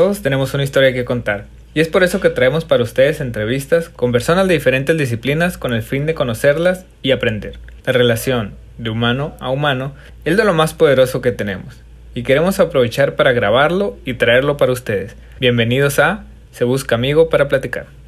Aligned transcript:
Todos 0.00 0.22
tenemos 0.22 0.54
una 0.54 0.62
historia 0.62 0.94
que 0.94 1.04
contar. 1.04 1.44
Y 1.74 1.80
es 1.80 1.88
por 1.88 2.02
eso 2.02 2.20
que 2.20 2.30
traemos 2.30 2.64
para 2.64 2.82
ustedes 2.82 3.20
entrevistas 3.20 3.90
con 3.90 4.12
personas 4.12 4.48
de 4.48 4.54
diferentes 4.54 4.96
disciplinas 4.96 5.58
con 5.58 5.74
el 5.74 5.82
fin 5.82 6.06
de 6.06 6.14
conocerlas 6.14 6.86
y 7.02 7.10
aprender. 7.10 7.58
La 7.84 7.92
relación 7.92 8.54
de 8.78 8.88
humano 8.88 9.36
a 9.40 9.50
humano 9.50 9.92
es 10.24 10.38
de 10.38 10.44
lo 10.46 10.54
más 10.54 10.72
poderoso 10.72 11.20
que 11.20 11.32
tenemos. 11.32 11.82
Y 12.14 12.22
queremos 12.22 12.60
aprovechar 12.60 13.14
para 13.14 13.32
grabarlo 13.32 13.98
y 14.06 14.14
traerlo 14.14 14.56
para 14.56 14.72
ustedes. 14.72 15.16
Bienvenidos 15.38 15.98
a 15.98 16.24
Se 16.50 16.64
Busca 16.64 16.94
Amigo 16.94 17.28
para 17.28 17.48
Platicar. 17.48 17.99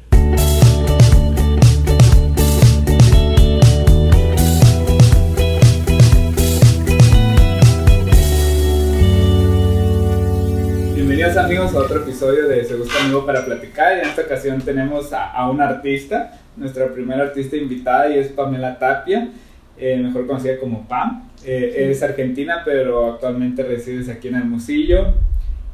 Amigos 11.53 11.75
a 11.75 11.79
otro 11.81 12.01
episodio 12.01 12.47
de 12.47 12.65
Se 12.65 12.73
Busca 12.73 12.99
Amigo 13.03 13.27
para 13.27 13.45
Platicar. 13.45 13.99
En 13.99 14.07
esta 14.07 14.23
ocasión 14.23 14.59
tenemos 14.61 15.13
a, 15.13 15.29
a 15.29 15.51
una 15.51 15.69
artista, 15.69 16.41
nuestra 16.57 16.91
primera 16.91 17.25
artista 17.25 17.55
invitada 17.55 18.09
y 18.09 18.17
es 18.17 18.29
Pamela 18.29 18.79
Tapia, 18.79 19.29
eh, 19.77 19.97
mejor 19.97 20.25
conocida 20.25 20.57
como 20.57 20.87
Pam. 20.87 21.29
Eh, 21.45 21.89
es 21.91 22.01
argentina, 22.01 22.63
pero 22.65 23.13
actualmente 23.13 23.61
resides 23.61 24.09
aquí 24.09 24.29
en 24.29 24.35
Hermosillo. 24.37 25.13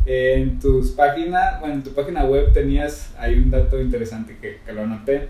Eh, 0.05 0.33
en 0.41 0.59
tus 0.59 0.91
páginas, 0.91 1.61
bueno, 1.61 1.75
en 1.75 1.83
tu 1.83 1.91
página 1.91 2.25
web 2.25 2.51
tenías 2.51 3.13
ahí 3.17 3.35
un 3.35 3.49
dato 3.49 3.79
interesante 3.79 4.35
que, 4.41 4.57
que 4.65 4.73
lo 4.73 4.81
anoté 4.81 5.29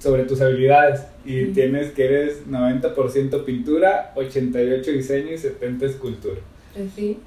sobre 0.00 0.24
tus 0.24 0.40
habilidades 0.40 1.06
y 1.24 1.52
tienes 1.52 1.92
que 1.92 2.06
eres 2.06 2.48
90% 2.48 3.44
pintura, 3.44 4.10
88 4.16 4.90
diseño 4.90 5.30
y 5.30 5.38
70 5.38 5.86
escultura. 5.86 6.40
Sí. 6.96 7.20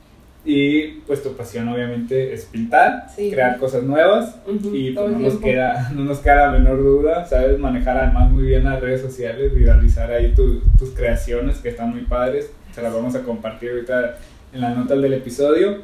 Y 0.49 1.01
pues 1.05 1.21
tu 1.21 1.33
pasión 1.35 1.67
obviamente 1.67 2.31
es 2.33 2.45
pintar, 2.45 3.07
Sí. 3.13 3.29
crear 3.31 3.57
cosas 3.57 3.83
nuevas 3.83 4.37
y 4.71 4.91
pues, 4.91 5.11
no, 5.11 5.19
nos 5.19 5.35
queda, 5.39 5.91
no 5.95 6.05
nos 6.05 6.19
queda 6.19 6.45
la 6.47 6.51
menor 6.57 6.77
duda, 6.77 7.25
sabes 7.25 7.59
manejar 7.59 7.97
además 7.97 8.31
muy 8.31 8.43
bien 8.43 8.63
las 8.63 8.79
redes 8.79 9.01
sociales, 9.01 9.53
viralizar 9.53 10.09
ahí 10.09 10.33
tu- 10.33 10.61
tus 10.79 10.91
creaciones 10.91 11.57
que 11.57 11.67
están 11.69 11.89
muy 11.89 12.03
padres, 12.03 12.49
se 12.73 12.81
las 12.81 12.93
vamos 12.93 13.13
a 13.15 13.23
compartir 13.23 13.71
ahorita 13.71 14.17
en 14.53 14.61
las 14.61 14.77
notas 14.77 15.01
del 15.01 15.13
episodio. 15.15 15.79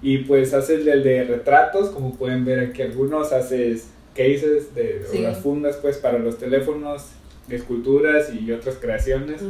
Y 0.00 0.18
pues 0.24 0.54
haces 0.54 0.86
el 0.86 1.02
de 1.04 1.24
retratos, 1.24 1.90
como 1.90 2.14
pueden 2.14 2.44
ver 2.46 2.60
aquí 2.60 2.80
algunos, 2.82 3.30
haces 3.32 3.90
cases 4.16 4.74
de 4.74 5.02
o 5.06 5.12
Sí. 5.12 5.18
las 5.20 5.38
fundas 5.38 5.76
pues 5.76 5.98
para 5.98 6.18
los 6.18 6.38
teléfonos, 6.38 7.10
de 7.46 7.56
esculturas 7.56 8.32
y 8.32 8.50
otras 8.52 8.76
creaciones. 8.76 9.42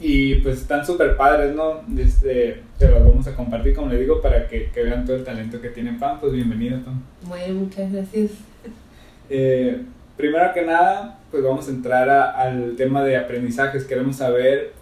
Y 0.00 0.36
pues 0.36 0.58
están 0.60 0.86
súper 0.86 1.16
padres, 1.16 1.54
¿no? 1.54 1.80
Este, 1.98 2.62
te 2.78 2.88
los 2.88 3.04
vamos 3.04 3.26
a 3.26 3.34
compartir, 3.34 3.74
como 3.74 3.90
le 3.90 3.98
digo, 3.98 4.20
para 4.22 4.46
que, 4.46 4.70
que 4.70 4.82
vean 4.84 5.04
todo 5.04 5.16
el 5.16 5.24
talento 5.24 5.60
que 5.60 5.70
tiene 5.70 5.94
Pam. 5.98 6.20
Pues 6.20 6.32
bienvenido, 6.32 6.78
Pam. 6.84 7.02
Bueno, 7.26 7.54
muchas 7.60 7.92
gracias. 7.92 8.30
Eh, 9.28 9.82
primero 10.16 10.52
que 10.54 10.62
nada, 10.62 11.18
pues 11.32 11.42
vamos 11.42 11.66
a 11.68 11.70
entrar 11.72 12.08
a- 12.08 12.30
al 12.30 12.76
tema 12.76 13.02
de 13.02 13.16
aprendizajes. 13.16 13.84
Queremos 13.84 14.16
saber 14.16 14.72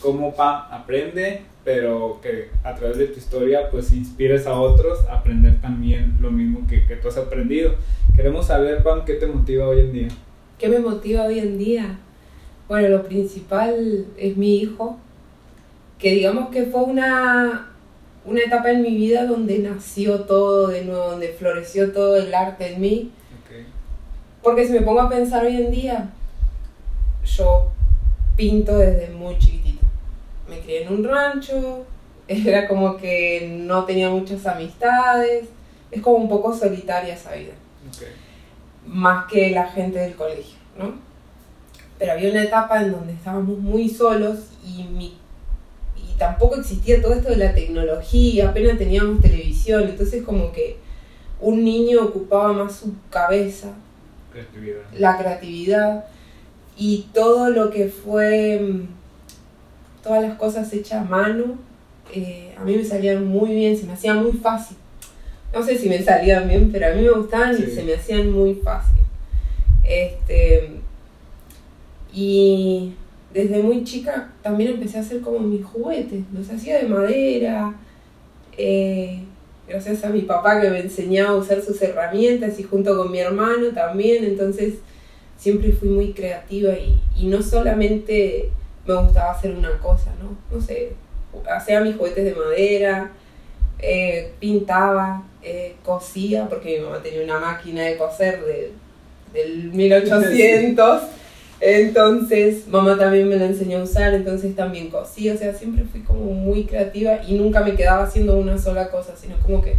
cómo 0.00 0.34
Pam 0.34 0.62
aprende, 0.72 1.42
pero 1.64 2.18
que 2.20 2.48
a 2.64 2.74
través 2.74 2.98
de 2.98 3.06
tu 3.06 3.18
historia, 3.20 3.70
pues 3.70 3.92
inspires 3.92 4.48
a 4.48 4.54
otros 4.58 5.06
a 5.08 5.18
aprender 5.18 5.60
también 5.60 6.16
lo 6.20 6.32
mismo 6.32 6.66
que, 6.68 6.86
que 6.86 6.96
tú 6.96 7.06
has 7.08 7.16
aprendido. 7.16 7.76
Queremos 8.16 8.46
saber, 8.48 8.82
Pam, 8.82 9.04
qué 9.04 9.14
te 9.14 9.26
motiva 9.28 9.68
hoy 9.68 9.80
en 9.80 9.92
día. 9.92 10.08
¿Qué 10.58 10.68
me 10.68 10.80
motiva 10.80 11.22
hoy 11.24 11.38
en 11.38 11.56
día? 11.56 11.98
Bueno, 12.68 12.88
lo 12.88 13.02
principal 13.04 14.06
es 14.16 14.36
mi 14.36 14.56
hijo, 14.56 14.98
que 15.98 16.12
digamos 16.12 16.50
que 16.50 16.64
fue 16.66 16.82
una, 16.82 17.70
una 18.24 18.40
etapa 18.40 18.70
en 18.70 18.82
mi 18.82 18.96
vida 18.96 19.24
donde 19.24 19.58
nació 19.60 20.20
todo 20.22 20.68
de 20.68 20.84
nuevo, 20.84 21.12
donde 21.12 21.28
floreció 21.28 21.92
todo 21.92 22.16
el 22.16 22.34
arte 22.34 22.74
en 22.74 22.80
mí. 22.80 23.12
Porque 24.42 24.66
si 24.66 24.72
me 24.72 24.82
pongo 24.82 25.00
a 25.00 25.08
pensar 25.08 25.44
hoy 25.44 25.56
en 25.56 25.70
día, 25.72 26.10
yo 27.24 27.68
pinto 28.36 28.78
desde 28.78 29.08
muy 29.10 29.36
chiquitito. 29.38 29.84
Me 30.48 30.60
crié 30.60 30.84
en 30.84 30.92
un 30.92 31.04
rancho, 31.04 31.84
era 32.28 32.68
como 32.68 32.96
que 32.96 33.56
no 33.60 33.84
tenía 33.84 34.10
muchas 34.10 34.46
amistades, 34.46 35.46
es 35.90 36.02
como 36.02 36.16
un 36.16 36.28
poco 36.28 36.52
solitaria 36.54 37.14
esa 37.14 37.34
vida. 37.34 37.54
Ok. 37.88 38.02
más 38.86 39.26
que 39.30 39.50
la 39.50 39.68
gente 39.68 39.98
del 39.98 40.14
colegio, 40.14 40.58
¿no? 40.78 40.94
Pero 41.98 42.12
había 42.12 42.30
una 42.30 42.42
etapa 42.42 42.82
en 42.82 42.92
donde 42.92 43.12
estábamos 43.14 43.58
muy 43.58 43.88
solos 43.88 44.38
y, 44.64 44.82
mi, 44.84 45.14
y 45.96 46.18
tampoco 46.18 46.56
existía 46.56 47.00
todo 47.00 47.14
esto 47.14 47.30
de 47.30 47.36
la 47.36 47.54
tecnología, 47.54 48.50
apenas 48.50 48.76
teníamos 48.78 49.20
televisión, 49.22 49.84
entonces 49.84 50.22
como 50.22 50.52
que 50.52 50.76
un 51.40 51.64
niño 51.64 52.02
ocupaba 52.04 52.52
más 52.52 52.76
su 52.76 52.94
cabeza, 53.10 53.68
Creatividad. 54.32 54.78
la 54.98 55.16
creatividad 55.18 56.04
y 56.76 57.06
todo 57.14 57.48
lo 57.50 57.70
que 57.70 57.88
fue, 57.88 58.60
mm, 58.60 60.02
todas 60.02 60.22
las 60.22 60.36
cosas 60.38 60.70
hechas 60.74 61.00
a 61.00 61.04
mano, 61.04 61.56
eh, 62.14 62.54
a 62.58 62.62
mí 62.64 62.76
me 62.76 62.84
salían 62.84 63.26
muy 63.26 63.54
bien, 63.54 63.76
se 63.76 63.86
me 63.86 63.94
hacía 63.94 64.14
muy 64.14 64.32
fácil. 64.32 64.76
No 65.54 65.62
sé 65.62 65.78
si 65.78 65.88
me 65.88 66.02
salían 66.02 66.46
bien, 66.48 66.70
pero 66.70 66.88
a 66.88 66.90
mí 66.90 67.02
me 67.02 67.10
gustaban 67.10 67.56
Sí. 67.56 67.64
y 67.66 67.70
se 67.74 67.82
me 67.82 67.94
hacían 67.94 68.30
muy 68.30 68.54
fácil. 68.56 69.00
Este, 69.84 70.70
y 72.16 72.94
desde 73.34 73.62
muy 73.62 73.84
chica 73.84 74.32
también 74.42 74.70
empecé 74.70 74.96
a 74.96 75.02
hacer 75.02 75.20
como 75.20 75.40
mis 75.40 75.62
juguetes, 75.62 76.22
los 76.32 76.50
hacía 76.50 76.78
de 76.78 76.88
madera, 76.88 77.74
eh, 78.56 79.20
gracias 79.68 80.02
a 80.02 80.08
mi 80.08 80.22
papá 80.22 80.58
que 80.58 80.70
me 80.70 80.80
enseñaba 80.80 81.30
a 81.30 81.36
usar 81.36 81.60
sus 81.60 81.80
herramientas 81.82 82.58
y 82.58 82.62
junto 82.62 82.96
con 82.96 83.12
mi 83.12 83.18
hermano 83.18 83.68
también, 83.74 84.24
entonces 84.24 84.76
siempre 85.36 85.72
fui 85.72 85.90
muy 85.90 86.14
creativa 86.14 86.72
y, 86.72 86.98
y 87.14 87.26
no 87.26 87.42
solamente 87.42 88.50
me 88.86 88.94
gustaba 88.94 89.32
hacer 89.32 89.54
una 89.54 89.78
cosa, 89.78 90.10
¿no? 90.18 90.56
No 90.56 90.64
sé, 90.64 90.92
hacía 91.50 91.80
mis 91.80 91.96
juguetes 91.96 92.24
de 92.24 92.34
madera, 92.34 93.12
eh, 93.78 94.32
pintaba, 94.40 95.24
eh, 95.42 95.74
cosía, 95.84 96.48
porque 96.48 96.78
mi 96.78 96.86
mamá 96.86 97.02
tenía 97.02 97.22
una 97.22 97.38
máquina 97.38 97.82
de 97.82 97.98
coser 97.98 98.42
de, 98.42 98.72
del 99.34 99.64
1800. 99.74 101.02
Entonces, 101.60 102.68
mamá 102.68 102.96
también 102.98 103.28
me 103.28 103.36
la 103.36 103.46
enseñó 103.46 103.78
a 103.78 103.82
usar, 103.84 104.12
entonces 104.14 104.54
también 104.54 104.90
cosí, 104.90 105.30
o 105.30 105.36
sea, 105.36 105.54
siempre 105.54 105.84
fui 105.84 106.00
como 106.02 106.20
muy 106.32 106.64
creativa 106.64 107.22
y 107.26 107.34
nunca 107.38 107.62
me 107.64 107.74
quedaba 107.74 108.04
haciendo 108.04 108.36
una 108.38 108.58
sola 108.58 108.90
cosa, 108.90 109.16
sino 109.16 109.36
como 109.38 109.62
que 109.62 109.76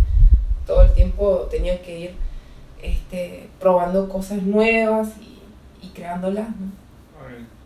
todo 0.66 0.82
el 0.84 0.92
tiempo 0.94 1.48
tenía 1.52 1.82
que 1.82 2.00
ir 2.00 2.12
este, 2.82 3.48
probando 3.60 4.10
cosas 4.10 4.42
nuevas 4.44 5.10
y, 5.22 5.86
y 5.86 5.90
creándolas, 5.92 6.50
¿no? 6.50 6.72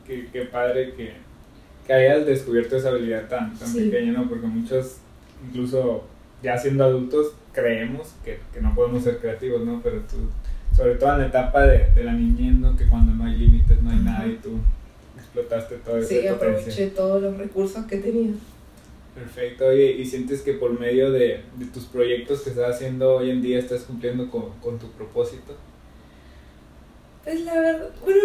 Qué, 0.05 0.27
qué 0.31 0.41
padre 0.45 0.93
que, 0.95 1.13
que 1.87 1.93
hayas 1.93 2.25
descubierto 2.25 2.75
esa 2.75 2.89
habilidad 2.89 3.27
tan, 3.29 3.57
tan 3.57 3.67
Sí. 3.67 3.85
pequeña, 3.89 4.11
¿no? 4.11 4.27
Porque 4.27 4.47
muchos, 4.47 4.97
incluso 5.47 6.03
ya 6.43 6.57
siendo 6.57 6.83
adultos, 6.83 7.33
creemos 7.53 8.13
que, 8.25 8.39
que 8.53 8.59
no 8.61 8.75
podemos 8.75 9.03
ser 9.03 9.19
creativos, 9.19 9.61
¿no? 9.63 9.79
Pero 9.81 9.99
tú, 10.01 10.17
sobre 10.75 10.95
todo 10.95 11.13
en 11.13 11.19
la 11.21 11.27
etapa 11.27 11.63
de, 11.63 11.89
de 11.91 12.03
la 12.03 12.13
niñez, 12.13 12.55
¿no? 12.55 12.75
Que 12.77 12.87
cuando 12.87 13.13
no 13.13 13.25
hay 13.25 13.37
límites, 13.37 13.81
no 13.81 13.89
hay 13.91 13.99
nada 13.99 14.25
y 14.27 14.35
tú 14.37 14.57
explotaste 15.17 15.75
todo 15.77 15.97
ese 15.97 16.21
Sí, 16.21 16.27
aproveché 16.27 16.87
todos 16.87 17.21
los 17.21 17.37
recursos 17.37 17.85
que 17.85 17.97
tenía. 17.97 18.31
Perfecto, 19.15 19.65
oye, 19.65 19.91
¿y 19.91 20.05
sientes 20.05 20.41
que 20.41 20.53
por 20.53 20.79
medio 20.79 21.11
de, 21.11 21.41
de 21.57 21.65
tus 21.73 21.83
proyectos 21.85 22.41
que 22.41 22.51
estás 22.51 22.75
haciendo 22.75 23.15
hoy 23.17 23.29
en 23.29 23.41
día 23.41 23.59
estás 23.59 23.81
cumpliendo 23.83 24.29
con, 24.31 24.51
con 24.61 24.79
tu 24.79 24.89
propósito? 24.91 25.55
Pues 27.23 27.41
la 27.41 27.53
verdad, 27.55 27.89
bueno, 28.03 28.21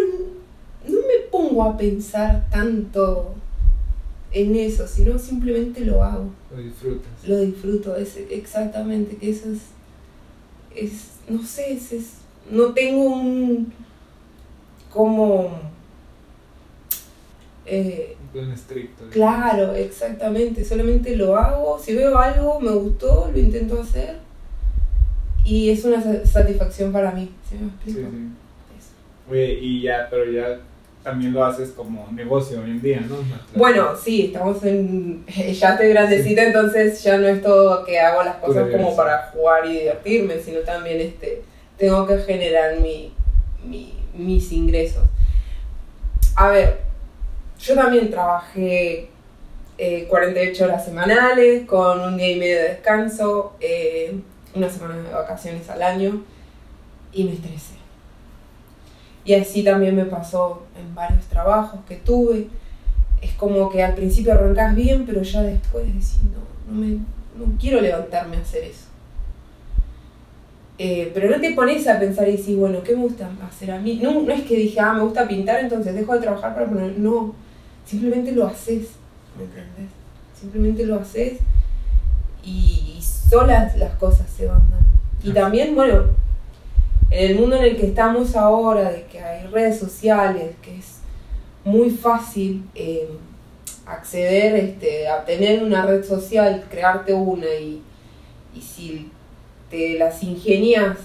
no 0.89 0.95
me 1.01 1.29
pongo 1.31 1.65
a 1.65 1.77
pensar 1.77 2.49
tanto 2.51 3.35
en 4.33 4.55
eso, 4.57 4.87
sino 4.87 5.19
simplemente 5.19 5.85
lo 5.85 6.03
hago, 6.05 6.31
¿Lo 6.55 6.63
disfrutas? 6.63 7.09
lo 7.27 7.39
disfruto, 7.41 7.97
es 7.97 8.17
exactamente 8.31 9.17
que 9.17 9.31
eso 9.31 9.49
es, 9.53 9.61
es 10.75 11.11
no 11.29 11.43
sé, 11.43 11.73
es, 11.73 11.93
es- 11.93 12.13
no 12.51 12.73
tengo 12.73 13.03
un, 13.05 13.73
como, 14.93 15.51
eh, 17.65 18.17
Un 18.23 18.29
plan 18.29 18.53
estricto. 18.53 19.05
claro, 19.11 19.75
exactamente, 19.75 20.65
solamente 20.65 21.17
lo 21.17 21.37
hago, 21.37 21.79
si 21.79 21.95
veo 21.95 22.17
algo, 22.19 22.61
me 22.61 22.71
gustó, 22.71 23.31
lo 23.33 23.39
intento 23.39 23.81
hacer 23.81 24.17
y 25.45 25.71
es 25.71 25.85
una 25.85 26.01
sa- 26.03 26.25
satisfacción 26.27 26.93
para 26.93 27.11
mí, 27.13 27.31
¿sí 27.49 27.57
me 27.57 27.61
Sí, 27.61 27.67
explico? 28.01 28.11
sí. 28.11 28.17
Eso. 28.79 29.31
Oye, 29.33 29.59
y 29.61 29.83
ya, 29.83 30.07
pero 30.11 30.31
ya 30.31 30.61
también 31.03 31.33
lo 31.33 31.45
haces 31.45 31.71
como 31.71 32.09
negocio 32.13 32.61
hoy 32.61 32.71
en 32.71 32.83
día, 32.83 33.01
¿no? 33.09 33.17
Bueno, 33.57 33.91
sí, 33.97 34.27
estamos 34.27 34.63
en. 34.65 35.25
Ya 35.53 35.73
estoy 35.73 35.89
grandecita, 35.91 36.43
entonces 36.45 37.01
ya 37.03 37.17
no 37.19 37.29
es 37.29 37.41
todo 37.43 37.85
que 37.85 37.99
hago 38.01 38.25
las 38.25 38.37
cosas 38.37 38.69
como 38.73 38.95
para 38.97 39.31
jugar 39.33 39.67
y 39.67 39.79
divertirme, 39.81 40.39
sino 40.41 40.61
también 40.61 41.01
este, 41.01 41.43
tengo 41.79 42.07
que 42.07 42.19
generar 42.19 42.79
mi, 42.81 43.13
mi- 43.65 43.95
mis 44.15 44.51
ingresos. 44.53 45.05
A 46.37 46.49
ver, 46.49 46.81
yo 47.59 47.75
también 47.75 48.11
trabajé 48.11 49.09
eh, 49.79 50.07
48 50.09 50.65
horas 50.65 50.85
semanales 50.85 51.67
con 51.67 52.01
un 52.01 52.17
día 52.17 52.31
y 52.33 52.39
medio 52.39 52.57
de 52.57 52.69
descanso. 52.71 53.55
eh, 53.61 54.19
una 54.55 54.71
semana 54.71 54.97
de 54.97 55.13
vacaciones 55.13 55.69
al 55.69 55.83
año 55.83 56.23
y 57.13 57.25
me 57.25 57.33
estresé. 57.35 57.75
Y 59.23 59.35
así 59.35 59.63
también 59.63 59.95
me 59.95 60.07
pasó 60.07 60.63
en 60.81 60.95
varios 60.95 61.27
trabajos 61.27 61.81
que 61.87 61.97
tuve. 61.97 62.49
Es 63.21 63.33
como 63.35 63.69
que 63.69 63.83
al 63.83 63.95
principio 63.95 64.33
arrancas 64.33 64.75
bien, 64.75 65.05
pero 65.05 65.21
ya 65.23 65.43
después 65.43 65.85
decís, 65.87 66.21
no, 66.33 66.73
no, 66.73 66.81
me, 66.81 66.87
no 67.37 67.59
quiero 67.61 67.83
levantarme 67.83 68.37
a 68.39 68.41
hacer 68.41 68.65
eso. 68.65 68.86
Eh, 70.79 71.11
pero 71.15 71.31
no 71.31 71.41
te 71.41 71.53
pones 71.53 71.89
a 71.89 71.99
pensar 71.99 72.29
y 72.29 72.37
decís, 72.37 72.57
bueno, 72.57 72.83
¿qué 72.83 72.95
me 72.95 73.03
gusta 73.03 73.31
hacer 73.49 73.71
a 73.71 73.81
mí? 73.81 73.99
No, 74.03 74.21
no 74.23 74.33
es 74.33 74.43
que 74.43 74.57
dije, 74.57 74.79
ah, 74.81 74.93
me 74.93 75.03
gusta 75.03 75.27
pintar, 75.27 75.61
entonces 75.61 75.95
dejo 75.95 76.15
de 76.15 76.21
trabajar 76.21 76.55
para 76.55 76.67
poner. 76.67 76.99
No, 76.99 77.35
simplemente 77.87 78.33
lo 78.33 78.47
haces, 78.47 78.89
¿me 79.39 79.45
entendés? 79.45 79.91
Simplemente 80.39 80.85
lo 80.85 80.97
haces 80.97 81.39
y, 82.45 82.83
solas 83.01 83.77
las 83.77 83.93
cosas 83.97 84.29
se 84.31 84.47
van 84.47 84.61
dando. 84.71 84.87
Y 85.25 85.33
también, 85.33 85.75
bueno, 85.75 86.05
en 87.11 87.31
el 87.33 87.41
mundo 87.41 87.57
en 87.57 87.65
el 87.65 87.77
que 87.77 87.87
estamos 87.87 88.37
ahora, 88.37 88.93
de 88.93 89.05
que 89.07 89.19
hay 89.19 89.47
redes 89.49 89.81
sociales, 89.81 90.55
que 90.63 90.79
es 90.79 90.99
muy 91.65 91.91
fácil 91.91 92.65
eh, 92.77 93.09
acceder 93.87 94.55
este, 94.55 95.09
a 95.09 95.25
tener 95.25 95.65
una 95.65 95.85
red 95.87 96.05
social, 96.05 96.65
crearte 96.71 97.13
una 97.13 97.47
y, 97.47 97.83
y 98.55 98.61
si 98.61 99.11
te 99.71 99.99
las 99.99 100.23
ingenias, 100.23 100.99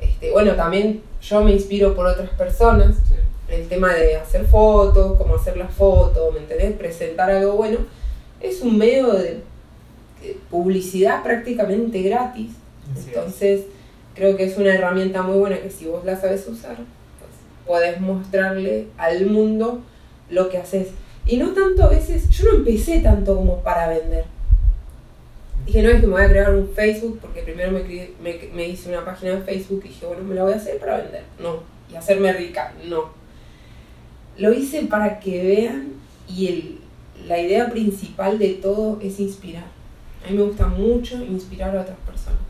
este, 0.00 0.30
bueno, 0.30 0.54
también 0.54 1.02
yo 1.20 1.42
me 1.42 1.52
inspiro 1.52 1.94
por 1.94 2.06
otras 2.06 2.30
personas, 2.30 2.96
el 3.48 3.66
tema 3.68 3.94
de 3.94 4.16
hacer 4.16 4.44
fotos, 4.46 5.16
cómo 5.16 5.36
hacer 5.36 5.56
las 5.56 5.72
fotos, 5.72 6.32
¿me 6.34 6.40
entendés? 6.40 6.72
Presentar 6.72 7.30
algo 7.30 7.54
bueno, 7.54 7.78
es 8.40 8.60
un 8.60 8.76
medio 8.76 9.12
de 9.12 9.42
publicidad 10.50 11.22
prácticamente 11.22 12.02
gratis. 12.02 12.50
Entonces, 13.06 13.62
creo 14.14 14.36
que 14.36 14.44
es 14.44 14.56
una 14.58 14.74
herramienta 14.74 15.22
muy 15.22 15.38
buena 15.38 15.60
que 15.60 15.70
si 15.70 15.86
vos 15.86 16.04
la 16.04 16.20
sabes 16.20 16.46
usar, 16.48 16.76
pues 16.76 17.66
podés 17.66 18.00
mostrarle 18.00 18.88
al 18.96 19.26
mundo 19.26 19.80
lo 20.30 20.48
que 20.48 20.58
haces. 20.58 20.88
Y 21.26 21.36
no 21.36 21.52
tanto 21.52 21.84
a 21.84 21.88
veces, 21.88 22.28
yo 22.30 22.50
no 22.50 22.58
empecé 22.58 23.00
tanto 23.00 23.36
como 23.36 23.58
para 23.62 23.88
vender. 23.88 24.24
Dije, 25.68 25.82
no 25.82 25.90
es 25.90 26.00
que 26.00 26.06
me 26.06 26.14
voy 26.14 26.22
a 26.22 26.30
crear 26.30 26.54
un 26.54 26.66
Facebook, 26.70 27.18
porque 27.20 27.42
primero 27.42 27.72
me, 27.72 27.82
me, 28.22 28.48
me 28.54 28.68
hice 28.68 28.88
una 28.88 29.04
página 29.04 29.34
de 29.34 29.42
Facebook 29.42 29.82
y 29.84 29.88
dije, 29.88 30.06
bueno, 30.06 30.24
me 30.24 30.34
la 30.34 30.44
voy 30.44 30.54
a 30.54 30.56
hacer 30.56 30.78
para 30.78 30.96
vender. 30.96 31.24
No. 31.38 31.62
Y 31.92 31.94
hacerme 31.94 32.32
rica. 32.32 32.72
No. 32.88 33.10
Lo 34.38 34.50
hice 34.50 34.84
para 34.84 35.20
que 35.20 35.44
vean 35.44 35.88
y 36.26 36.46
el, 36.46 36.78
la 37.26 37.38
idea 37.38 37.68
principal 37.68 38.38
de 38.38 38.54
todo 38.54 38.98
es 39.02 39.20
inspirar. 39.20 39.66
A 40.26 40.30
mí 40.30 40.38
me 40.38 40.44
gusta 40.44 40.68
mucho 40.68 41.22
inspirar 41.22 41.76
a 41.76 41.82
otras 41.82 41.98
personas. 41.98 42.40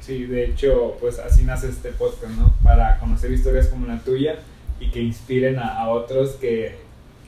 Sí, 0.00 0.24
de 0.24 0.46
hecho, 0.46 0.96
pues 1.00 1.20
así 1.20 1.44
nace 1.44 1.68
este 1.68 1.92
podcast, 1.92 2.32
¿no? 2.34 2.52
Para 2.64 2.98
conocer 2.98 3.30
historias 3.30 3.68
como 3.68 3.86
la 3.86 4.00
tuya 4.00 4.34
y 4.80 4.90
que 4.90 5.00
inspiren 5.00 5.60
a, 5.60 5.88
otros 5.90 6.30
que 6.32 6.74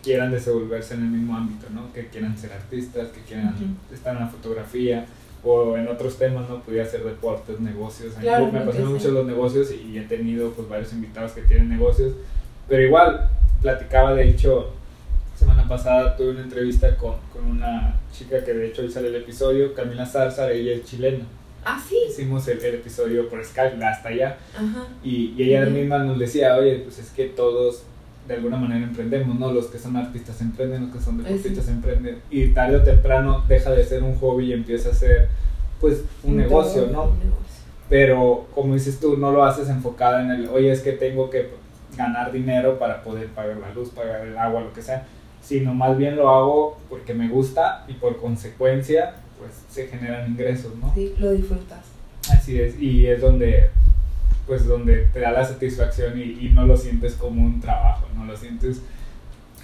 quieran 0.03 0.33
desenvolverse 0.33 0.94
en 0.94 1.03
el 1.03 1.11
mismo 1.11 1.37
ámbito, 1.37 1.69
¿no? 1.71 1.93
Que 1.93 2.09
quieran 2.09 2.37
ser 2.37 2.53
artistas, 2.53 3.11
que 3.11 3.21
quieran 3.21 3.55
estar 3.93 4.17
en 4.17 4.23
la 4.23 4.29
fotografía 4.29 5.06
o 5.45 5.77
en 5.77 5.89
otros 5.89 6.17
temas, 6.19 6.49
¿no? 6.49 6.61
Podría 6.61 6.85
ser 6.85 7.05
deportes, 7.05 7.61
negocios. 7.61 8.17
A 8.17 8.21
mí 8.21 8.53
me 8.53 8.59
apasionan 8.59 8.93
mucho 8.93 9.11
los 9.11 9.27
negocios 9.27 9.71
y 9.73 9.99
he 9.99 10.03
tenido 10.03 10.51
pues 10.51 10.69
varios 10.69 10.93
invitados 10.93 11.33
que 11.33 11.43
tienen 11.43 11.69
negocios, 11.69 12.15
pero 12.69 12.83
igual 12.83 13.29
platicaba 13.61 14.15
de 14.15 14.29
hecho 14.29 14.73
semana 15.41 15.67
pasada 15.67 16.17
tuve 16.17 16.31
una 16.31 16.43
entrevista 16.43 16.95
con, 16.97 17.15
con, 17.33 17.45
una 17.47 17.99
chica 18.13 18.45
que 18.45 18.53
de 18.53 18.69
hecho 18.69 18.83
hoy 18.83 18.91
sale 18.91 19.09
el 19.09 19.17
episodio, 19.17 19.73
Camila 19.73 20.05
Zarzar, 20.05 20.53
ella 20.53 20.73
es 20.73 20.85
chilena. 20.85 21.25
Ah, 21.65 21.83
sí. 21.87 21.97
Hicimos 22.09 22.47
el, 22.49 22.63
episodio 22.63 23.29
por 23.29 23.43
Skype 23.43 23.83
hasta 23.85 24.11
allá. 24.11 24.39
Ajá. 24.55 24.87
Y, 25.03 25.35
y, 25.37 25.43
ella 25.45 25.67
misma 25.67 25.99
nos 25.99 26.19
decía, 26.19 26.57
oye, 26.57 26.81
pues 26.81 26.99
es 26.99 27.11
que 27.11 27.27
todos 27.27 27.85
de 28.31 28.37
alguna 28.37 28.56
manera 28.56 28.85
emprendemos, 28.85 29.38
¿no? 29.38 29.53
Los 29.53 29.67
que 29.67 29.79
son 29.79 29.97
artistas 29.97 30.41
emprenden, 30.41 30.82
los 30.82 30.93
que 30.93 31.00
son 31.00 31.19
deportistas 31.19 31.69
emprenden. 31.69 32.19
Y 32.31 32.49
tarde 32.49 32.77
o 32.77 32.82
temprano 32.82 33.44
deja 33.49 33.71
de 33.71 33.85
ser 33.85 34.03
un 34.03 34.17
hobby 34.17 34.47
y 34.47 34.53
empieza 34.53 34.91
a 34.91 34.94
ser, 34.94 35.29
pues, 35.81 36.05
un, 36.23 36.37
negocio, 36.37 36.88
¿no? 36.93 37.05
Un 37.05 37.19
negocio. 37.19 37.61
Pero, 37.88 38.47
como 38.55 38.75
dices 38.75 39.00
tú, 39.00 39.17
no 39.17 39.32
lo 39.32 39.44
haces 39.44 39.69
enfocada 39.69 40.23
en 40.23 40.31
el, 40.31 40.49
oye, 40.49 40.71
es 40.71 40.81
que 40.81 40.93
tengo 40.93 41.29
que 41.29 41.50
ganar 41.97 42.31
dinero 42.32 42.79
para 42.79 43.03
poder 43.03 43.29
pagar 43.29 43.56
la 43.56 43.75
luz, 43.75 43.91
pagar 43.91 44.27
el 44.27 44.38
agua, 44.38 44.61
lo 44.61 44.73
que 44.73 44.83
sea 44.83 45.06
sino 45.43 45.75
más 45.75 45.97
bien 45.97 46.17
lo 46.17 46.29
hago 46.29 46.79
porque 46.88 47.15
me 47.15 47.29
gusta 47.29 47.85
y 47.88 47.94
por 47.94 48.19
consecuencia 48.19 49.15
pues 49.38 49.53
se 49.71 49.87
generan 49.87 50.31
ingresos, 50.31 50.76
¿no? 50.76 50.93
Sí, 50.94 51.15
lo 51.19 51.33
disfrutas. 51.33 51.81
Así 52.31 52.61
es, 52.61 52.79
y 52.79 53.06
es 53.06 53.21
donde 53.23 53.71
pues 54.50 54.67
donde 54.67 55.06
te 55.12 55.20
da 55.20 55.31
la 55.31 55.44
satisfacción 55.44 56.20
y, 56.20 56.49
no 56.49 56.67
lo 56.67 56.76
sientes 56.76 57.14
como 57.14 57.41
un 57.41 57.61
trabajo, 57.61 58.08
no 58.17 58.25
lo 58.25 58.37
sientes 58.37 58.82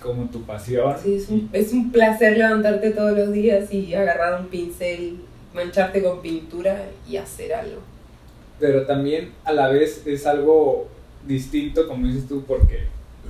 como 0.01 0.27
tu 0.27 0.45
pasión. 0.45 0.95
Sí, 1.03 1.17
es 1.17 1.29
un, 1.29 1.51
es 1.53 1.73
un 1.73 1.91
placer 1.91 2.39
levantarte 2.39 2.93
todos 2.93 3.19
los 3.19 3.33
días 3.33 3.75
y 3.75 3.93
agarrar 3.95 4.41
un 4.41 4.47
pincel, 4.47 5.17
mancharte 5.53 6.05
con 6.05 6.23
pintura 6.23 6.85
y 7.05 7.17
hacer 7.17 7.53
algo. 7.53 7.81
Pero 8.61 8.87
también 8.87 9.33
a 9.43 9.53
la 9.53 9.71
vez 9.71 10.07
es 10.07 10.25
algo 10.25 10.87
distinto, 11.27 11.89
como 11.89 12.07
dices 12.07 12.29
tú, 12.29 12.45
porque 12.47 12.85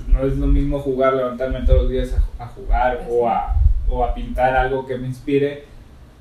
no 0.07 0.27
es 0.27 0.37
lo 0.37 0.45
mismo 0.45 0.77
jugar, 0.77 1.15
levantarme 1.15 1.65
todos 1.65 1.81
los 1.81 1.91
días 1.91 2.13
a, 2.37 2.45
jugar 2.45 3.07
o 3.09 3.27
a, 3.27 3.55
o 3.89 4.03
a, 4.03 4.13
pintar 4.13 4.55
algo 4.55 4.85
que 4.85 4.95
me 4.95 5.07
inspire, 5.07 5.63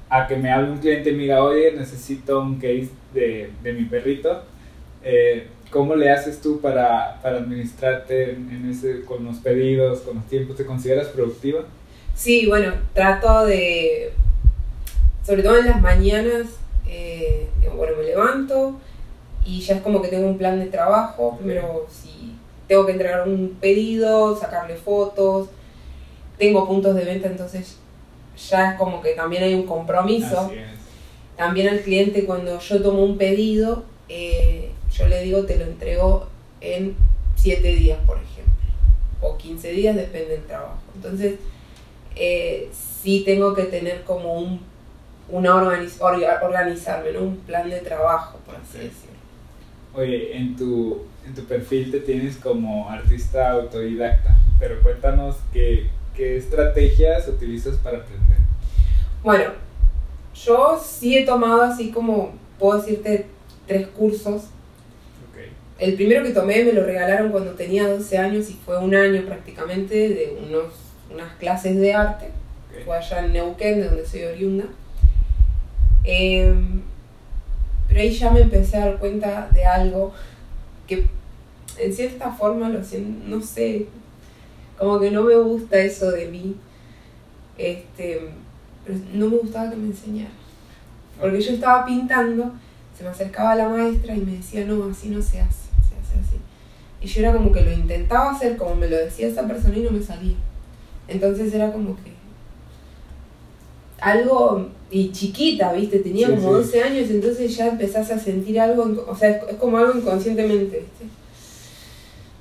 a 0.09 0.27
que 0.27 0.37
me 0.37 0.51
hable 0.51 0.71
un 0.71 0.79
cliente 0.79 1.11
y 1.11 1.13
me 1.13 1.25
diga, 1.25 1.45
oye, 1.45 1.73
necesito 1.73 2.41
un 2.41 2.55
case 2.55 2.89
de, 3.13 3.51
de 3.63 3.73
mi 3.75 3.85
perrito. 3.85 4.56
Eh, 5.09 5.47
¿Cómo 5.71 5.95
le 5.95 6.11
haces 6.11 6.41
tú 6.41 6.61
para, 6.61 7.21
para 7.23 7.39
administrarte 7.39 8.31
en, 8.31 8.69
ese, 8.69 9.05
con 9.05 9.25
los 9.25 9.37
pedidos, 9.39 10.01
con 10.01 10.17
los 10.17 10.27
tiempos? 10.27 10.57
¿Te 10.57 10.67
consideras 10.67 11.09
productiva? 11.09 11.63
Sí, 12.15 12.47
bueno, 12.47 12.73
trato 12.93 13.47
de, 13.47 14.13
sobre 15.25 15.45
todo 15.45 15.59
en 15.59 15.67
las 15.67 15.81
mañanas, 15.81 16.47
eh, 16.89 17.49
bueno, 17.77 17.97
me 17.99 18.05
levanto 18.05 18.81
y 19.45 19.61
ya 19.61 19.77
es 19.77 19.83
como 19.83 20.03
que 20.03 20.09
tengo 20.09 20.27
un 20.27 20.39
plan 20.39 20.59
de 20.59 20.67
trabajo. 20.67 21.37
Primero, 21.37 21.87
si 21.89 22.35
tengo 22.67 22.85
que 22.85 22.93
entregar 22.93 23.29
un 23.29 23.57
pedido, 23.61 24.37
sacarle 24.37 24.75
fotos, 24.75 25.51
tengo 26.37 26.67
puntos 26.67 26.97
de 26.97 27.05
venta, 27.05 27.29
entonces 27.29 27.79
ya 28.51 28.73
es 28.73 28.79
como 28.79 29.01
que 29.01 29.13
también 29.13 29.45
hay 29.45 29.55
un 29.55 29.67
compromiso. 29.67 30.51
También 31.37 31.69
al 31.69 31.81
cliente 31.81 32.25
cuando 32.25 32.59
yo 32.59 32.83
tomo 32.83 33.05
un 33.05 33.19
pedido, 33.19 33.85
eh, 34.09 34.66
yo 34.97 35.07
le 35.09 35.23
digo 35.23 35.45
te 35.45 35.57
lo 35.57 35.65
entrego 35.65 36.29
en 36.61 36.97
7 37.37 37.69
días, 37.75 37.99
por 38.07 38.17
ejemplo, 38.17 38.53
o 39.21 39.37
15 39.37 39.73
días, 39.73 39.97
depende 39.97 40.37
del 40.37 40.45
trabajo. 40.45 40.79
Entonces, 40.95 41.39
eh, 42.15 42.71
sí 42.73 43.23
tengo 43.25 43.55
que 43.55 43.65
tener 43.65 44.03
como 44.05 44.35
un, 44.35 44.61
una 45.29 45.55
organizarme, 45.55 47.19
un 47.19 47.37
plan 47.39 47.69
de 47.69 47.81
trabajo, 47.81 48.39
por 48.47 48.57
así 48.57 48.79
decirlo. 48.79 49.17
Oye, 49.95 50.37
en 50.37 50.57
tu, 50.57 51.05
en 51.27 51.35
tu 51.35 51.45
perfil 51.45 51.91
te 51.91 52.01
tienes 52.01 52.37
como 52.37 52.89
artista 52.89 53.51
autodidacta, 53.51 54.37
pero 54.59 54.83
cuéntanos 54.83 55.37
qué, 55.53 55.91
qué 56.15 56.37
estrategias 56.37 57.29
utilizas 57.29 57.77
para 57.77 57.99
aprender. 57.99 58.39
Bueno, 59.23 59.53
yo 60.35 60.81
sí 60.83 61.17
he 61.17 61.25
tomado 61.25 61.63
así 61.63 61.91
como, 61.91 62.35
puedo 62.59 62.79
decirte, 62.79 63.27
tres 63.67 63.87
cursos. 63.89 64.45
Okay. 65.77 65.89
El 65.89 65.95
primero 65.95 66.25
que 66.25 66.31
tomé 66.31 66.65
me 66.65 66.73
lo 66.73 66.85
regalaron 66.85 67.31
cuando 67.31 67.53
tenía 67.53 67.87
12 67.87 68.17
años 68.17 68.49
y 68.49 68.55
fue 68.55 68.79
un 68.79 68.95
año 68.95 69.23
prácticamente 69.27 70.09
de 70.09 70.39
unos, 70.47 70.73
unas 71.13 71.35
clases 71.35 71.77
de 71.77 71.93
arte. 71.93 72.31
Fue 72.85 72.97
allá 72.97 73.25
en 73.25 73.33
Neuquén, 73.35 73.81
de 73.81 73.89
donde 73.89 74.07
soy 74.07 74.25
oriunda. 74.25 74.65
Eh, 76.05 76.55
pero 77.89 78.01
ahí 78.01 78.11
ya 78.11 78.31
me 78.31 78.41
empecé 78.41 78.79
a 78.79 78.87
dar 78.87 78.99
cuenta 78.99 79.51
de 79.53 79.67
algo 79.67 80.15
que 80.87 81.07
en 81.79 81.93
cierta 81.93 82.31
forma 82.31 82.71
lo 82.71 82.83
siento, 82.83 83.29
no 83.29 83.43
sé, 83.43 83.87
como 84.79 84.99
que 84.99 85.11
no 85.11 85.25
me 85.25 85.37
gusta 85.37 85.79
eso 85.79 86.11
de 86.11 86.29
mí. 86.29 86.57
Este, 87.59 88.31
pero 88.85 88.99
no 89.13 89.29
me 89.29 89.37
gustaba 89.37 89.71
que 89.71 89.77
me 89.77 89.89
enseñara. 89.89 90.31
Porque 91.21 91.41
yo 91.41 91.53
estaba 91.53 91.85
pintando, 91.85 92.53
se 92.97 93.05
me 93.05 93.11
acercaba 93.11 93.55
la 93.57 93.69
maestra 93.69 94.15
y 94.15 94.21
me 94.21 94.37
decía, 94.37 94.65
no, 94.65 94.89
así 94.91 95.09
no 95.09 95.21
se 95.21 95.41
hace 95.41 95.66
así. 96.19 96.37
Y 97.01 97.07
yo 97.07 97.21
era 97.21 97.33
como 97.33 97.53
que 97.53 97.63
lo 97.63 97.73
intentaba 97.73 98.33
hacer 98.33 98.57
como 98.57 98.75
me 98.75 98.89
lo 98.89 98.97
decía 98.97 99.29
esa 99.29 99.47
persona 99.47 99.77
y 99.77 99.83
no 99.83 99.91
me 99.91 100.03
salía. 100.03 100.37
Entonces 101.09 101.53
era 101.53 101.73
como 101.73 101.97
que 101.97 102.17
algo 104.01 104.69
y 104.91 105.11
chiquita, 105.13 105.73
¿viste? 105.73 105.99
Tenía 106.01 106.29
como 106.29 106.53
12 106.53 106.83
años, 106.83 107.11
entonces 107.11 107.57
ya 107.57 107.69
empezás 107.69 108.11
a 108.11 108.19
sentir 108.19 108.61
algo, 108.61 109.05
o 109.09 109.17
sea, 109.17 109.31
es, 109.31 109.57
como 109.57 109.79
algo 109.79 109.99
inconscientemente, 109.99 110.79
¿viste? 110.79 111.07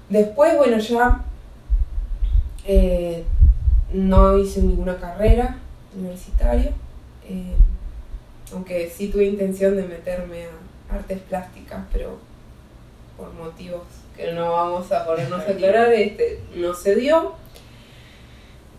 Después, 0.10 0.56
bueno, 0.58 0.78
ya 0.78 1.24
eh, 2.66 3.24
no 3.94 4.38
hice 4.38 4.62
ninguna 4.62 4.98
carrera 4.98 5.58
universitaria, 5.98 6.72
eh, 7.28 7.56
aunque 8.54 8.92
sí 8.96 9.08
tuve 9.08 9.26
intención 9.26 9.76
de 9.76 9.84
meterme 9.84 10.46
artes 10.90 11.20
plásticas, 11.22 11.84
pero 11.92 12.20
por 13.18 13.34
motivos 13.34 13.84
que 14.16 14.32
no 14.34 14.52
vamos 14.52 14.92
a 14.92 15.06
ponernos 15.06 15.42
a 15.42 15.52
aclarar, 15.52 15.92
este, 15.94 16.42
no 16.56 16.74
se 16.74 16.96
dio. 16.96 17.34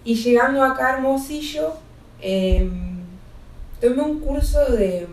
Y 0.05 0.15
llegando 0.15 0.63
acá 0.63 0.89
a 0.89 0.93
Hermosillo, 0.95 1.75
em, 2.21 3.01
tomé 3.81 4.03
un 4.03 4.21
curso 4.21 4.65
de 4.73 5.07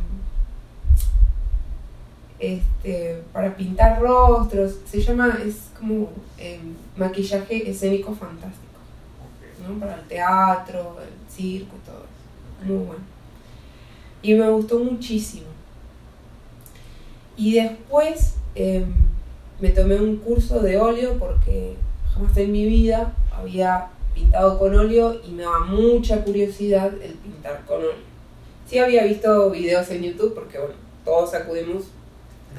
este, 2.39 3.23
para 3.31 3.55
pintar 3.55 4.01
rostros, 4.01 4.75
se 4.85 5.01
llama, 5.01 5.39
es 5.45 5.69
como 5.79 6.11
em, 6.37 6.75
maquillaje 6.97 7.69
escénico 7.69 8.13
fantástico, 8.13 8.79
¿no? 9.67 9.79
Para 9.79 9.95
el 9.95 10.07
teatro, 10.07 10.97
el 11.01 11.33
circo 11.33 11.75
todo 11.85 12.03
eso. 12.03 12.65
Muy 12.65 12.85
bueno. 12.85 13.03
Y 14.21 14.33
me 14.35 14.49
gustó 14.49 14.79
muchísimo. 14.79 15.47
Y 17.35 17.55
después 17.55 18.35
em, 18.55 18.93
me 19.63 19.69
tomé 19.69 19.95
un 19.95 20.17
curso 20.17 20.59
de 20.59 20.77
óleo 20.77 21.17
porque 21.17 21.75
jamás 22.13 22.35
en 22.35 22.51
mi 22.51 22.65
vida 22.65 23.13
había 23.31 23.87
pintado 24.13 24.59
con 24.59 24.75
óleo 24.75 25.21
y 25.25 25.31
me 25.31 25.43
daba 25.43 25.59
mucha 25.61 26.21
curiosidad 26.21 26.91
el 27.01 27.13
pintar 27.13 27.63
con 27.65 27.77
óleo. 27.77 28.03
Sí 28.67 28.79
había 28.79 29.05
visto 29.05 29.49
videos 29.51 29.89
en 29.91 30.03
YouTube 30.03 30.33
porque 30.33 30.57
bueno, 30.57 30.73
todos 31.05 31.33
acudimos 31.33 31.83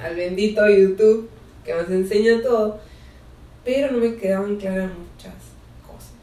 al 0.02 0.16
bendito 0.16 0.66
YouTube 0.66 1.28
que 1.62 1.74
nos 1.74 1.90
enseña 1.90 2.40
todo, 2.40 2.78
pero 3.66 3.92
no 3.92 3.98
me 3.98 4.16
quedaban 4.16 4.56
claras 4.56 4.90
muchas 4.98 5.34
cosas. 5.86 6.14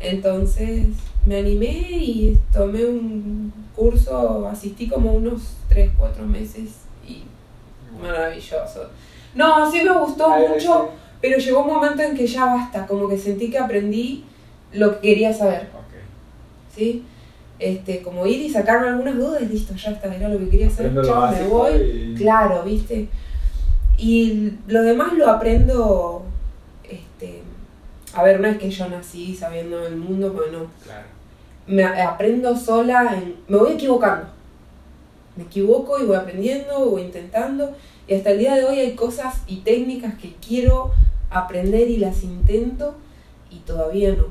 Entonces 0.00 0.88
me 1.24 1.38
animé 1.38 1.88
y 1.92 2.38
tomé 2.52 2.84
un 2.84 3.54
curso, 3.74 4.46
asistí 4.48 4.86
como 4.86 5.14
unos 5.14 5.56
3, 5.70 5.92
4 5.96 6.26
meses 6.26 6.72
y 7.08 7.22
maravilloso. 8.02 8.90
No, 9.34 9.70
sí 9.70 9.82
me 9.82 9.92
gustó 9.92 10.28
mucho, 10.30 10.90
pero 11.20 11.38
llegó 11.38 11.62
un 11.62 11.74
momento 11.74 12.02
en 12.02 12.16
que 12.16 12.26
ya 12.26 12.44
basta, 12.44 12.86
como 12.86 13.08
que 13.08 13.18
sentí 13.18 13.50
que 13.50 13.58
aprendí 13.58 14.24
lo 14.72 14.94
que 14.94 15.08
quería 15.08 15.32
saber. 15.32 15.68
¿Sí? 16.74 17.04
Este, 17.58 18.02
como 18.02 18.26
ir 18.26 18.42
y 18.42 18.50
sacarme 18.50 18.88
algunas 18.88 19.16
dudas 19.16 19.42
y 19.42 19.46
listo, 19.46 19.74
ya 19.74 19.92
está, 19.92 20.12
era 20.14 20.28
lo 20.28 20.38
que 20.38 20.48
quería 20.48 20.66
hacer, 20.66 20.92
chao, 21.04 21.30
me 21.30 21.46
voy. 21.46 22.14
Claro, 22.16 22.62
¿viste? 22.64 23.08
Y 23.96 24.54
lo 24.66 24.82
demás 24.82 25.12
lo 25.12 25.30
aprendo, 25.30 26.24
este, 26.82 27.42
a 28.12 28.22
ver, 28.24 28.40
no 28.40 28.48
es 28.48 28.58
que 28.58 28.70
yo 28.70 28.88
nací 28.88 29.34
sabiendo 29.36 29.86
el 29.86 29.96
mundo, 29.96 30.32
bueno, 30.32 30.66
claro. 30.82 31.06
me 31.68 31.84
aprendo 31.84 32.56
sola, 32.56 33.22
me 33.46 33.56
voy 33.56 33.72
equivocando. 33.72 34.26
Me 35.36 35.44
equivoco 35.44 35.98
y 36.00 36.06
voy 36.06 36.16
aprendiendo, 36.16 36.90
voy 36.90 37.02
intentando 37.02 37.72
y 38.06 38.14
hasta 38.14 38.30
el 38.30 38.38
día 38.38 38.54
de 38.54 38.64
hoy 38.64 38.80
hay 38.80 38.94
cosas 38.94 39.42
y 39.46 39.58
técnicas 39.58 40.14
que 40.14 40.34
quiero 40.46 40.92
aprender 41.30 41.88
y 41.88 41.96
las 41.96 42.22
intento 42.22 42.96
y 43.50 43.60
todavía 43.60 44.14
no. 44.14 44.26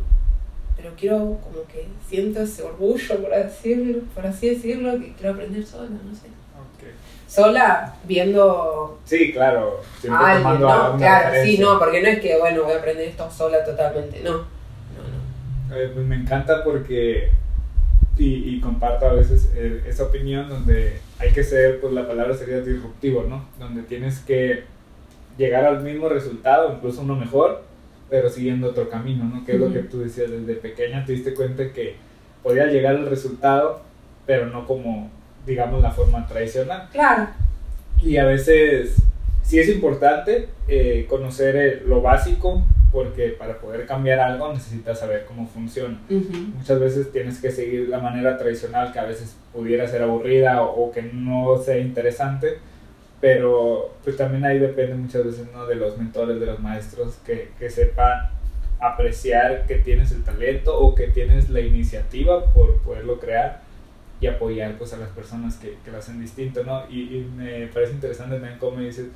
Pero 0.76 0.92
quiero 0.98 1.18
como 1.18 1.64
que 1.72 1.88
siento 2.08 2.42
ese 2.42 2.64
orgullo, 2.64 3.22
por, 3.22 3.32
decirlo, 3.32 4.02
por 4.14 4.28
así 4.28 4.50
decirlo, 4.50 5.00
que 5.00 5.14
quiero 5.14 5.34
aprender 5.34 5.66
sola, 5.66 5.90
no 5.90 6.14
sé. 6.14 6.28
Sola, 7.28 7.96
viendo... 8.08 9.00
Sí, 9.06 9.34
claro. 9.34 9.82
A 10.08 10.34
alguien, 10.34 10.62
¿no? 10.62 10.98
Claro, 10.98 11.36
sí, 11.44 11.58
no, 11.58 11.80
porque 11.80 12.00
no 12.04 12.10
es 12.10 12.20
que, 12.20 12.38
bueno, 12.38 12.64
voy 12.64 12.74
a 12.74 12.78
aprender 12.78 13.08
esto 13.08 13.28
sola 13.32 13.66
totalmente, 13.66 14.22
no. 14.24 14.32
no, 14.34 14.40
no. 15.70 15.76
Eh, 15.76 15.90
pues 15.96 16.06
me 16.06 16.16
encanta 16.16 16.64
porque 16.64 17.32
y, 18.18 18.60
comparto 18.60 19.08
a 19.08 19.14
veces 19.14 19.50
eh, 19.56 19.84
esa 19.88 20.04
opinión 20.04 20.48
donde 20.48 21.00
hay 21.24 21.32
que 21.32 21.44
ser, 21.44 21.80
pues 21.80 21.94
la 21.94 22.06
palabra 22.06 22.36
sería 22.36 22.60
disruptivo, 22.60 23.24
¿no? 23.24 23.46
Donde 23.58 23.84
tienes 23.84 24.20
que 24.20 24.64
llegar 25.38 25.66
al 25.66 25.82
mismo 25.82 26.10
resultado, 26.10 26.74
incluso 26.76 27.02
uno 27.02 27.16
mejor, 27.16 27.64
pero 28.10 28.30
siguiendo 28.30 28.70
otro 28.70 28.90
camino, 28.90 29.24
¿no? 29.24 29.46
Que 29.46 29.54
es 29.54 29.60
lo 29.60 29.72
que 29.72 29.80
tú 29.80 30.00
decías, 30.00 30.30
desde 30.30 30.56
pequeña 30.56 31.06
te 31.06 31.14
diste 31.14 31.34
cuenta 31.34 31.72
que 31.72 31.96
podías 32.44 32.72
llegar 32.72 32.96
al 32.98 33.10
resultado, 33.10 33.82
pero 34.26 34.48
no 34.48 34.68
como, 34.68 35.10
digamos, 35.46 35.82
la 35.82 35.92
forma 35.92 36.28
tradicional. 36.28 36.90
Claro. 36.92 37.30
Y 38.02 38.18
a 38.18 38.26
veces 38.26 38.98
sí 39.44 39.60
es 39.60 39.70
importante 39.70 40.50
eh, 40.68 41.06
conocer 41.10 41.56
eh, 41.56 41.84
lo 41.86 42.02
básico, 42.02 42.64
porque 42.94 43.30
para 43.30 43.58
poder 43.58 43.88
cambiar 43.88 44.20
algo 44.20 44.54
necesitas 44.54 45.00
saber 45.00 45.26
cómo 45.26 45.48
funciona. 45.48 46.00
Muchas 46.08 46.80
veces 46.80 47.12
tienes 47.12 47.42
que 47.42 47.52
seguir 47.52 47.90
la 47.90 47.98
manera 47.98 48.38
tradicional 48.38 48.94
que 48.94 49.00
a 49.00 49.06
veces 49.06 49.36
pudiera 49.52 49.88
ser 49.88 50.04
aburrida 50.04 50.62
o, 50.62 50.92
que 50.92 51.02
no 51.02 51.58
sea 51.58 51.80
interesante, 51.80 52.60
pero 53.20 53.96
pues 54.04 54.16
también 54.16 54.46
ahí 54.46 54.60
depende 54.60 54.94
muchas 54.94 55.26
veces 55.26 55.48
¿no? 55.52 55.66
de 55.66 55.76
los 55.76 55.98
mentores, 55.98 56.40
de 56.40 56.46
los 56.46 56.60
maestros 56.60 57.16
que, 57.26 57.50
que 57.58 57.72
sepan 57.72 58.30
apreciar 58.80 59.66
que 59.66 59.76
tienes 59.76 60.12
el 60.12 60.24
talento 60.24 60.78
o 60.78 60.94
que 60.94 61.08
tienes 61.08 61.50
la 61.50 61.62
iniciativa 61.62 62.54
por 62.54 62.78
poderlo 62.82 63.20
crear 63.20 63.62
y 64.22 64.28
apoyar 64.28 64.78
pues 64.78 64.94
a 64.94 64.98
las 64.98 65.10
personas 65.10 65.56
que, 65.56 65.78
que 65.84 65.92
lo 65.92 65.98
hacen 65.98 66.22
distinto, 66.22 66.64
¿no? 66.64 66.84
Y, 66.90 67.18
y 67.18 67.32
me 67.36 67.68
parece 67.68 67.94
interesante 67.94 68.36
también 68.36 68.60
cómo 68.60 68.80
dices, 68.80 69.08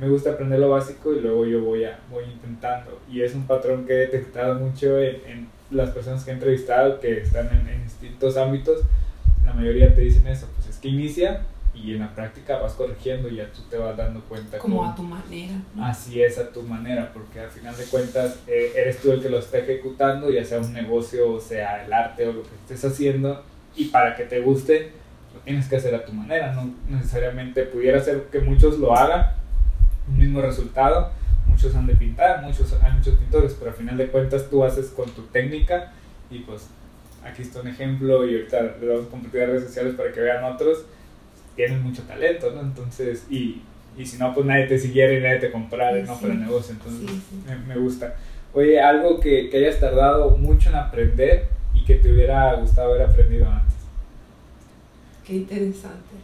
me 0.00 0.08
gusta 0.08 0.30
aprender 0.30 0.58
lo 0.58 0.70
básico 0.70 1.12
y 1.12 1.20
luego 1.20 1.46
yo 1.46 1.62
voy, 1.62 1.84
a, 1.84 1.98
voy 2.10 2.24
intentando. 2.24 3.00
Y 3.10 3.22
es 3.22 3.34
un 3.34 3.46
patrón 3.46 3.86
que 3.86 3.94
he 3.94 3.98
detectado 3.98 4.58
mucho 4.58 4.98
en, 4.98 5.52
las 5.70 5.90
personas 5.90 6.24
que 6.24 6.30
he 6.30 6.34
entrevistado 6.34 7.00
que 7.00 7.20
están 7.20 7.48
en, 7.48 7.84
distintos 7.84 8.36
ámbitos. 8.36 8.82
La 9.44 9.52
mayoría 9.52 9.94
te 9.94 10.02
dicen 10.02 10.26
eso, 10.26 10.48
pues 10.56 10.68
es 10.68 10.78
que 10.78 10.88
inicia 10.88 11.42
y 11.74 11.92
en 11.94 12.00
la 12.00 12.14
práctica 12.14 12.58
vas 12.58 12.74
corrigiendo 12.74 13.28
y 13.28 13.36
ya 13.36 13.50
tú 13.50 13.62
te 13.68 13.76
vas 13.76 13.96
dando 13.96 14.20
cuenta. 14.22 14.58
Como 14.58 14.84
a 14.84 14.94
tu 14.94 15.02
manera. 15.02 15.54
Así 15.80 16.22
es, 16.22 16.38
a 16.38 16.50
tu 16.50 16.62
manera, 16.62 17.10
porque 17.12 17.40
al 17.40 17.50
final 17.50 17.76
de 17.76 17.84
cuentas 17.84 18.38
eh, 18.46 18.72
eres 18.76 19.00
tú 19.00 19.12
el 19.12 19.20
que 19.20 19.28
lo 19.28 19.38
está 19.38 19.58
ejecutando, 19.58 20.30
ya 20.30 20.44
sea 20.44 20.60
un 20.60 20.72
negocio 20.72 21.32
o 21.32 21.40
sea 21.40 21.84
el 21.84 21.92
arte 21.92 22.28
o 22.28 22.32
lo 22.32 22.42
que 22.42 22.54
estés 22.62 22.84
haciendo, 22.84 23.42
y 23.76 23.86
para 23.86 24.14
que 24.14 24.24
te 24.24 24.40
guste, 24.40 24.92
lo 25.34 25.40
tienes 25.40 25.68
que 25.68 25.76
hacer 25.76 25.94
a 25.94 26.04
tu 26.04 26.12
manera, 26.12 26.52
no 26.52 26.72
necesariamente 26.88 27.64
pudiera 27.64 28.00
ser 28.00 28.24
que 28.30 28.40
muchos 28.40 28.78
lo 28.78 28.96
hagan, 28.96 29.32
un 30.08 30.18
mismo 30.18 30.40
resultado. 30.40 31.10
Muchos 31.46 31.74
han 31.74 31.86
de 31.86 31.94
pintar, 31.94 32.42
muchos, 32.42 32.72
hay 32.82 32.92
muchos 32.92 33.16
pintores, 33.16 33.54
pero 33.58 33.70
al 33.70 33.76
final 33.76 33.96
de 33.96 34.08
cuentas 34.08 34.48
tú 34.50 34.64
haces 34.64 34.86
con 34.88 35.08
tu 35.10 35.22
técnica 35.22 35.92
y 36.30 36.40
pues 36.40 36.68
aquí 37.24 37.42
está 37.42 37.60
un 37.60 37.68
ejemplo 37.68 38.26
y 38.26 38.34
ahorita 38.34 38.76
le 38.80 38.88
vamos 38.88 39.06
a 39.06 39.10
compartir 39.10 39.42
a 39.42 39.46
redes 39.46 39.64
sociales 39.64 39.94
para 39.94 40.12
que 40.12 40.20
vean 40.20 40.44
otros. 40.44 40.84
Tienen 41.54 41.82
mucho 41.82 42.02
talento, 42.02 42.50
¿no? 42.50 42.62
Entonces, 42.62 43.26
y, 43.30 43.62
y 43.96 44.04
si 44.04 44.18
no, 44.18 44.34
pues 44.34 44.46
nadie 44.46 44.66
te 44.66 44.78
siguiera 44.78 45.12
y 45.12 45.20
nadie 45.20 45.38
te 45.38 45.52
comprara, 45.52 45.96
¿no? 46.02 46.18
Para 46.18 46.32
el 46.32 46.40
negocio, 46.40 46.74
entonces 46.74 47.08
Me, 47.46 47.74
me, 47.74 47.76
gusta. 47.76 48.16
Oye, 48.52 48.80
algo 48.80 49.20
que, 49.20 49.48
que 49.50 49.58
hayas 49.58 49.78
tardado 49.78 50.36
mucho 50.36 50.70
en 50.70 50.76
aprender 50.76 51.48
y 51.72 51.84
que 51.84 51.96
te 51.96 52.12
hubiera 52.12 52.54
gustado 52.54 52.90
haber 52.90 53.02
aprendido 53.02 53.48
antes. 53.48 53.74
Qué 55.24 55.34
interesante. 55.34 56.14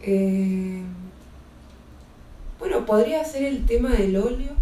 Eh 0.00 0.82
bueno, 2.58 2.86
podría 2.86 3.24
ser 3.24 3.44
el 3.44 3.66
tema 3.66 3.90
del 3.90 4.16
óleo. 4.16 4.52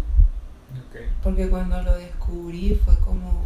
Porque 1.23 1.49
cuando 1.49 1.81
lo 1.81 1.95
descubrí 1.95 2.79
fue 2.83 2.95
como, 2.99 3.45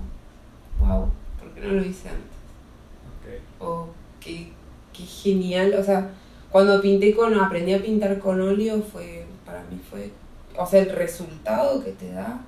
wow, 0.79 1.09
¿por 1.39 1.51
qué 1.53 1.61
no 1.61 1.73
lo 1.73 1.81
hice 1.85 2.09
antes? 2.09 3.41
O 3.59 3.87
qué, 4.19 4.51
qué, 4.93 5.03
genial, 5.03 5.75
o 5.77 5.83
sea, 5.83 6.09
cuando 6.51 6.81
pinté 6.81 7.15
con, 7.15 7.33
aprendí 7.39 7.73
a 7.73 7.81
pintar 7.81 8.19
con 8.19 8.41
óleo 8.41 8.81
fue, 8.81 9.25
para 9.45 9.61
mí 9.63 9.79
fue, 9.89 10.11
o 10.57 10.65
sea, 10.65 10.81
el 10.81 10.89
resultado 10.89 11.83
que 11.83 11.91
te 11.91 12.11
da 12.11 12.41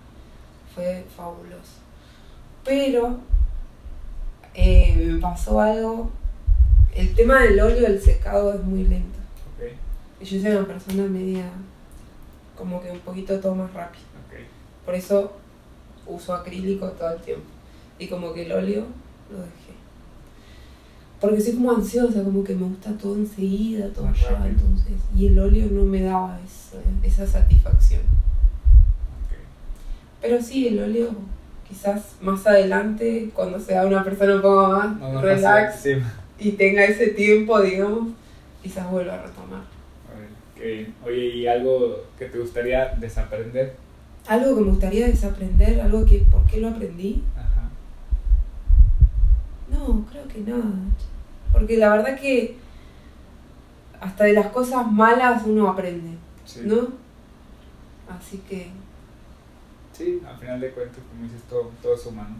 fue 0.74 1.06
fabuloso. 1.16 1.80
Pero 2.64 3.20
eh, 4.54 4.96
me 4.96 5.20
pasó 5.20 5.62
algo, 5.62 6.10
el 6.94 7.14
tema 7.14 7.42
del 7.42 7.60
óleo, 7.60 7.88
el 7.88 8.02
secado 8.02 8.54
es 8.54 8.64
muy 8.64 8.84
lento. 8.84 9.20
Y 10.22 10.26
yo 10.26 10.42
soy 10.42 10.52
una 10.52 10.68
persona 10.68 11.04
media 11.04 11.50
como 12.60 12.82
que 12.82 12.92
un 12.92 13.00
poquito 13.00 13.40
todo 13.40 13.56
más 13.56 13.74
rápido. 13.74 14.04
Por 14.86 14.94
eso 14.94 15.32
uso 16.06 16.34
acrílico 16.34 16.88
todo 16.90 17.14
el 17.14 17.22
tiempo. 17.22 17.46
Y 17.98 18.08
como 18.08 18.34
que 18.34 18.46
el 18.46 18.52
óleo 18.52 18.86
lo 19.32 19.38
dejé. 19.38 19.80
Porque 21.22 21.42
soy 21.42 21.54
como 21.54 21.72
ansiosa, 21.72 22.24
como 22.24 22.44
que 22.44 22.56
me 22.56 22.66
gusta 22.66 22.92
todo 22.98 23.16
enseguida, 23.16 23.88
todo 23.90 24.08
allá, 24.08 24.46
entonces. 24.46 24.94
Y 25.16 25.28
el 25.28 25.40
óleo 25.40 25.68
no 25.72 25.84
me 25.84 26.02
daba 26.02 26.38
esa, 27.04 27.26
satisfacción. 27.26 28.02
Pero 30.22 30.42
sí, 30.42 30.68
el 30.68 30.80
óleo, 30.80 31.10
quizás 31.68 32.16
más 32.22 32.46
adelante, 32.46 33.32
cuando 33.34 33.60
sea 33.60 33.86
una 33.86 34.04
persona 34.04 34.36
un 34.36 34.42
poco 34.42 34.68
más 34.68 35.22
relax 35.22 35.88
y 36.38 36.52
tenga 36.54 36.84
ese 36.84 37.08
tiempo, 37.08 37.62
digamos, 37.62 38.10
quizás 38.62 38.90
vuelva 38.90 39.14
a 39.14 39.24
retomar. 39.24 39.62
Oye, 40.62 41.26
¿y 41.36 41.48
algo 41.48 42.04
que 42.18 42.26
te 42.26 42.38
gustaría 42.38 42.88
desaprender? 43.00 43.76
Algo 44.28 44.56
que 44.56 44.62
me 44.62 44.70
gustaría 44.72 45.08
desaprender, 45.08 45.80
algo 45.80 46.06
que, 46.06 46.20
¿por 46.20 46.44
qué 46.46 46.58
lo 46.60 46.68
aprendí? 46.70 47.24
Ajá. 47.38 47.70
No, 49.72 50.06
creo 50.12 50.28
que 50.28 50.40
nada. 50.42 50.64
Porque 51.54 51.78
la 51.78 51.90
verdad 51.96 52.20
que 52.20 52.58
hasta 54.02 54.26
de 54.26 54.34
las 54.34 54.48
cosas 54.48 54.90
malas 54.92 55.44
uno 55.46 55.70
aprende, 55.70 56.18
Sí. 56.46 56.62
¿no? 56.64 56.90
Así 58.10 58.38
que, 58.50 58.68
Sí, 59.94 60.22
al 60.28 60.38
final 60.38 60.60
de 60.62 60.72
cuentas, 60.72 61.00
como 61.10 61.24
dices, 61.24 61.42
todo, 61.50 61.72
todo 61.82 61.94
es 61.96 62.06
humano. 62.06 62.36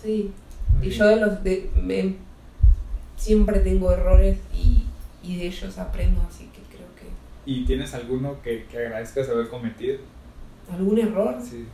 sí. 0.00 0.32
Muy 0.74 0.86
Y 0.86 0.88
bien. 0.88 0.98
yo 0.98 1.06
de 1.06 1.16
los 1.16 1.44
de, 1.44 1.70
me- 1.80 2.16
siempre 3.16 3.60
tengo 3.60 3.92
errores 3.92 4.38
y, 4.52 4.84
y 5.22 5.36
de 5.38 5.46
ellos 5.46 5.78
aprendo, 5.78 6.20
así 6.28 6.48
¿Y 7.46 7.64
tienes 7.64 7.92
alguno 7.94 8.40
que, 8.42 8.64
que 8.66 8.78
agradezcas 8.78 9.28
haber 9.28 9.48
cometido? 9.48 9.98
algún 10.72 10.98
error. 10.98 11.36
Sí. 11.42 11.66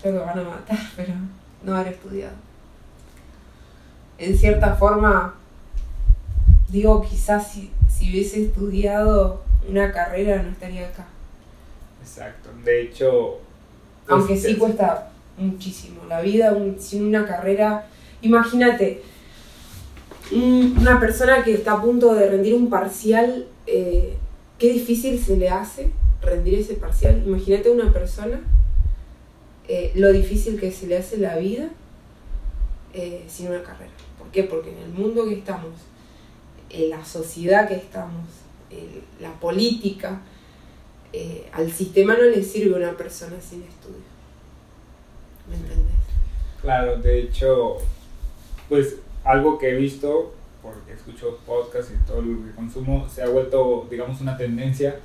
Creo 0.00 0.14
que 0.14 0.18
van 0.26 0.38
a 0.38 0.42
matar, 0.42 0.78
pero 0.96 1.12
no 1.62 1.76
haber 1.76 1.92
estudiado. 1.92 2.34
En 4.18 4.36
cierta 4.36 4.74
forma, 4.74 5.34
digo, 6.68 7.02
quizás 7.02 7.52
si, 7.52 7.70
si 7.88 8.10
hubiese 8.10 8.44
estudiado 8.46 9.42
una 9.68 9.92
carrera 9.92 10.42
no 10.42 10.50
estaría 10.50 10.88
acá. 10.88 11.06
Exacto. 12.02 12.50
De 12.64 12.82
hecho... 12.82 13.38
pues, 14.06 14.18
Aunque 14.18 14.36
sí 14.36 14.52
es- 14.52 14.58
cuesta 14.58 15.10
muchísimo. 15.38 16.02
La 16.08 16.20
vida 16.20 16.52
un- 16.52 16.78
sin 16.80 17.04
una 17.04 17.26
carrera. 17.26 17.86
Imagínate, 18.22 19.02
una 20.32 21.00
persona 21.00 21.42
que 21.42 21.54
está 21.54 21.72
a 21.72 21.82
punto 21.82 22.14
de 22.14 22.28
rendir 22.28 22.54
un 22.54 22.70
parcial, 22.70 23.46
eh, 23.66 24.14
qué 24.58 24.72
difícil 24.72 25.18
se 25.18 25.36
le 25.36 25.48
hace 25.48 25.92
rendir 26.22 26.54
ese 26.58 26.74
parcial. 26.74 27.22
Imagínate 27.26 27.70
una 27.70 27.92
persona, 27.92 28.40
eh, 29.66 29.92
lo 29.94 30.12
difícil 30.12 30.58
que 30.60 30.70
se 30.70 30.86
le 30.86 30.98
hace 30.98 31.16
la 31.16 31.36
vida 31.36 31.70
eh, 32.94 33.24
sin 33.28 33.48
una 33.48 33.62
carrera. 33.62 33.90
¿Por 34.18 34.28
qué? 34.28 34.44
Porque 34.44 34.70
en 34.70 34.78
el 34.78 34.90
mundo 34.90 35.26
que 35.26 35.34
estamos, 35.34 35.74
en 36.68 36.90
la 36.90 37.04
sociedad 37.04 37.66
que 37.66 37.74
estamos, 37.74 38.26
en 38.70 39.02
la 39.20 39.32
política, 39.40 40.20
al 41.52 41.72
sistema 41.72 42.14
no 42.14 42.22
le 42.22 42.44
sirve 42.44 42.76
una 42.76 42.96
persona 42.96 43.40
sin 43.40 43.64
estudio. 43.64 43.98
¿Me 45.48 45.56
entendés? 45.56 45.96
Claro, 46.62 46.96
de 46.98 47.22
hecho, 47.22 47.78
pues 48.68 48.94
algo 49.24 49.58
que 49.58 49.70
he 49.70 49.74
visto, 49.74 50.34
porque 50.62 50.92
escucho 50.92 51.38
podcasts 51.46 51.92
y 51.92 52.06
todo 52.06 52.22
lo 52.22 52.44
que 52.44 52.52
consumo, 52.52 53.08
se 53.08 53.22
ha 53.22 53.28
vuelto, 53.28 53.86
digamos, 53.90 54.20
una 54.20 54.36
tendencia 54.36 54.96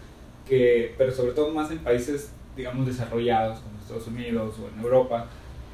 que, 0.48 0.94
pero 0.98 1.12
sobre 1.12 1.34
todo 1.34 1.52
más 1.52 1.72
en 1.72 1.80
países, 1.80 2.32
digamos, 2.56 2.86
desarrollados, 2.86 3.60
como 3.60 3.80
Estados 3.80 4.08
Unidos 4.08 4.56
o 4.60 4.68
en 4.74 4.84
Europa, 4.84 5.28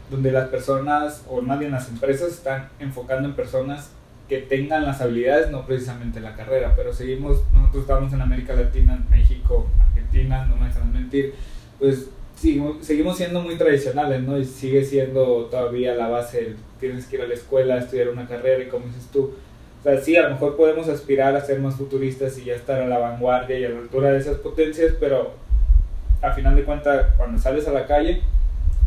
donde 0.09 0.31
las 0.31 0.49
personas, 0.49 1.23
o 1.29 1.41
más 1.41 1.59
bien 1.59 1.71
las 1.71 1.89
empresas, 1.89 2.29
están 2.29 2.69
enfocando 2.79 3.29
en 3.29 3.35
personas 3.35 3.91
que 4.27 4.39
tengan 4.39 4.85
las 4.85 5.01
habilidades, 5.01 5.51
no 5.51 5.65
precisamente 5.65 6.19
la 6.19 6.35
carrera, 6.35 6.73
pero 6.75 6.93
seguimos, 6.93 7.43
nosotros 7.51 7.83
estamos 7.83 8.13
en 8.13 8.21
América 8.21 8.53
Latina, 8.53 9.03
México, 9.09 9.67
Argentina, 9.87 10.45
no 10.45 10.55
me 10.55 10.67
dejan 10.67 10.93
mentir, 10.93 11.33
pues 11.79 12.09
seguimos, 12.41 12.85
seguimos 12.85 13.17
siendo 13.17 13.41
muy 13.41 13.55
tradicionales, 13.57 14.21
¿no? 14.21 14.37
Y 14.37 14.45
sigue 14.45 14.83
siendo 14.83 15.45
todavía 15.45 15.93
la 15.95 16.07
base, 16.07 16.39
el, 16.39 16.55
tienes 16.79 17.05
que 17.05 17.17
ir 17.17 17.21
a 17.21 17.27
la 17.27 17.33
escuela, 17.35 17.77
estudiar 17.77 18.09
una 18.09 18.27
carrera 18.27 18.63
y 18.63 18.67
como 18.67 18.87
dices 18.87 19.07
tú, 19.11 19.31
o 19.79 19.83
sea, 19.83 19.99
sí, 20.01 20.15
a 20.15 20.23
lo 20.23 20.31
mejor 20.31 20.55
podemos 20.57 20.87
aspirar 20.89 21.35
a 21.35 21.41
ser 21.45 21.59
más 21.59 21.75
futuristas 21.75 22.37
y 22.37 22.45
ya 22.45 22.55
estar 22.55 22.81
a 22.81 22.87
la 22.87 22.97
vanguardia 22.99 23.59
y 23.59 23.65
a 23.65 23.69
la 23.69 23.79
altura 23.79 24.11
de 24.11 24.19
esas 24.19 24.37
potencias, 24.37 24.93
pero 24.99 25.33
a 26.21 26.31
final 26.33 26.55
de 26.55 26.63
cuentas, 26.63 27.07
cuando 27.17 27.39
sales 27.41 27.67
a 27.67 27.71
la 27.71 27.85
calle 27.87 28.21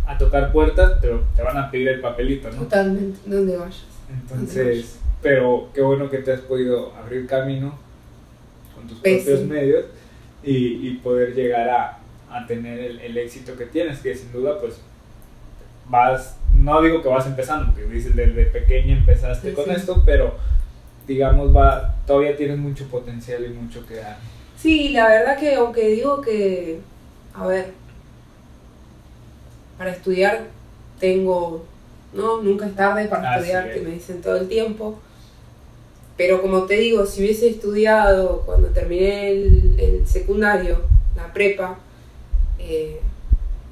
a 0.06 0.18
tocar 0.18 0.52
puertas, 0.52 1.00
te, 1.00 1.08
te 1.34 1.42
van 1.42 1.56
a 1.56 1.70
pedir 1.70 1.88
el 1.88 2.00
papelito, 2.00 2.50
¿no? 2.50 2.62
Totalmente, 2.62 3.18
donde 3.26 3.56
vayas. 3.56 3.84
Entonces, 4.12 4.98
pero 5.22 5.68
qué 5.74 5.80
bueno 5.80 6.10
que 6.10 6.18
te 6.18 6.32
has 6.32 6.40
podido 6.40 6.94
abrir 6.94 7.26
camino 7.26 7.76
con 8.74 8.86
tus 8.86 8.98
Pues 8.98 9.22
propios 9.24 9.40
sí. 9.40 9.46
medios 9.46 9.84
y, 10.44 10.88
y 10.88 10.94
poder 11.02 11.34
llegar 11.34 11.68
a, 11.70 11.98
a 12.34 12.46
tener 12.46 12.78
el, 12.80 13.00
el 13.00 13.16
éxito 13.18 13.56
que 13.56 13.66
tienes, 13.66 14.00
que 14.00 14.14
sin 14.16 14.32
duda 14.32 14.58
pues 14.60 14.80
vas, 15.88 16.36
no 16.54 16.80
digo 16.82 17.02
que 17.02 17.08
vas 17.08 17.26
empezando, 17.26 17.72
porque 17.72 17.84
dices 17.92 18.16
desde 18.16 18.46
pequeña 18.46 18.96
empezaste 18.96 19.50
Sí, 19.50 19.54
con 19.54 19.64
sí. 19.66 19.70
esto, 19.72 20.02
pero 20.04 20.34
digamos 21.06 21.54
va, 21.54 21.94
todavía 22.06 22.36
tienes 22.36 22.58
mucho 22.58 22.86
potencial 22.88 23.44
y 23.44 23.48
mucho 23.50 23.86
que 23.86 23.96
dar. 23.96 24.16
Sí, 24.56 24.90
la 24.90 25.06
verdad 25.08 25.38
que 25.38 25.54
aunque 25.56 25.88
digo 25.88 26.20
que, 26.22 26.80
a 27.34 27.46
ver, 27.46 27.72
para 29.78 29.90
estudiar 29.90 30.46
tengo, 31.00 31.64
¿no? 32.12 32.40
Nunca 32.42 32.66
es 32.66 32.74
tarde 32.74 33.06
para 33.08 33.30
Así 33.32 33.40
estudiar, 33.40 33.68
es. 33.68 33.74
que 33.74 33.80
me 33.82 33.90
dicen 33.94 34.22
todo 34.22 34.36
el 34.36 34.48
tiempo. 34.48 34.98
Pero 36.16 36.40
como 36.40 36.62
te 36.64 36.74
digo, 36.76 37.04
si 37.06 37.22
hubiese 37.22 37.48
estudiado 37.48 38.42
cuando 38.46 38.68
terminé 38.68 39.30
el, 39.32 39.74
el 39.78 40.06
secundario, 40.06 40.82
la 41.16 41.32
prepa, 41.32 41.78
eh, 42.64 43.00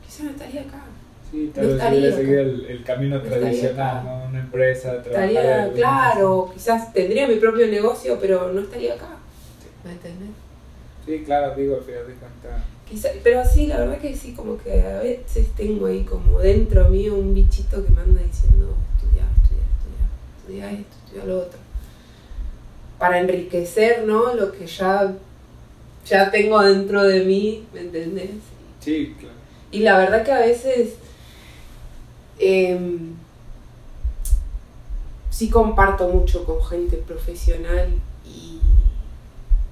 quizá 0.04 0.24
no 0.24 0.30
estaría 0.30 0.62
acá. 0.62 0.84
Sí, 1.30 1.50
tal 1.54 1.64
No 1.64 1.68
vez 1.70 1.76
estaría 1.78 1.98
hubiera 2.00 2.16
seguido 2.16 2.40
el, 2.40 2.66
el 2.66 2.84
camino 2.84 3.16
No 3.16 3.22
tradicional. 3.22 4.04
¿no? 4.04 4.24
Una 4.26 4.40
empresa, 4.40 4.96
Estaría, 4.96 5.72
claro, 5.74 6.50
quizás 6.52 6.92
tendría 6.92 7.26
mi 7.26 7.36
propio 7.36 7.66
negocio, 7.68 8.18
pero 8.20 8.52
no 8.52 8.60
estaría 8.60 8.94
acá. 8.94 9.16
¿Me 9.84 9.92
entendés? 9.92 10.28
Sí, 11.06 11.22
claro, 11.24 11.54
digo, 11.56 11.76
al 11.76 11.82
final 11.82 12.06
de 12.06 12.14
cuentas. 12.14 12.62
Quizá- 12.88 13.10
pero 13.24 13.42
sí, 13.44 13.66
la 13.66 13.78
verdad 13.78 13.98
que 13.98 14.14
sí, 14.14 14.34
como 14.34 14.58
que 14.58 14.82
a 14.82 14.98
veces 15.00 15.46
tengo 15.56 15.86
ahí 15.86 16.04
como 16.04 16.38
dentro 16.38 16.88
mío 16.90 17.14
un 17.14 17.32
bichito 17.34 17.82
que 17.84 17.90
me 17.90 18.02
anda 18.02 18.20
diciendo 18.22 18.74
estudiar, 18.96 19.26
estudiar, 19.42 19.66
estudiar, 19.78 20.08
estudiar 20.68 20.72
esto, 20.74 20.96
estudiar 21.06 21.26
lo 21.26 21.38
otro. 21.38 21.58
Para 22.98 23.18
enriquecer, 23.20 24.04
¿no? 24.06 24.34
Lo 24.34 24.52
que 24.52 24.66
ya, 24.66 25.14
ya 26.06 26.30
tengo 26.30 26.60
dentro 26.62 27.02
de 27.02 27.24
mí, 27.24 27.64
¿me 27.72 27.80
entendés? 27.80 28.30
Sí, 28.82 29.14
claro. 29.18 29.34
Y 29.70 29.80
la 29.80 29.96
verdad 29.96 30.24
que 30.24 30.32
a 30.32 30.40
veces 30.40 30.94
em, 32.38 33.14
sí 35.30 35.48
comparto 35.48 36.08
mucho 36.08 36.44
con 36.44 36.62
gente 36.64 36.96
profesional 36.96 37.88
y, 38.26 38.60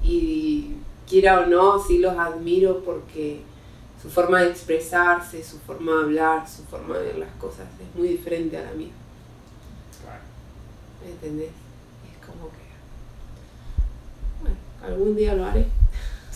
y 0.03 0.77
quiera 1.09 1.41
o 1.41 1.47
no, 1.47 1.83
sí 1.83 1.99
los 1.99 2.17
admiro 2.17 2.83
porque 2.85 3.41
su 4.01 4.09
forma 4.09 4.41
de 4.43 4.51
expresarse, 4.51 5.43
su 5.43 5.59
forma 5.59 5.93
de 5.93 6.03
hablar, 6.05 6.49
su 6.49 6.63
forma 6.65 6.97
de 6.99 7.07
ver 7.07 7.19
las 7.19 7.33
cosas 7.33 7.67
es 7.81 7.99
muy 7.99 8.09
diferente 8.09 8.57
a 8.57 8.63
la 8.63 8.73
mía, 8.73 8.93
claro. 10.03 10.23
¿me 11.05 11.11
entendés? 11.11 11.51
Es 11.51 12.27
como 12.27 12.49
que, 12.49 12.57
bueno, 14.41 14.57
algún 14.83 15.17
día 15.17 15.35
lo 15.35 15.45
haré. 15.45 15.67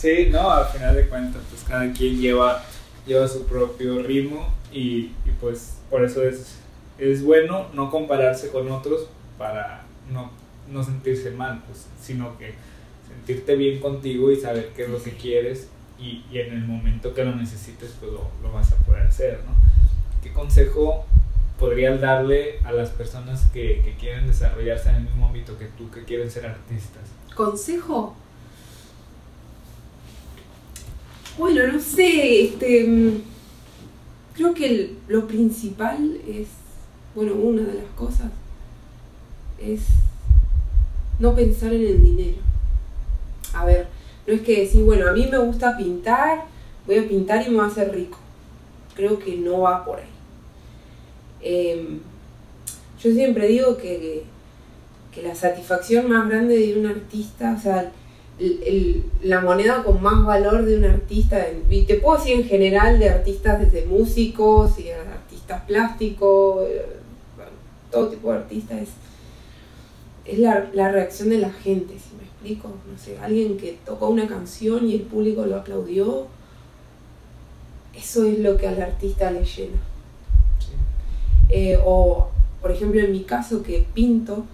Sí, 0.04 0.28
no, 0.30 0.50
al 0.50 0.66
final 0.66 0.94
de 0.94 1.08
cuentas, 1.08 1.40
pues 1.48 1.62
cada 1.66 1.90
quien 1.94 2.20
lleva, 2.20 2.62
lleva 3.06 3.26
su 3.26 3.46
propio 3.46 4.02
ritmo 4.02 4.52
y, 4.70 5.12
y 5.24 5.30
pues 5.40 5.78
por 5.88 6.04
eso 6.04 6.22
es, 6.22 6.56
es 6.98 7.24
bueno 7.24 7.68
no 7.72 7.90
compararse 7.90 8.50
con 8.50 8.70
otros 8.70 9.08
para 9.38 9.86
no, 10.12 10.30
no 10.70 10.84
sentirse 10.84 11.30
mal, 11.30 11.62
pues, 11.66 11.86
sino 11.98 12.36
que 12.36 12.52
sentirte 13.08 13.56
bien 13.56 13.80
contigo 13.80 14.30
y 14.30 14.36
saber 14.36 14.72
qué 14.76 14.82
es 14.82 14.90
lo 14.90 15.02
que 15.02 15.12
quieres 15.12 15.68
y, 15.98 16.22
y 16.30 16.38
en 16.38 16.52
el 16.52 16.66
momento 16.66 17.14
que 17.14 17.24
lo 17.24 17.34
necesites, 17.34 17.94
pues 17.98 18.12
lo, 18.12 18.28
lo 18.42 18.52
vas 18.52 18.72
a 18.72 18.76
poder 18.84 19.06
hacer, 19.06 19.40
¿no? 19.46 19.54
¿Qué 20.22 20.34
consejo 20.34 21.06
podrías 21.58 21.98
darle 21.98 22.58
a 22.64 22.72
las 22.72 22.90
personas 22.90 23.44
que, 23.54 23.80
que 23.82 23.96
quieren 23.98 24.26
desarrollarse 24.26 24.90
en 24.90 24.96
el 24.96 25.02
mismo 25.04 25.28
ámbito 25.28 25.56
que 25.56 25.64
tú, 25.64 25.90
que 25.90 26.04
quieren 26.04 26.30
ser 26.30 26.44
artistas? 26.44 27.04
¿Consejo? 27.34 28.14
Bueno, 31.36 31.66
no 31.66 31.80
sé, 31.80 32.44
este, 32.44 32.84
mm, 32.84 33.22
creo 34.34 34.54
que 34.54 34.94
lo 35.08 35.26
principal 35.26 36.20
es, 36.28 36.46
bueno, 37.14 37.34
una 37.34 37.62
de 37.62 37.74
las 37.74 37.90
cosas 37.96 38.30
es 39.58 39.80
no 41.18 41.34
pensar 41.34 41.72
en 41.74 41.82
el 41.82 42.02
dinero. 42.02 42.38
A 43.52 43.64
ver, 43.64 43.88
no 44.28 44.34
es 44.34 44.42
que 44.42 44.60
decir, 44.60 44.84
bueno, 44.84 45.08
a 45.08 45.12
mí 45.12 45.26
me 45.28 45.38
gusta 45.38 45.76
pintar, 45.76 46.44
voy 46.86 46.98
a 46.98 47.08
pintar 47.08 47.44
y 47.44 47.50
me 47.50 47.56
voy 47.56 47.64
a 47.64 47.68
hacer 47.68 47.92
rico. 47.92 48.18
Creo 48.94 49.18
que 49.18 49.36
no 49.36 49.62
va 49.62 49.84
por 49.84 49.98
ahí. 49.98 50.06
Em, 51.42 51.98
yo 53.02 53.10
siempre 53.10 53.48
digo 53.48 53.76
que, 53.76 54.22
que 55.12 55.22
la 55.22 55.34
satisfacción 55.34 56.08
más 56.08 56.28
grande 56.28 56.56
de 56.56 56.78
un 56.78 56.86
artista, 56.86 57.56
o 57.58 57.60
sea, 57.60 57.90
el- 58.38 58.62
el- 58.64 59.04
la 59.22 59.40
moneda 59.40 59.82
con 59.84 60.02
más 60.02 60.24
valor 60.24 60.64
de 60.64 60.78
un 60.78 60.84
artista, 60.84 61.46
y 61.70 61.82
te 61.82 61.96
puedo 61.96 62.18
decir 62.18 62.40
en 62.40 62.44
general 62.44 62.98
de 62.98 63.10
artistas 63.10 63.60
desde 63.60 63.86
músicos 63.86 64.78
y 64.78 64.90
artistas 64.90 65.62
plásticos, 65.66 66.66
eh, 66.68 66.84
bueno, 67.36 67.52
todo 67.90 68.08
tipo 68.08 68.32
de 68.32 68.38
artistas, 68.38 68.82
es, 68.82 68.88
es 70.24 70.38
la, 70.38 70.70
la 70.72 70.90
reacción 70.90 71.28
de 71.30 71.38
la 71.38 71.50
gente, 71.50 71.94
si 71.94 72.16
me 72.16 72.24
explico. 72.24 72.68
No 72.90 72.98
sé, 72.98 73.18
alguien 73.18 73.56
que 73.56 73.78
tocó 73.84 74.08
una 74.08 74.26
canción 74.26 74.88
y 74.88 74.94
el 74.94 75.02
público 75.02 75.46
lo 75.46 75.56
aplaudió, 75.56 76.26
eso 77.94 78.24
es 78.24 78.38
lo 78.40 78.56
que 78.56 78.66
al 78.66 78.82
artista 78.82 79.30
le 79.30 79.44
llena. 79.44 79.78
Sí. 80.58 80.72
Eh, 81.50 81.78
o, 81.84 82.28
por 82.60 82.72
ejemplo 82.72 83.00
en 83.00 83.12
mi 83.12 83.22
caso 83.22 83.62
que 83.62 83.86
pinto, 83.94 84.44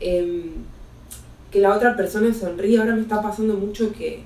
em, 0.00 0.50
que 1.50 1.60
la 1.60 1.74
otra 1.74 1.96
persona 1.96 2.32
sonríe. 2.34 2.78
Ahora 2.78 2.94
me 2.94 3.02
está 3.02 3.22
pasando 3.22 3.54
mucho 3.54 3.92
que 3.92 4.20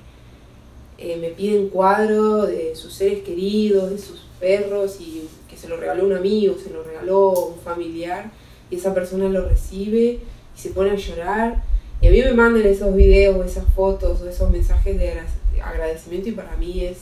eh, 0.97 1.17
me 1.17 1.29
piden 1.29 1.69
cuadros 1.69 2.47
de 2.47 2.75
sus 2.75 2.93
seres 2.93 3.23
queridos, 3.23 3.91
de 3.91 3.97
sus 3.97 4.21
perros, 4.39 4.97
y 4.99 5.27
que 5.49 5.57
se 5.57 5.67
lo 5.67 5.77
regaló 5.77 6.05
un 6.05 6.13
amigo, 6.13 6.55
se 6.61 6.71
lo 6.71 6.83
regaló 6.83 7.31
un 7.31 7.59
familiar, 7.59 8.31
y 8.69 8.75
esa 8.75 8.93
persona 8.93 9.29
lo 9.29 9.47
recibe 9.47 10.19
y 10.55 10.59
se 10.59 10.69
pone 10.71 10.91
a 10.91 10.95
llorar. 10.95 11.63
Y 12.01 12.07
a 12.07 12.11
mí 12.11 12.21
me 12.21 12.33
mandan 12.33 12.65
esos 12.65 12.93
videos, 12.95 13.45
esas 13.45 13.65
fotos, 13.73 14.21
o 14.21 14.29
esos 14.29 14.49
mensajes 14.51 14.97
de 14.97 15.21
agradecimiento, 15.61 16.29
y 16.29 16.33
para 16.33 16.55
mí 16.57 16.83
es, 16.83 16.97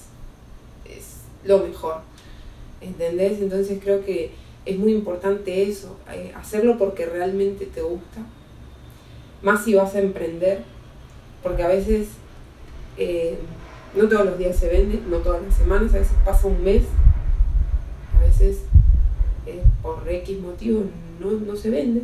es 0.85 1.15
lo 1.43 1.59
mejor. 1.59 2.01
¿Entendés? 2.81 3.39
Entonces 3.39 3.79
creo 3.81 4.03
que 4.03 4.31
es 4.65 4.77
muy 4.77 4.93
importante 4.93 5.63
eso, 5.63 5.97
eh, 6.11 6.31
hacerlo 6.35 6.77
porque 6.77 7.05
realmente 7.07 7.65
te 7.65 7.81
gusta 7.81 8.21
más 9.41 9.63
si 9.63 9.73
vas 9.73 9.95
a 9.95 9.99
emprender, 9.99 10.63
porque 11.43 11.63
a 11.63 11.67
veces 11.67 12.09
eh, 12.97 13.37
no 13.95 14.07
todos 14.07 14.25
los 14.25 14.37
días 14.37 14.55
se 14.55 14.69
vende, 14.69 15.01
no 15.09 15.17
todas 15.17 15.41
las 15.41 15.55
semanas, 15.55 15.93
a 15.93 15.99
veces 15.99 16.13
pasa 16.23 16.47
un 16.47 16.63
mes, 16.63 16.83
a 18.17 18.23
veces 18.23 18.59
eh, 19.45 19.63
por 19.81 20.07
X 20.07 20.39
motivo 20.39 20.83
no, 21.19 21.55
se 21.55 21.69
vende. 21.69 22.01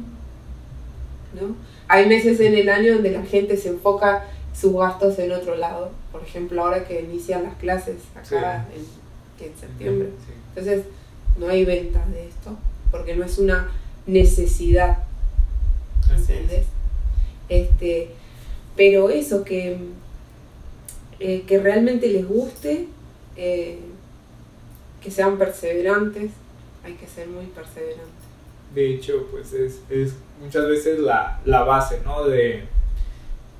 ¿no? 1.39 1.56
Hay 1.88 2.08
meses 2.08 2.39
en 2.39 2.56
el 2.56 2.69
año 2.69 2.95
donde 2.95 3.12
la 3.12 3.23
gente 3.23 3.58
se 3.58 3.69
enfoca 3.69 4.26
sus 4.54 4.73
gastos 4.73 5.19
en 5.19 5.32
otro 5.32 5.56
lado, 5.56 5.91
por 6.12 6.23
ejemplo 6.23 6.63
ahora 6.63 6.86
que 6.86 7.02
inician 7.02 7.43
las 7.43 7.56
clases 7.56 7.97
acá 8.15 8.67
en, 8.73 9.56
septiembre. 9.60 10.10
Entonces 10.50 10.86
no 11.38 11.47
hay 11.47 11.63
venta 11.63 12.04
de 12.08 12.28
esto, 12.28 12.58
porque 12.89 13.15
no 13.15 13.23
es 13.23 13.38
una 13.38 13.69
necesidad. 14.08 15.04
¿Entendés? 16.10 16.65
Este, 17.49 18.10
pero 18.75 19.10
eso, 19.10 19.43
que, 19.43 19.77
eh, 21.19 21.43
que 21.47 21.60
realmente 21.60 22.07
les 22.07 22.27
guste, 22.27 22.88
eh, 23.36 23.79
que 25.01 25.12
sean 25.12 25.38
perseverantes, 25.38 26.31
hay 26.83 26.93
que 26.93 27.07
ser 27.07 27.27
muy 27.27 27.45
perseverantes. 27.47 28.05
De 28.73 28.93
hecho, 28.93 29.27
pues 29.31 29.53
es, 29.53 29.81
es 29.89 30.15
muchas 30.41 30.67
veces 30.67 30.99
la, 30.99 31.39
la 31.45 31.63
base 31.63 32.01
¿no? 32.03 32.25
de, 32.25 32.63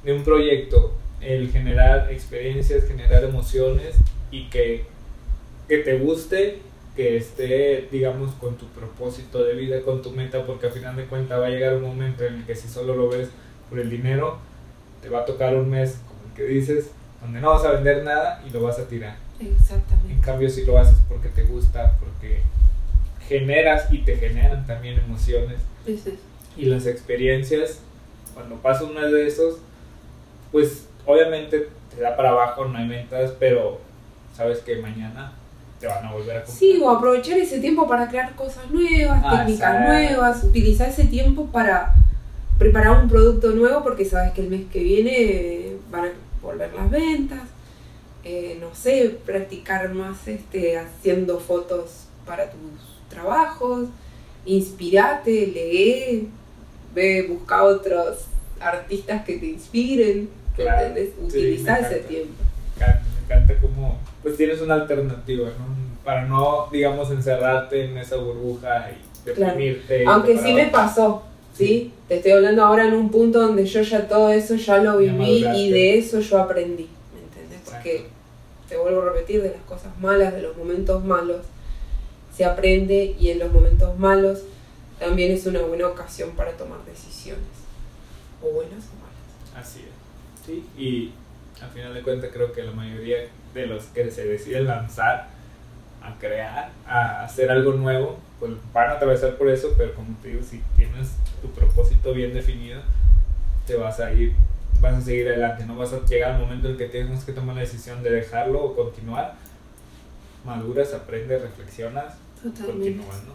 de 0.04 0.14
un 0.14 0.24
proyecto, 0.24 0.94
el 1.22 1.50
generar 1.50 2.12
experiencias, 2.12 2.86
generar 2.86 3.24
emociones 3.24 3.96
y 4.32 4.50
que, 4.50 4.86
que 5.68 5.78
te 5.80 5.98
guste 5.98 6.60
que 6.96 7.16
esté, 7.16 7.88
digamos, 7.92 8.34
con 8.36 8.58
tu 8.58 8.66
propósito 8.68 9.44
de 9.44 9.54
vida, 9.54 9.82
con 9.84 10.02
tu 10.02 10.12
meta, 10.12 10.46
porque 10.48 10.66
al 10.66 10.74
final 10.74 10.96
de 10.96 11.06
cuentas 11.06 11.40
va 11.40 11.46
a 11.46 11.50
llegar 11.50 11.76
un 11.76 11.84
momento 11.84 12.26
en 12.26 12.36
el 12.36 12.46
que 12.46 12.56
si 12.56 12.68
solo 12.68 12.96
lo 12.96 13.10
ves 13.10 13.30
por 13.70 13.80
el 13.80 13.90
dinero, 13.90 14.38
te 15.02 15.10
va 15.10 15.20
a 15.20 15.26
tocar 15.26 15.56
un 15.56 15.70
mes, 15.70 16.00
como 16.08 16.20
el 16.30 16.34
que 16.36 16.44
dices, 16.44 16.92
donde 17.22 17.40
no 17.40 17.50
vas 17.50 17.66
a 17.66 17.72
vender 17.72 18.04
nada 18.04 18.42
y 18.48 18.50
lo 18.50 18.62
vas 18.62 18.80
a 18.80 18.88
tirar. 18.88 19.16
Exactamente. 19.40 20.14
En 20.14 20.22
cambio, 20.22 20.50
si 20.50 20.66
lo 20.66 20.78
haces 20.78 20.98
porque 21.08 21.30
te 21.30 21.44
gusta, 21.44 21.96
porque 22.00 22.42
generas 23.28 23.92
y 23.92 24.00
te 24.00 24.18
generan 24.18 24.66
también 24.66 25.00
emociones. 25.00 25.60
Y 26.56 26.66
las 26.66 26.86
experiencias, 26.86 27.80
cuando 28.34 28.56
pasa 28.56 28.84
uno 28.84 29.02
de 29.02 29.28
esos, 29.28 29.58
pues 30.52 30.88
obviamente 31.06 31.70
te 31.94 32.02
da 32.02 32.16
para 32.16 32.30
abajo, 32.30 32.66
no 32.66 32.78
hay 32.78 32.88
ventas, 32.88 33.34
pero 33.40 33.80
sabes 34.36 34.60
que 34.60 34.78
mañana 34.78 35.34
te 35.80 35.88
van 35.88 36.06
a 36.06 36.12
volver 36.12 36.38
a 36.38 36.44
comprar. 36.44 36.58
Sí, 36.58 36.80
o 36.82 36.90
aprovechar 36.90 37.38
ese 37.38 37.60
tiempo 37.60 37.88
para 37.88 38.08
crear 38.08 38.36
cosas 38.36 38.70
nuevas, 38.72 39.22
ah, 39.24 39.44
técnicas 39.46 39.88
nuevas, 39.88 40.44
utilizar 40.44 40.90
ese 40.90 41.06
tiempo 41.06 41.48
para 41.48 41.94
preparar 42.58 43.02
un 43.02 43.10
producto 43.10 43.52
nuevo 43.52 43.84
porque 43.84 44.06
sabes 44.06 44.34
que 44.34 44.42
el 44.42 44.50
mes 44.50 44.66
que 44.72 44.80
viene 44.80 45.74
van 45.92 46.06
a 46.06 46.12
volver 46.42 46.74
las 46.74 46.90
ventas. 46.90 47.42
Eh, 48.24 48.58
no 48.60 48.76
sé, 48.76 49.18
practicar 49.26 49.94
más 49.94 50.28
este, 50.28 50.78
haciendo 50.78 51.40
fotos 51.40 52.08
para 52.26 52.52
tus 52.52 52.60
trabajos, 53.10 53.88
inspirate, 54.46 55.48
lee, 55.48 56.28
ve, 56.94 57.26
busca 57.30 57.64
otros 57.64 58.26
artistas 58.60 59.24
que 59.24 59.38
te 59.38 59.46
inspiren, 59.46 60.30
claro, 60.56 60.94
Utiliza 61.22 61.80
ese 61.80 62.00
tiempo. 62.00 62.34
Me 62.78 62.86
encanta, 62.86 63.04
me 63.14 63.36
encanta 63.36 63.62
cómo 63.62 63.98
pues 64.22 64.36
tienes 64.36 64.60
una 64.62 64.74
alternativa, 64.74 65.48
¿no? 65.48 66.04
Para 66.04 66.26
no, 66.26 66.68
digamos, 66.70 67.10
encerrarte 67.12 67.86
en 67.86 67.98
esa 67.98 68.18
burbuja 68.18 68.92
y 68.92 69.26
deprimirte. 69.26 70.06
Aunque 70.06 70.38
sí 70.38 70.54
me 70.54 70.66
pasó, 70.66 71.24
¿sí? 71.58 71.92
Te 72.08 72.18
estoy 72.18 72.34
hablando 72.34 72.64
ahora 72.64 72.88
en 72.88 72.94
un 72.94 73.10
punto 73.10 73.40
donde 73.40 73.66
yo 73.66 73.82
ya 73.82 74.08
todo 74.08 74.30
eso 74.32 74.56
ya 74.56 74.78
lo 74.78 74.98
viví 74.98 75.46
y 75.48 75.72
de 75.72 75.98
eso 75.98 76.20
yo 76.20 76.40
aprendí, 76.40 76.88
¿me 77.14 77.22
entendés? 77.22 77.60
Porque 77.66 78.06
te 78.70 78.78
vuelvo 78.78 79.02
a 79.02 79.06
repetir, 79.06 79.42
de 79.42 79.50
las 79.50 79.62
cosas 79.62 79.98
malas, 80.00 80.34
de 80.34 80.42
los 80.42 80.56
momentos 80.56 81.04
malos, 81.04 81.42
se 82.36 82.46
aprende 82.46 83.16
y 83.20 83.32
en 83.32 83.40
los 83.40 83.52
momentos 83.52 83.98
malos 83.98 84.44
también 85.00 85.32
es 85.32 85.46
una 85.48 85.62
buena 85.62 85.88
ocasión 85.88 86.32
para 86.32 86.52
tomar 86.52 86.84
decisiones, 86.86 87.44
o 88.44 88.52
buenas 88.52 88.84
o 88.86 88.94
malas. 89.02 89.68
Así 89.68 89.80
es, 89.80 90.46
sí, 90.46 90.64
y 90.78 91.12
al 91.62 91.72
final 91.72 91.94
de 91.94 92.04
cuentas 92.04 92.30
creo 92.32 92.52
que 92.52 92.62
la 92.62 92.72
mayoría 92.72 93.18
de 93.54 93.66
los 93.66 93.86
que 93.86 94.12
se 94.12 94.26
deciden 94.26 94.68
lanzar 94.68 95.30
a 96.04 96.20
crear, 96.20 96.70
a 96.88 97.24
hacer 97.24 97.50
algo 97.50 97.74
nuevo, 97.74 98.18
pues 98.40 98.52
van 98.74 98.90
a 98.90 98.94
atravesar 98.94 99.36
por 99.38 99.50
eso, 99.50 99.74
pero 99.78 99.94
como 99.96 100.16
te 100.22 100.30
digo, 100.30 100.42
si 100.44 100.62
tienes 100.76 101.10
tu 101.42 101.50
propósito 101.50 102.14
bien 102.14 102.34
definido, 102.34 102.82
te 103.66 103.76
vas 103.76 104.00
a 104.00 104.14
ir, 104.14 104.34
vas 104.80 104.96
a 104.96 105.02
seguir 105.02 105.28
adelante, 105.28 105.66
no 105.66 105.76
vas 105.76 105.94
a 105.94 106.06
llegar 106.06 106.34
al 106.34 106.42
momento 106.42 106.70
en 106.70 106.78
que 106.78 106.86
tienes 106.86 107.24
que 107.24 107.34
tomar 107.34 107.56
la 107.56 107.62
decisión 107.62 108.04
de 108.04 108.12
dejarlo 108.12 108.64
o 108.64 108.76
continuar, 108.76 109.36
maduras, 110.46 110.94
aprendes, 110.94 111.42
reflexionas, 111.42 112.16
continúas, 112.42 113.24
¿no? 113.26 113.34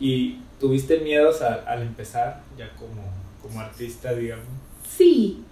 ¿Y 0.00 0.40
tuviste 0.58 0.98
miedos 0.98 1.42
al, 1.42 1.82
empezar 1.82 2.42
ya 2.58 2.68
como, 2.76 3.02
como 3.40 3.60
artista, 3.60 4.12
digamos? 4.12 4.46
Sí. 4.88 5.44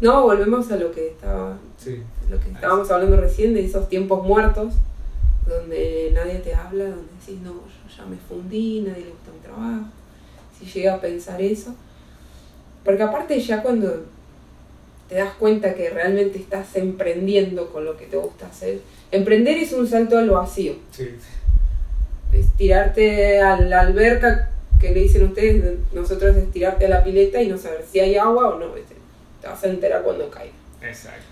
No, 0.00 0.22
volvemos 0.22 0.70
a 0.72 0.76
lo 0.76 0.90
que 0.90 1.08
estaba, 1.08 1.56
lo 2.28 2.40
que 2.40 2.50
estábamos 2.50 2.90
hablando 2.90 3.16
recién 3.16 3.54
de 3.54 3.64
esos 3.64 3.88
tiempos 3.88 4.24
muertos 4.26 4.74
donde 5.48 6.10
nadie 6.14 6.40
te 6.40 6.54
habla, 6.54 6.84
donde 6.84 7.12
decís, 7.20 7.40
no, 7.42 7.52
yo 7.54 7.96
ya 7.96 8.04
me 8.06 8.16
fundí, 8.16 8.80
nadie 8.80 9.04
le 9.04 9.10
gusta 9.10 9.32
mi 9.32 9.38
trabajo, 9.40 9.86
si 10.58 10.66
llega 10.66 10.94
a 10.94 11.00
pensar 11.00 11.40
eso. 11.40 11.74
Porque 12.84 13.02
aparte 13.02 13.40
ya 13.40 13.62
cuando 13.62 14.04
te 15.08 15.16
das 15.16 15.34
cuenta 15.34 15.74
que 15.74 15.90
realmente 15.90 16.38
estás 16.38 16.76
emprendiendo 16.76 17.70
con 17.72 17.84
lo 17.84 17.96
que 17.96 18.06
te 18.06 18.16
gusta 18.16 18.46
hacer, 18.46 18.80
emprender 19.10 19.56
es 19.58 19.72
un 19.72 19.86
salto 19.86 20.18
al 20.18 20.30
vacío. 20.30 20.74
Sí. 20.90 21.08
Es 22.32 22.52
tirarte 22.56 23.40
a 23.40 23.58
la 23.58 23.80
alberca 23.80 24.50
que 24.78 24.90
le 24.90 25.00
dicen 25.00 25.24
ustedes, 25.24 25.78
nosotros 25.92 26.36
es 26.36 26.50
tirarte 26.52 26.86
a 26.86 26.88
la 26.90 27.02
pileta 27.02 27.42
y 27.42 27.48
no 27.48 27.58
saber 27.58 27.84
si 27.90 28.00
hay 28.00 28.16
agua 28.16 28.50
o 28.50 28.58
no, 28.58 28.66
te 29.40 29.46
vas 29.46 29.64
a 29.64 29.68
enterar 29.68 30.02
cuando 30.02 30.30
caiga. 30.30 30.52
Exacto. 30.82 31.24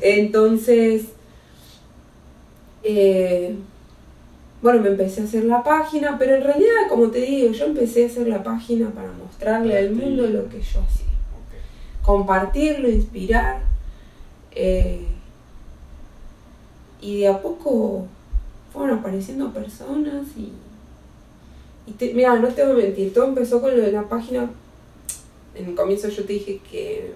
Entonces, 0.00 1.06
eh, 2.84 3.56
bueno, 4.62 4.80
me 4.80 4.88
empecé 4.90 5.22
a 5.22 5.24
hacer 5.24 5.44
la 5.44 5.62
página, 5.62 6.16
pero 6.18 6.36
en 6.36 6.42
realidad, 6.42 6.88
como 6.88 7.10
te 7.10 7.20
digo, 7.20 7.52
yo 7.52 7.66
empecé 7.66 8.04
a 8.04 8.06
hacer 8.06 8.28
la 8.28 8.42
página 8.42 8.90
para 8.90 9.10
mostrarle 9.12 9.76
al 9.76 9.90
mundo 9.90 10.26
lo 10.26 10.48
que 10.48 10.60
yo 10.60 10.80
hacía. 10.80 11.06
Compartirlo, 12.02 12.88
inspirar. 12.88 13.60
Eh, 14.52 15.04
y 17.00 17.20
de 17.20 17.28
a 17.28 17.42
poco 17.42 18.06
fueron 18.72 18.98
apareciendo 18.98 19.52
personas 19.52 20.26
y... 20.36 20.52
y 21.86 22.14
mira, 22.14 22.38
no 22.38 22.48
te 22.48 22.64
voy 22.64 22.72
a 22.72 22.84
mentir, 22.86 23.12
todo 23.12 23.26
empezó 23.26 23.60
con 23.60 23.76
lo 23.76 23.82
de 23.82 23.92
la 23.92 24.08
página. 24.08 24.50
En 25.54 25.66
el 25.66 25.74
comienzo 25.74 26.08
yo 26.08 26.24
te 26.24 26.32
dije 26.32 26.60
que 26.70 27.12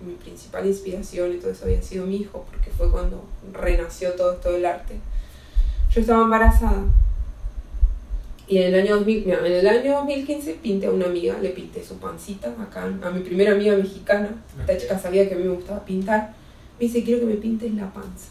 mi 0.00 0.14
principal 0.14 0.66
inspiración 0.66 1.32
y 1.32 1.38
todo 1.38 1.50
eso 1.50 1.64
había 1.64 1.82
sido 1.82 2.06
mi 2.06 2.16
hijo, 2.16 2.44
porque 2.50 2.70
fue 2.70 2.90
cuando 2.90 3.24
renació 3.52 4.12
todo 4.12 4.34
esto 4.34 4.52
del 4.52 4.66
arte. 4.66 4.96
Yo 5.92 6.00
estaba 6.00 6.22
embarazada 6.22 6.84
y 8.50 8.58
en 8.58 8.74
el 8.74 8.80
año 8.80 8.96
2000, 8.96 9.30
en 9.30 9.46
el 9.46 9.68
año 9.68 9.98
2015 9.98 10.54
pinté 10.54 10.86
a 10.86 10.90
una 10.90 11.06
amiga, 11.06 11.38
le 11.40 11.50
pinté 11.50 11.84
su 11.84 11.98
pancita 11.98 12.52
acá, 12.60 12.84
a 13.02 13.10
mi 13.10 13.20
primera 13.20 13.52
amiga 13.52 13.76
mexicana. 13.76 14.28
Esta 14.58 14.76
chica 14.76 14.98
sabía 14.98 15.28
que 15.28 15.36
a 15.36 15.38
mí 15.38 15.44
me 15.44 15.54
gustaba 15.54 15.84
pintar. 15.84 16.34
Me 16.78 16.86
dice, 16.86 17.04
quiero 17.04 17.20
que 17.20 17.26
me 17.26 17.34
pintes 17.34 17.72
la 17.74 17.92
panza. 17.92 18.30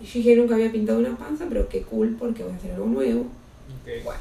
Y 0.00 0.06
yo 0.06 0.12
dije, 0.14 0.36
nunca 0.36 0.54
había 0.54 0.72
pintado 0.72 1.00
una 1.00 1.14
panza, 1.18 1.44
pero 1.50 1.68
qué 1.68 1.82
cool 1.82 2.16
porque 2.18 2.42
voy 2.42 2.52
a 2.52 2.56
hacer 2.56 2.72
algo 2.72 2.86
nuevo. 2.86 3.26
Bueno, 3.84 4.20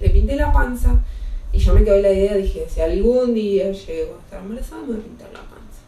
le 0.00 0.10
pinté 0.10 0.36
la 0.36 0.52
panza 0.52 1.02
y 1.52 1.58
yo 1.58 1.74
me 1.74 1.82
quedé 1.82 2.00
la 2.00 2.12
idea, 2.12 2.36
dije, 2.36 2.66
si 2.68 2.80
algún 2.80 3.34
día 3.34 3.72
llego 3.72 4.16
a 4.16 4.24
estar 4.24 4.40
embarazada, 4.40 4.82
me 4.82 4.88
voy 4.88 4.96
a 4.98 5.02
pintar 5.02 5.32
la 5.32 5.40
panza. 5.40 5.80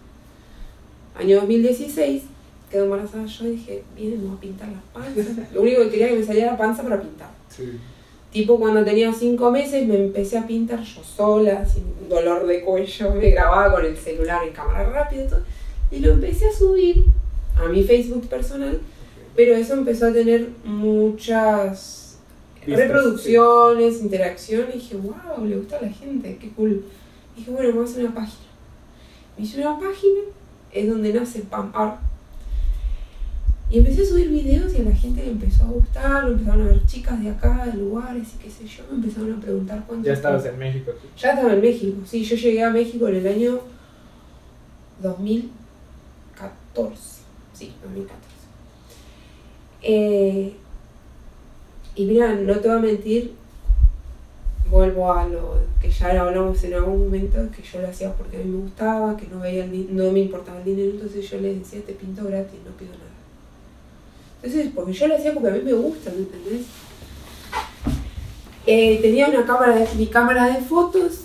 Año 1.14 1.36
2016, 1.36 2.22
quedó 2.70 2.84
embarazada 2.84 3.26
yo 3.26 3.46
y 3.46 3.50
dije, 3.50 3.84
bien, 3.96 4.18
me 4.18 4.28
voy 4.28 4.36
a 4.36 4.40
pintar 4.40 4.68
la 4.68 4.80
panza. 4.92 5.46
Lo 5.52 5.62
único 5.62 5.82
que 5.82 5.90
quería 5.90 6.08
que 6.08 6.16
me 6.16 6.24
saliera 6.24 6.52
la 6.52 6.58
panza 6.58 6.82
para 6.82 7.00
pintar. 7.00 7.30
Sí. 7.48 7.78
Tipo 8.32 8.58
cuando 8.58 8.84
tenía 8.84 9.12
cinco 9.12 9.50
meses 9.50 9.86
me 9.86 9.96
empecé 9.96 10.36
a 10.36 10.46
pintar 10.46 10.82
yo 10.82 11.02
sola, 11.02 11.64
sin 11.66 11.84
dolor 12.08 12.46
de 12.46 12.60
cuello, 12.60 13.14
me 13.14 13.30
grababa 13.30 13.74
con 13.74 13.86
el 13.86 13.96
celular 13.96 14.46
en 14.46 14.52
cámara 14.52 14.88
rápida 14.90 15.24
y 15.24 15.28
todo. 15.28 15.42
Y 15.90 16.00
lo 16.00 16.12
empecé 16.12 16.48
a 16.48 16.52
subir 16.52 17.04
a 17.56 17.68
mi 17.68 17.82
Facebook 17.82 18.28
personal, 18.28 18.80
pero 19.34 19.54
eso 19.56 19.72
empezó 19.74 20.06
a 20.06 20.12
tener 20.12 20.48
muchas 20.64 22.18
reproducciones, 22.66 24.02
interacciones, 24.02 24.74
y 24.74 24.78
dije, 24.78 24.96
wow, 24.96 25.44
le 25.46 25.56
gusta 25.56 25.78
a 25.78 25.82
la 25.82 25.88
gente, 25.88 26.36
qué 26.38 26.50
cool. 26.50 26.84
Y 27.34 27.40
dije, 27.40 27.50
bueno, 27.50 27.70
vamos 27.70 27.88
a 27.88 27.92
hacer 27.92 28.04
una 28.04 28.14
página. 28.14 28.48
Me 29.36 29.44
hice 29.44 29.60
una 29.60 29.78
página, 29.78 30.20
es 30.72 30.88
donde 30.88 31.12
nace 31.14 31.40
Pam 31.40 31.72
Art. 31.74 31.98
Y 33.70 33.78
empecé 33.78 34.02
a 34.02 34.06
subir 34.06 34.28
videos 34.28 34.72
y 34.72 34.78
a 34.78 34.84
la 34.84 34.94
gente 34.94 35.22
le 35.22 35.32
empezó 35.32 35.64
a 35.64 35.68
gustar, 35.68 36.24
lo 36.24 36.32
empezaron 36.32 36.62
a 36.62 36.70
ver 36.70 36.86
chicas 36.86 37.22
de 37.22 37.28
acá, 37.30 37.66
de 37.66 37.74
lugares 37.74 38.28
y 38.34 38.38
qué 38.42 38.50
sé 38.50 38.66
yo, 38.66 38.84
me 38.90 38.96
empezaron 38.96 39.34
a 39.34 39.40
preguntar 39.40 39.84
cuánto. 39.86 40.06
Ya 40.06 40.14
estabas 40.14 40.46
en 40.46 40.58
México. 40.58 40.92
tú. 40.92 41.06
Ya 41.18 41.32
estaba 41.32 41.52
en 41.52 41.60
México, 41.60 41.98
sí, 42.06 42.24
yo 42.24 42.36
llegué 42.36 42.64
a 42.64 42.70
México 42.70 43.06
en 43.08 43.16
el 43.16 43.26
año 43.26 43.60
2014. 45.02 47.18
Sí, 47.52 47.74
2014. 47.82 48.28
Eh, 49.82 50.54
y 51.94 52.06
mira, 52.06 52.34
no 52.34 52.58
te 52.60 52.68
voy 52.68 52.78
a 52.78 52.80
mentir, 52.80 53.34
vuelvo 54.70 55.12
a 55.12 55.28
lo 55.28 55.58
que 55.80 55.90
ya 55.90 56.20
hablamos 56.20 56.62
en 56.64 56.74
algún 56.74 57.04
momento, 57.04 57.38
que 57.54 57.62
yo 57.62 57.80
lo 57.80 57.88
hacía 57.88 58.12
porque 58.14 58.36
a 58.36 58.40
mí 58.40 58.50
me 58.50 58.62
gustaba, 58.62 59.16
que 59.16 59.26
no, 59.26 59.40
veía 59.40 59.64
el 59.64 59.94
no 59.94 60.10
me 60.10 60.20
importaba 60.20 60.58
el 60.58 60.64
dinero, 60.64 60.92
entonces 60.92 61.28
yo 61.28 61.40
les 61.40 61.58
decía, 61.58 61.84
te 61.84 61.92
pinto 61.92 62.24
gratis, 62.24 62.58
no 62.64 62.72
pido 62.72 62.92
nada. 62.92 63.07
Entonces, 64.42 64.70
porque 64.74 64.92
yo 64.92 65.08
lo 65.08 65.16
hacía 65.16 65.34
porque 65.34 65.48
a 65.48 65.52
mí 65.52 65.60
me 65.64 65.72
gusta, 65.72 66.10
¿me 66.10 66.18
entendés? 66.18 66.66
Eh, 68.66 68.98
tenía 69.00 69.28
una 69.28 69.44
cámara, 69.44 69.74
de, 69.76 69.88
mi 69.96 70.06
cámara 70.06 70.46
de 70.46 70.60
fotos 70.60 71.22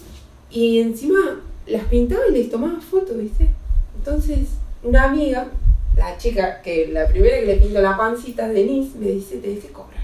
y 0.49 0.79
encima 0.79 1.41
las 1.67 1.83
pintaba 1.85 2.23
y 2.29 2.33
les 2.33 2.49
tomaba 2.49 2.79
fotos, 2.79 3.17
¿viste? 3.17 3.49
Entonces, 3.97 4.47
una 4.81 5.03
amiga, 5.03 5.47
la 5.95 6.17
chica 6.17 6.61
que 6.61 6.87
la 6.87 7.07
primera 7.07 7.39
que 7.39 7.45
le 7.45 7.57
pinto 7.57 7.81
la 7.81 7.97
pancita, 7.97 8.47
Denise, 8.47 8.97
me 8.97 9.11
dice, 9.11 9.37
tenés 9.37 9.63
que 9.63 9.71
cobrar. 9.71 10.03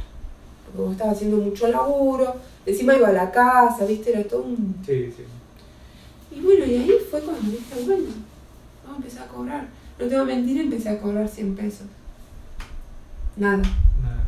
Porque 0.66 0.82
vos 0.82 0.92
estabas 0.92 1.16
haciendo 1.16 1.38
mucho 1.38 1.68
laburo, 1.68 2.36
encima 2.66 2.96
iba 2.96 3.08
a 3.08 3.14
la 3.14 3.32
casa, 3.32 3.86
¿viste? 3.86 4.12
Era 4.12 4.24
todo 4.24 4.44
un... 4.44 4.76
Sí, 4.86 5.12
sí. 5.16 5.24
Y 6.36 6.42
bueno, 6.42 6.66
y 6.66 6.76
ahí 6.76 6.98
fue 7.10 7.22
cuando 7.22 7.50
dije, 7.50 7.86
bueno, 7.86 8.10
vamos 8.84 8.94
a 8.94 8.96
empezar 8.98 9.24
a 9.24 9.28
cobrar. 9.28 9.68
No 9.98 10.06
te 10.06 10.14
voy 10.14 10.22
a 10.32 10.36
mentir, 10.36 10.62
empecé 10.62 10.90
a 10.90 11.00
cobrar 11.00 11.28
100 11.28 11.56
pesos. 11.56 11.88
Nada. 13.40 13.58
Nada. 13.58 14.28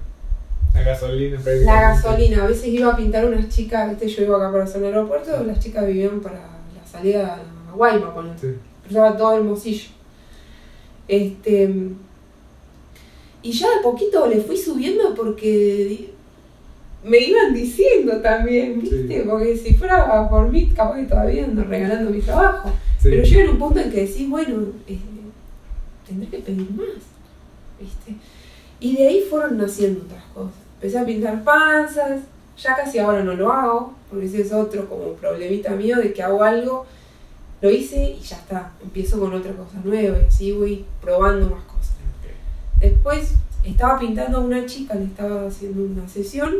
La 0.73 0.81
gasolina. 0.83 1.39
La 1.65 1.81
gasolina, 1.81 2.43
a 2.43 2.47
veces 2.47 2.67
iba 2.67 2.91
a 2.93 2.95
pintar 2.97 3.25
unas 3.25 3.49
chicas, 3.49 3.89
¿viste? 3.89 4.07
Yo 4.07 4.23
iba 4.23 4.37
acá 4.37 4.51
para 4.51 4.63
hacer 4.63 4.81
el 4.81 4.87
aeropuerto, 4.93 5.43
las 5.43 5.59
chicas 5.59 5.85
vivían 5.85 6.21
para 6.21 6.35
la 6.37 6.85
salida 6.89 7.39
a 7.69 7.75
Guayma, 7.75 8.13
con 8.13 8.31
Sí. 8.39 8.47
cruzaba 8.85 9.15
todo 9.17 9.35
Hermosillo. 9.37 9.89
Este. 11.07 11.73
Y 13.43 13.51
ya 13.51 13.67
de 13.75 13.81
poquito 13.83 14.27
le 14.27 14.39
fui 14.39 14.55
subiendo 14.57 15.13
porque 15.15 16.13
me 17.03 17.17
iban 17.17 17.53
diciendo 17.53 18.21
también, 18.21 18.79
¿viste? 18.79 19.07
Sí. 19.07 19.23
Porque 19.27 19.57
si 19.57 19.73
fuera 19.73 20.29
por 20.29 20.49
mí, 20.49 20.69
capaz 20.75 20.97
que 20.97 21.03
todavía 21.05 21.45
ando 21.45 21.63
regalando 21.63 22.11
mi 22.11 22.21
trabajo. 22.21 22.69
Sí. 22.99 23.09
Pero 23.09 23.23
llega 23.23 23.51
un 23.51 23.57
punto 23.59 23.79
en 23.79 23.91
que 23.91 24.05
decís, 24.05 24.29
bueno, 24.29 24.57
eh, 24.87 24.99
tendré 26.07 26.29
que 26.29 26.37
pedir 26.37 26.69
más, 26.71 26.87
¿viste? 27.79 28.15
Y 28.81 28.97
de 28.97 29.07
ahí 29.07 29.21
fueron 29.29 29.57
naciendo 29.57 30.01
otras 30.01 30.23
cosas. 30.33 30.55
Empecé 30.75 30.99
a 30.99 31.05
pintar 31.05 31.43
panzas, 31.43 32.21
ya 32.57 32.75
casi 32.75 32.99
ahora 32.99 33.23
no 33.23 33.33
lo 33.33 33.51
hago, 33.53 33.93
porque 34.09 34.25
ese 34.25 34.41
es 34.41 34.51
otro 34.51 34.89
como 34.89 35.13
problemita 35.13 35.71
mío 35.71 35.97
de 35.97 36.11
que 36.11 36.21
hago 36.21 36.43
algo, 36.43 36.85
lo 37.61 37.69
hice 37.69 38.17
y 38.19 38.19
ya 38.19 38.37
está, 38.37 38.71
empiezo 38.81 39.19
con 39.19 39.33
otra 39.33 39.53
cosa 39.53 39.79
nueva 39.83 40.17
y 40.19 40.25
así 40.25 40.51
voy 40.51 40.85
probando 40.99 41.49
más 41.49 41.63
cosas. 41.65 41.95
Después 42.79 43.35
estaba 43.63 43.99
pintando 43.99 44.39
a 44.39 44.41
una 44.41 44.65
chica, 44.65 44.95
le 44.95 45.05
estaba 45.05 45.45
haciendo 45.45 45.83
una 45.83 46.09
sesión, 46.09 46.55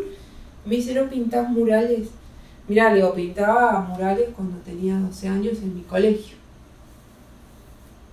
me 0.66 0.76
dice, 0.76 0.94
¿no 0.94 1.10
pintás 1.10 1.50
murales? 1.50 2.10
Mirá, 2.68 2.92
le 2.92 2.98
digo, 2.98 3.16
pintaba 3.16 3.82
murales 3.82 4.30
cuando 4.36 4.58
tenía 4.60 4.96
12 5.00 5.28
años 5.28 5.58
en 5.64 5.76
mi 5.76 5.82
colegio. 5.82 6.38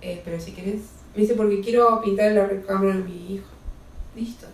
Eh, 0.01 0.21
pero 0.25 0.39
si 0.39 0.53
querés, 0.53 0.81
me 1.15 1.21
dice, 1.21 1.35
porque 1.35 1.61
quiero 1.61 2.01
pintar 2.01 2.31
la 2.31 2.47
recámara 2.47 2.95
de 2.95 3.03
mi 3.03 3.35
hijo. 3.35 3.45
Listo, 4.15 4.47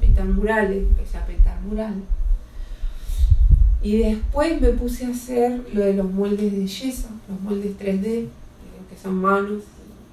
pintar 0.00 0.26
murales, 0.26 0.78
empecé 0.78 1.18
a 1.18 1.26
pintar 1.26 1.60
murales. 1.60 2.04
Y 3.82 3.98
después 3.98 4.60
me 4.60 4.70
puse 4.70 5.06
a 5.06 5.10
hacer 5.10 5.62
lo 5.72 5.80
de 5.82 5.94
los 5.94 6.10
moldes 6.10 6.52
de 6.52 6.66
yeso, 6.66 7.08
los 7.28 7.40
moldes 7.40 7.78
3D, 7.78 8.06
eh, 8.06 8.28
que 8.90 8.96
son 9.00 9.16
manos 9.16 9.62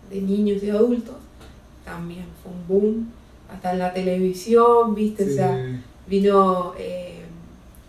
de 0.09 0.21
niños 0.21 0.61
y 0.63 0.69
adultos. 0.69 1.15
También 1.83 2.25
fue 2.41 2.51
un 2.51 2.67
boom. 2.67 3.09
Hasta 3.51 3.73
en 3.73 3.79
la 3.79 3.93
televisión, 3.93 4.95
¿viste? 4.95 5.25
O 5.25 5.35
sea, 5.35 5.81
vino 6.07 6.73
eh, 6.77 7.21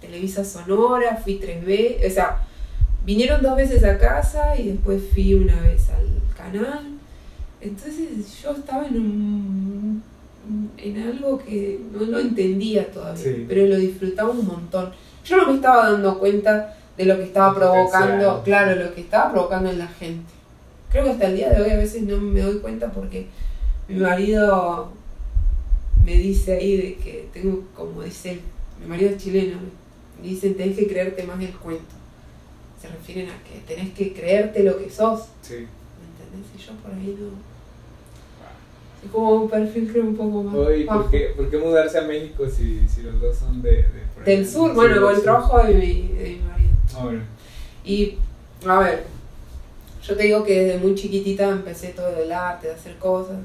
Televisa 0.00 0.44
Sonora, 0.44 1.16
fui 1.16 1.38
3B, 1.38 2.06
o 2.06 2.10
sea, 2.10 2.46
vinieron 3.04 3.42
dos 3.42 3.56
veces 3.56 3.82
a 3.84 3.98
casa 3.98 4.58
y 4.58 4.68
después 4.68 5.02
fui 5.12 5.34
una 5.34 5.60
vez 5.60 5.88
al 5.90 6.06
canal. 6.36 6.98
Entonces 7.60 8.42
yo 8.42 8.52
estaba 8.52 8.86
en 8.86 8.96
un, 8.96 10.02
en 10.78 11.02
algo 11.02 11.38
que 11.38 11.80
no 11.92 12.00
lo 12.04 12.18
entendía 12.18 12.90
todavía, 12.90 13.22
Sí. 13.22 13.44
pero 13.48 13.66
lo 13.66 13.76
disfrutaba 13.76 14.30
un 14.30 14.46
montón. 14.46 14.90
Yo 15.24 15.36
no 15.38 15.46
me 15.48 15.54
estaba 15.54 15.90
dando 15.90 16.18
cuenta 16.18 16.76
de 16.96 17.04
lo 17.06 17.16
que 17.16 17.24
estaba 17.24 17.54
provocando, 17.54 18.42
claro, 18.44 18.82
lo 18.84 18.94
que 18.94 19.00
estaba 19.00 19.32
provocando 19.32 19.70
en 19.70 19.78
la 19.78 19.88
gente. 19.88 20.32
Creo 20.90 21.04
que 21.04 21.10
hasta 21.10 21.26
el 21.26 21.36
día 21.36 21.50
de 21.50 21.62
hoy 21.62 21.70
a 21.70 21.76
veces 21.76 22.02
no 22.02 22.18
me 22.18 22.40
doy 22.40 22.58
cuenta 22.58 22.92
porque 22.92 23.26
mi 23.88 23.96
marido 23.96 24.92
me 26.04 26.12
dice 26.18 26.52
ahí 26.56 26.76
de 26.76 26.94
que 26.96 27.28
tengo, 27.32 27.64
como 27.74 28.02
dice 28.02 28.32
él, 28.32 28.40
mi 28.80 28.86
marido 28.86 29.10
es 29.10 29.16
chileno, 29.16 29.56
me 30.20 30.28
dice 30.28 30.50
tenés 30.50 30.76
que 30.76 30.86
creerte 30.86 31.22
más 31.24 31.40
el 31.40 31.52
cuento. 31.52 31.94
Se 32.80 32.88
refieren 32.88 33.30
a 33.30 33.42
que 33.44 33.60
tenés 33.74 33.94
que 33.94 34.12
creerte 34.12 34.62
lo 34.62 34.76
que 34.78 34.90
sos, 34.90 35.22
Sí. 35.42 35.54
¿me 35.54 36.24
entendés? 36.24 36.50
Y 36.54 36.58
yo 36.58 36.72
por 36.74 36.92
ahí 36.92 37.16
no. 37.18 37.53
Como 39.12 39.30
un 39.42 39.50
perfil 39.50 39.90
creo 39.90 40.04
un 40.04 40.16
poco 40.16 40.42
más. 40.42 40.54
Oye. 40.54 40.84
¿por 40.84 41.10
qué, 41.10 41.32
¿por 41.36 41.50
qué 41.50 41.58
mudarse 41.58 41.98
a 41.98 42.02
México 42.02 42.48
si, 42.48 42.86
si 42.88 43.02
los 43.02 43.20
dos 43.20 43.36
son 43.36 43.62
de, 43.62 43.70
de 43.70 44.02
por 44.14 44.24
Del 44.24 44.48
sur, 44.48 44.70
Sí, 44.70 44.74
bueno, 44.74 45.00
con 45.00 45.14
el 45.14 45.22
trabajo 45.22 45.62
de 45.62 45.74
mi, 45.74 46.08
de 46.08 46.30
mi 46.30 46.38
marido. 46.38 46.70
Ah, 46.96 47.04
bueno. 47.04 47.22
Y, 47.84 48.18
a 48.66 48.78
ver, 48.78 49.04
yo 50.06 50.16
te 50.16 50.24
digo 50.24 50.44
que 50.44 50.64
desde 50.64 50.78
muy 50.78 50.94
chiquitita 50.94 51.48
empecé 51.48 51.88
todo 51.88 52.16
el 52.16 52.30
arte, 52.32 52.68
de 52.68 52.74
hacer 52.74 52.96
cosas. 52.98 53.38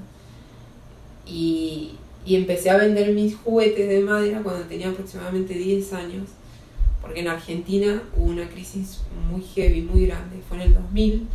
Y, 1.25 1.95
y 2.25 2.35
empecé 2.35 2.69
a 2.69 2.77
vender 2.77 3.13
mis 3.13 3.35
juguetes 3.35 3.87
de 3.87 4.01
madera 4.01 4.41
cuando 4.43 4.63
tenía 4.63 4.89
aproximadamente 4.89 5.53
10 5.53 5.93
años. 5.93 6.29
Porque 7.01 7.21
en 7.21 7.29
Argentina 7.29 8.03
hubo 8.15 8.25
una 8.25 8.49
crisis 8.49 9.01
muy 9.31 9.41
heavy, 9.41 9.81
muy 9.81 10.05
grande. 10.05 10.41
Fue 10.47 10.57
en 10.57 10.63
el 10.63 10.73
2000, 10.73 11.27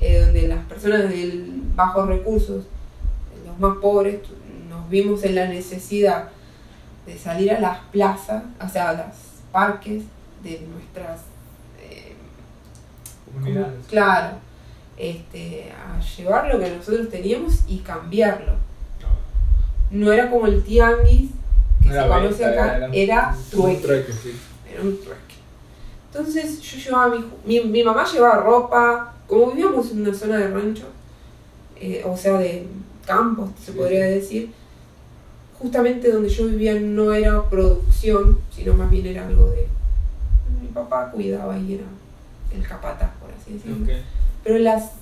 eh, 0.00 0.20
donde 0.20 0.48
las 0.48 0.64
personas 0.64 1.08
de 1.08 1.44
bajos 1.74 2.08
recursos, 2.08 2.64
los 3.58 3.60
más 3.70 3.78
pobres, 3.78 4.20
nos 4.68 4.88
vimos 4.88 5.22
en 5.24 5.34
la 5.34 5.46
necesidad 5.48 6.28
de 7.06 7.18
salir 7.18 7.52
a 7.52 7.60
las 7.60 7.78
plazas, 7.92 8.42
o 8.64 8.68
sea, 8.68 8.90
a 8.90 8.92
los 8.94 9.16
parques 9.52 10.02
de 10.42 10.60
nuestras 10.72 11.20
eh, 11.80 12.14
Comunidades. 13.32 13.68
como- 13.74 13.86
claro, 13.88 14.36
este, 14.96 15.70
a 15.72 16.00
llevar 16.00 16.52
lo 16.52 16.58
que 16.58 16.70
nosotros 16.70 17.08
teníamos 17.10 17.60
y 17.68 17.78
cambiarlo. 17.78 18.52
No 19.90 20.12
era 20.12 20.28
como 20.30 20.46
el 20.46 20.64
tianguis 20.64 21.30
que 21.82 21.88
se 21.92 22.08
conoce 22.08 22.44
venta, 22.44 22.64
acá, 22.64 22.76
era 22.76 22.92
era 22.92 23.36
un 23.36 23.50
trueque. 23.50 23.82
trueque, 23.82 24.12
sí. 24.12 24.32
Era 24.72 24.82
un 24.82 24.96
trueque. 25.00 25.20
Entonces 26.10 26.60
yo 26.60 26.78
llevaba 26.78 27.14
mi, 27.14 27.24
mi, 27.44 27.60
mi 27.68 27.84
mamá 27.84 28.04
llevaba 28.10 28.36
ropa, 28.42 29.14
como 29.28 29.52
vivíamos 29.52 29.90
en 29.92 30.00
una 30.00 30.12
zona 30.14 30.38
de 30.38 30.48
rancho, 30.48 30.86
eh, 31.78 32.02
o 32.04 32.16
sea, 32.16 32.38
de 32.38 32.66
campos, 33.06 33.50
se 33.64 33.72
Sí, 33.72 33.78
podría 33.78 34.04
decir, 34.06 34.50
justamente 35.58 36.10
donde 36.12 36.28
yo 36.28 36.46
vivía 36.46 36.74
no 36.78 37.12
era 37.12 37.42
producción, 37.48 38.38
sino 38.54 38.74
más 38.74 38.90
bien 38.90 39.06
era 39.06 39.26
algo 39.26 39.50
de... 39.50 39.66
Mi 40.60 40.68
papá 40.68 41.10
cuidaba 41.10 41.56
y 41.58 41.74
era 41.74 41.84
el 42.54 42.66
capataz, 42.66 43.10
por 43.20 43.30
así 43.30 43.54
decirlo 43.54 43.84
Ok. 43.84 43.90
pero 44.44 44.58
las, 44.58 44.92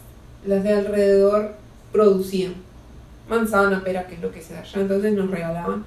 las 0.47 0.63
de 0.65 0.73
alrededor 0.73 1.55
producían 1.93 2.55
manzana, 3.29 3.83
pera, 3.83 4.07
que 4.07 4.15
es 4.15 4.21
lo 4.23 4.31
que 4.31 4.41
se 4.43 4.55
da 4.55 4.61
allá, 4.61 4.81
entonces 4.81 5.13
nos 5.15 5.31
regalaban. 5.31 5.85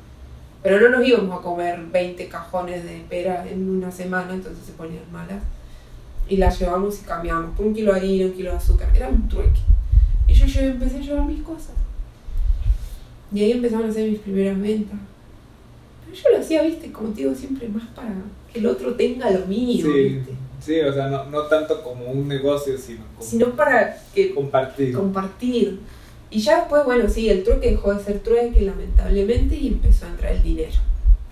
Pero 0.63 0.80
no 0.89 0.97
nos 0.97 1.08
íbamos 1.08 1.39
a 1.39 1.41
comer 1.41 1.80
20 1.91 2.27
cajones 2.30 2.84
de 2.84 3.06
pera 3.10 3.47
en 3.47 3.69
una 3.69 3.91
semana, 3.91 4.34
entonces 4.34 4.65
se 4.65 4.71
ponían 4.73 5.03
malas. 5.12 5.41
Y 6.27 6.38
las 6.38 6.60
llevamos 6.60 6.99
y 6.99 7.06
cambiamos 7.06 7.56
por 7.56 7.67
un 7.67 7.73
kilo 7.73 7.93
de 7.93 7.99
harina, 7.99 8.25
un 8.25 8.34
kilo 8.34 8.51
de 8.51 8.58
azúcar, 8.58 8.89
era 8.93 9.08
un 9.08 9.30
trueque. 9.30 9.62
Y 10.27 10.34
yo 10.34 10.45
llevé- 10.45 10.71
empecé 10.71 10.97
a 10.97 11.01
llevar 11.01 11.25
mis 11.25 11.41
cosas. 11.43 11.71
Y 13.33 13.43
ahí 13.43 13.51
empezaron 13.51 13.85
a 13.85 13.89
hacer 13.89 14.09
mis 14.09 14.19
primeras 14.19 14.59
ventas. 14.61 14.97
Pero 16.05 16.15
yo 16.17 16.29
lo 16.31 16.37
hacía, 16.39 16.63
viste, 16.63 16.91
como 16.91 17.09
te 17.09 17.21
digo, 17.21 17.35
siempre 17.35 17.67
más 17.67 17.85
para 17.89 18.09
que 18.51 18.59
el 18.59 18.67
otro 18.67 18.95
tenga 18.95 19.29
lo 19.31 19.45
mío, 19.47 19.85
Sí, 19.85 19.91
¿viste? 20.03 20.31
sí, 20.61 20.79
o 20.79 20.93
sea, 20.93 21.07
no, 21.07 21.25
no 21.25 21.41
tanto 21.43 21.83
como 21.83 22.05
un 22.11 22.27
negocio, 22.27 22.77
sino 22.77 23.01
como 23.17 23.29
Sino 23.29 23.55
para 23.55 23.97
que 24.15 24.33
compartir. 24.33 24.93
compartir. 24.93 25.79
Y 26.29 26.39
ya 26.39 26.59
después, 26.59 26.83
bueno, 26.85 27.09
sí, 27.09 27.29
el 27.29 27.43
trueque 27.43 27.71
dejó 27.71 27.93
de 27.93 28.03
ser 28.03 28.19
trueque, 28.19 28.61
lamentablemente, 28.61 29.55
y 29.55 29.67
empezó 29.67 30.05
a 30.05 30.09
entrar 30.09 30.33
el 30.33 30.43
dinero. 30.43 30.71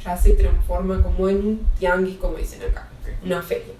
Ya 0.03 0.15
se 0.15 0.31
transforma 0.33 1.01
como 1.01 1.27
en 1.29 1.37
un 1.37 1.59
tianguis, 1.79 2.17
como 2.17 2.37
dicen 2.37 2.61
acá, 2.61 2.87
Ok. 3.01 3.25
una 3.25 3.41
feria. 3.41 3.73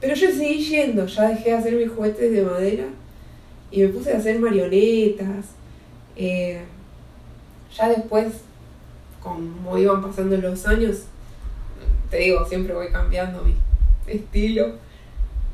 Pero 0.00 0.14
yo 0.14 0.30
seguí 0.30 0.62
yendo, 0.62 1.06
ya 1.06 1.28
dejé 1.28 1.50
de 1.50 1.56
hacer 1.56 1.74
mis 1.74 1.90
juguetes 1.90 2.32
de 2.32 2.42
madera 2.42 2.84
y 3.70 3.80
me 3.82 3.88
puse 3.88 4.12
a 4.12 4.18
hacer 4.18 4.38
marionetas. 4.40 5.46
Eh, 6.16 6.60
ya 7.76 7.88
después, 7.88 8.34
como 9.22 9.76
iban 9.78 10.02
pasando 10.02 10.36
los 10.36 10.66
años, 10.66 11.02
te 12.10 12.18
digo, 12.18 12.46
siempre 12.46 12.74
voy 12.74 12.90
cambiando 12.90 13.42
mi 13.42 13.54
estilo. 14.06 14.74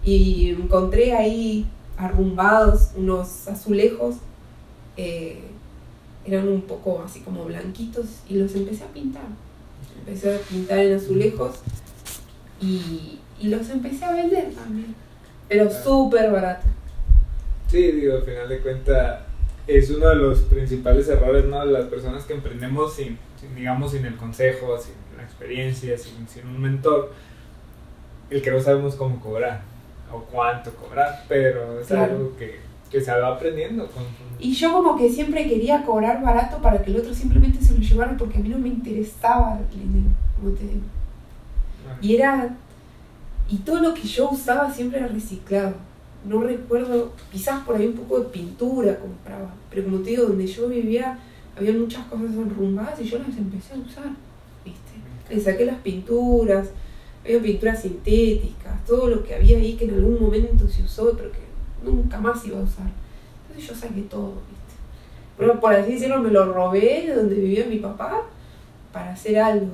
Y 0.05 0.51
encontré 0.51 1.15
ahí 1.15 1.67
arrumbados 1.97 2.91
unos 2.97 3.47
azulejos, 3.49 4.17
eh, 4.97 5.43
eran 6.25 6.49
un 6.49 6.63
poco 6.63 7.03
así 7.05 7.21
como 7.21 7.45
blanquitos, 7.45 8.07
y 8.29 8.35
los 8.35 8.55
empecé 8.55 8.85
a 8.85 8.89
pintar. 8.89 9.23
Empecé 9.99 10.35
a 10.35 10.39
pintar 10.39 10.79
en 10.79 10.97
azulejos 10.97 11.57
y, 12.61 13.21
y 13.41 13.49
los 13.49 13.69
empecé 13.71 14.05
a 14.05 14.13
vender 14.13 14.53
también, 14.53 14.95
pero 15.49 15.71
súper 15.71 16.31
barato. 16.33 16.67
Sí, 17.69 17.93
digo, 17.93 18.17
al 18.17 18.23
final 18.23 18.49
de 18.49 18.61
cuentas 18.61 19.21
es 19.67 19.91
uno 19.91 20.09
de 20.09 20.17
los 20.17 20.41
principales 20.41 21.09
errores, 21.09 21.45
¿no? 21.45 21.65
De 21.65 21.73
las 21.73 21.87
personas 21.87 22.25
que 22.25 22.35
emprendemos 22.35 22.95
sin, 22.95 23.19
sin, 23.41 23.55
digamos, 23.55 23.93
sin 23.93 24.05
el 24.05 24.17
consejo, 24.17 24.77
sin 24.79 24.95
la 25.17 25.23
experiencia, 25.23 25.97
sin, 25.99 26.27
sin 26.29 26.47
un 26.47 26.61
mentor, 26.61 27.13
el 28.31 28.43
que 28.43 28.51
no 28.51 28.61
sabemos 28.61 28.95
cómo 28.97 29.21
cobrar 29.21 29.63
o 30.13 30.21
cuánto 30.25 30.71
cobrar, 30.75 31.25
pero 31.29 31.81
es 31.81 31.87
Claro. 31.87 32.15
algo 32.17 32.37
que, 32.37 32.61
que 32.91 33.01
se 33.01 33.13
va 33.13 33.29
aprendiendo 33.35 33.87
con... 33.89 34.03
Y 34.39 34.53
yo 34.55 34.73
como 34.73 34.97
que 34.97 35.09
siempre 35.09 35.49
quería 35.49 35.85
cobrar 35.85 36.23
barato 36.23 36.59
para 36.59 36.83
que 36.83 36.91
el 36.91 36.97
otro 36.99 37.15
simplemente 37.15 37.63
se 37.65 37.75
lo 37.75 37.81
llevara 37.81 38.17
porque 38.17 38.39
a 38.39 38.41
mí 38.41 38.49
no 38.49 38.59
me 38.59 38.69
interesaba 38.69 39.59
el 39.73 39.79
dinero, 39.79 40.11
como 40.41 40.55
te 40.55 40.65
digo. 40.65 40.83
Y 42.01 42.17
era. 42.17 42.57
Y 43.49 43.59
todo 43.59 43.81
lo 43.81 43.95
que 43.95 44.03
yo 44.03 44.31
usaba 44.31 44.73
siempre 44.73 44.99
era 44.99 45.09
reciclado. 45.09 45.75
No 46.25 46.43
recuerdo, 46.43 47.13
quizás 47.33 47.65
por 47.65 47.77
ahí 47.77 47.87
un 47.87 47.95
poco 47.95 48.21
de 48.21 48.27
pintura 48.27 48.99
compraba. 48.99 49.55
Pero 49.71 49.85
como 49.85 49.99
te 49.99 50.11
digo, 50.11 50.25
donde 50.25 50.47
yo 50.47 50.69
vivía 50.69 51.19
había 51.57 51.73
muchas 51.73 52.07
cosas 52.07 52.35
enrumbadas 52.35 53.01
y 53.01 53.05
yo 53.05 53.19
las 53.19 53.37
empecé 53.37 53.75
a 53.75 53.79
usar. 53.79 54.11
¿Viste? 54.65 54.93
Le 55.29 55.41
saqué 55.41 55.67
las 55.67 55.79
pinturas, 55.81 56.69
había 57.25 57.43
pinturas 57.43 57.83
sintéticas, 57.83 58.85
todo 58.87 59.09
lo 59.09 59.25
que 59.25 59.35
había 59.35 59.59
ahí 59.59 59.75
que 59.75 59.85
en 59.85 59.95
algún 59.95 60.21
momento 60.21 60.69
se 60.69 60.83
usó, 60.83 61.13
pero 61.17 61.31
que 61.31 61.41
nunca 61.85 62.21
más 62.21 62.45
iba 62.47 62.59
a 62.59 62.63
usar. 62.63 62.91
Entonces 63.49 63.69
yo 63.69 63.75
saqué 63.75 64.03
todo, 64.03 64.35
¿viste? 64.49 64.75
Pero 65.37 65.61
por 65.61 65.75
así 65.75 65.93
decirlo, 65.93 66.21
me 66.21 66.31
lo 66.31 66.53
robé 66.53 67.07
de 67.07 67.15
donde 67.15 67.35
vivía 67.35 67.67
mi 67.67 67.79
papá 67.79 68.23
para 68.93 69.13
hacer 69.13 69.39
algo. 69.39 69.73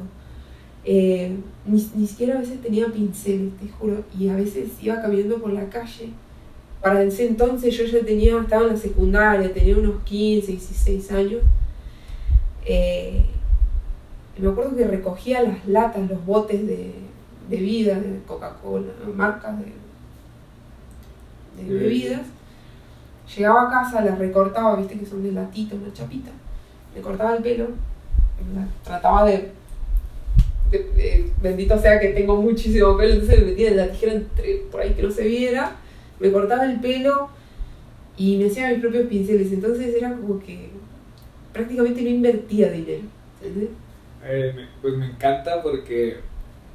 Eh, 0.85 1.37
ni, 1.67 1.91
ni 1.95 2.07
siquiera 2.07 2.37
a 2.37 2.41
veces 2.41 2.63
tenía 2.63 2.87
pinceles, 2.87 3.57
te 3.59 3.69
juro, 3.69 4.05
y 4.19 4.29
a 4.29 4.37
veces 4.37 4.71
iba 4.81 5.03
caminando 5.03 5.39
por 5.39 5.53
la 5.53 5.69
calle. 5.69 6.11
Para 6.83 7.03
ese 7.03 7.27
entonces 7.27 7.77
yo 7.77 7.85
ya 7.85 8.05
tenía, 8.05 8.38
estaba 8.41 8.62
en 8.62 8.69
la 8.71 8.77
secundaria, 8.77 9.53
tenía 9.53 9.77
unos 9.77 10.03
15, 10.05 10.53
16 10.53 11.12
años. 11.12 11.43
Eh, 12.64 13.25
me 14.38 14.49
acuerdo 14.49 14.77
que 14.77 14.87
recogía 14.87 15.43
las 15.43 15.67
latas, 15.67 16.09
los 16.09 16.25
botes 16.25 16.64
de, 16.67 16.93
de 17.51 17.57
vida, 17.57 17.95
de 17.99 18.21
Coca-Cola, 18.27 18.93
marcas 19.17 19.55
de, 19.59 19.73
de 21.62 21.75
bebidas. 21.75 22.21
Llegaba 23.37 23.67
a 23.67 23.71
casa, 23.71 24.01
las 24.03 24.19
recortaba, 24.19 24.77
viste 24.77 24.99
que 24.99 25.05
son 25.07 25.23
de 25.23 25.33
latita, 25.33 25.75
una 25.75 25.93
chapita. 25.93 26.31
Le 26.95 27.01
cortaba 27.03 27.37
el 27.37 27.43
pelo, 27.43 27.67
la- 28.55 28.69
trataba 28.85 29.25
de, 29.25 29.51
de- 30.71 30.79
de- 30.95 31.33
Bendito 31.43 31.79
sea 31.79 31.99
que 32.01 32.09
tengo 32.09 32.41
muchísimo 32.41 32.97
pelo, 32.97 33.14
entonces 33.14 33.41
me 33.41 33.47
metía 33.47 33.71
en 33.71 33.77
la 33.77 33.88
tijera 33.91 34.12
entre, 34.12 34.55
por 34.71 34.81
ahí 34.81 34.95
que 34.95 35.03
no 35.03 35.11
se 35.11 35.25
viera. 35.27 35.73
Me 36.21 36.33
cortaba 36.33 36.65
el 36.65 36.81
pelo 36.81 37.29
y 38.17 38.37
me 38.39 38.47
hacía 38.47 38.71
mis 38.71 38.81
propios 38.81 39.07
pinceles. 39.07 39.53
Entonces 39.53 39.95
era 39.95 40.11
como 40.15 40.41
que 40.41 40.71
prácticamente 41.53 42.03
no 42.03 42.09
invertía 42.09 42.71
dinero. 42.71 43.03
¿entendés? 43.43 43.71
Eh, 44.25 44.53
me- 44.57 44.67
pues 44.83 44.95
me 44.97 45.07
encanta 45.07 45.63
porque 45.63 46.17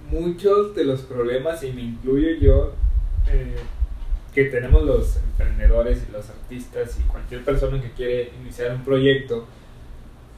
muchos 0.09 0.75
de 0.75 0.85
los 0.85 1.01
problemas, 1.01 1.63
y 1.63 1.71
me 1.73 1.81
incluyo 1.81 2.29
yo, 2.39 2.71
eh, 3.31 3.55
que 4.33 4.45
tenemos 4.45 4.83
los 4.83 5.17
emprendedores 5.17 6.03
y 6.07 6.11
los 6.11 6.29
artistas 6.29 6.97
y 6.99 7.03
cualquier 7.03 7.43
persona 7.43 7.81
que 7.81 7.91
quiere 7.91 8.31
iniciar 8.41 8.73
un 8.75 8.83
proyecto, 8.83 9.45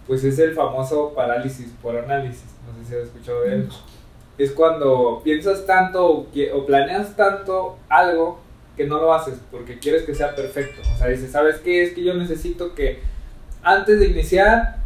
pues 0.07 0.23
es 0.23 0.37
el 0.39 0.53
famoso 0.53 1.13
parálisis 1.15 1.71
por 1.81 1.95
análisis. 1.97 2.43
No 2.67 2.83
sé 2.83 2.89
si 2.89 2.95
has 2.95 3.03
escuchado 3.07 3.41
de 3.41 3.53
él. 3.55 3.69
Es 4.37 4.51
cuando 4.51 5.21
piensas 5.23 5.65
tanto 5.65 6.05
o, 6.05 6.27
o 6.53 6.65
planeas 6.65 7.15
tanto 7.15 7.77
algo 7.89 8.39
que 8.75 8.85
no 8.85 8.99
lo 8.99 9.13
haces 9.13 9.35
porque 9.51 9.79
quieres 9.79 10.03
que 10.03 10.15
sea 10.15 10.35
perfecto. 10.35 10.81
O 10.93 10.97
sea, 10.97 11.07
dices, 11.07 11.31
¿sabes 11.31 11.57
qué? 11.57 11.83
Es 11.83 11.93
que 11.93 12.03
yo 12.03 12.13
necesito 12.13 12.75
que 12.75 12.99
antes 13.63 13.99
de 13.99 14.07
iniciar 14.07 14.77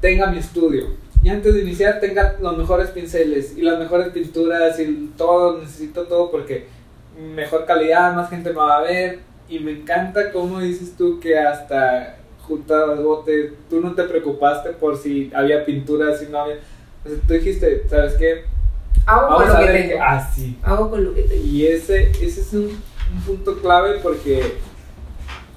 tenga 0.00 0.26
mi 0.26 0.38
estudio. 0.38 0.88
Y 1.22 1.28
antes 1.28 1.54
de 1.54 1.60
iniciar 1.60 2.00
tenga 2.00 2.36
los 2.40 2.56
mejores 2.56 2.90
pinceles 2.90 3.56
y 3.56 3.62
las 3.62 3.78
mejores 3.78 4.08
pinturas 4.08 4.78
y 4.80 5.12
todo, 5.16 5.58
necesito 5.58 6.04
todo 6.04 6.30
porque 6.30 6.66
mejor 7.34 7.64
calidad, 7.64 8.14
más 8.14 8.30
gente 8.30 8.50
me 8.50 8.56
va 8.56 8.78
a 8.78 8.82
ver. 8.82 9.20
Y 9.48 9.58
me 9.58 9.72
encanta 9.72 10.32
cómo 10.32 10.60
dices 10.60 10.94
tú 10.96 11.20
que 11.20 11.38
hasta 11.38 12.16
juntar 12.40 12.88
los 12.88 13.02
botes, 13.02 13.52
tú 13.70 13.80
no 13.80 13.94
te 13.94 14.04
preocupaste 14.04 14.70
por 14.70 14.96
si 14.96 15.30
había 15.34 15.64
pintura, 15.64 16.16
si 16.16 16.26
no 16.26 16.38
había... 16.38 16.56
O 17.04 17.08
sea, 17.08 17.18
tú 17.26 17.34
dijiste, 17.34 17.84
¿sabes 17.88 18.14
qué? 18.14 18.44
Hago 19.06 19.28
Vamos 19.28 19.44
con 19.44 19.52
lo 19.52 19.66
que 19.66 19.72
tengo. 19.72 19.88
que... 19.88 20.00
Ah, 20.00 20.30
sí. 20.34 20.58
Hago 20.62 20.90
con 20.90 21.04
lo 21.04 21.14
que 21.14 21.22
tengo. 21.22 21.44
Y 21.44 21.66
ese, 21.66 22.10
ese 22.10 22.40
es 22.40 22.52
un, 22.52 22.82
un 23.12 23.20
punto 23.22 23.60
clave 23.60 23.98
porque 24.02 24.54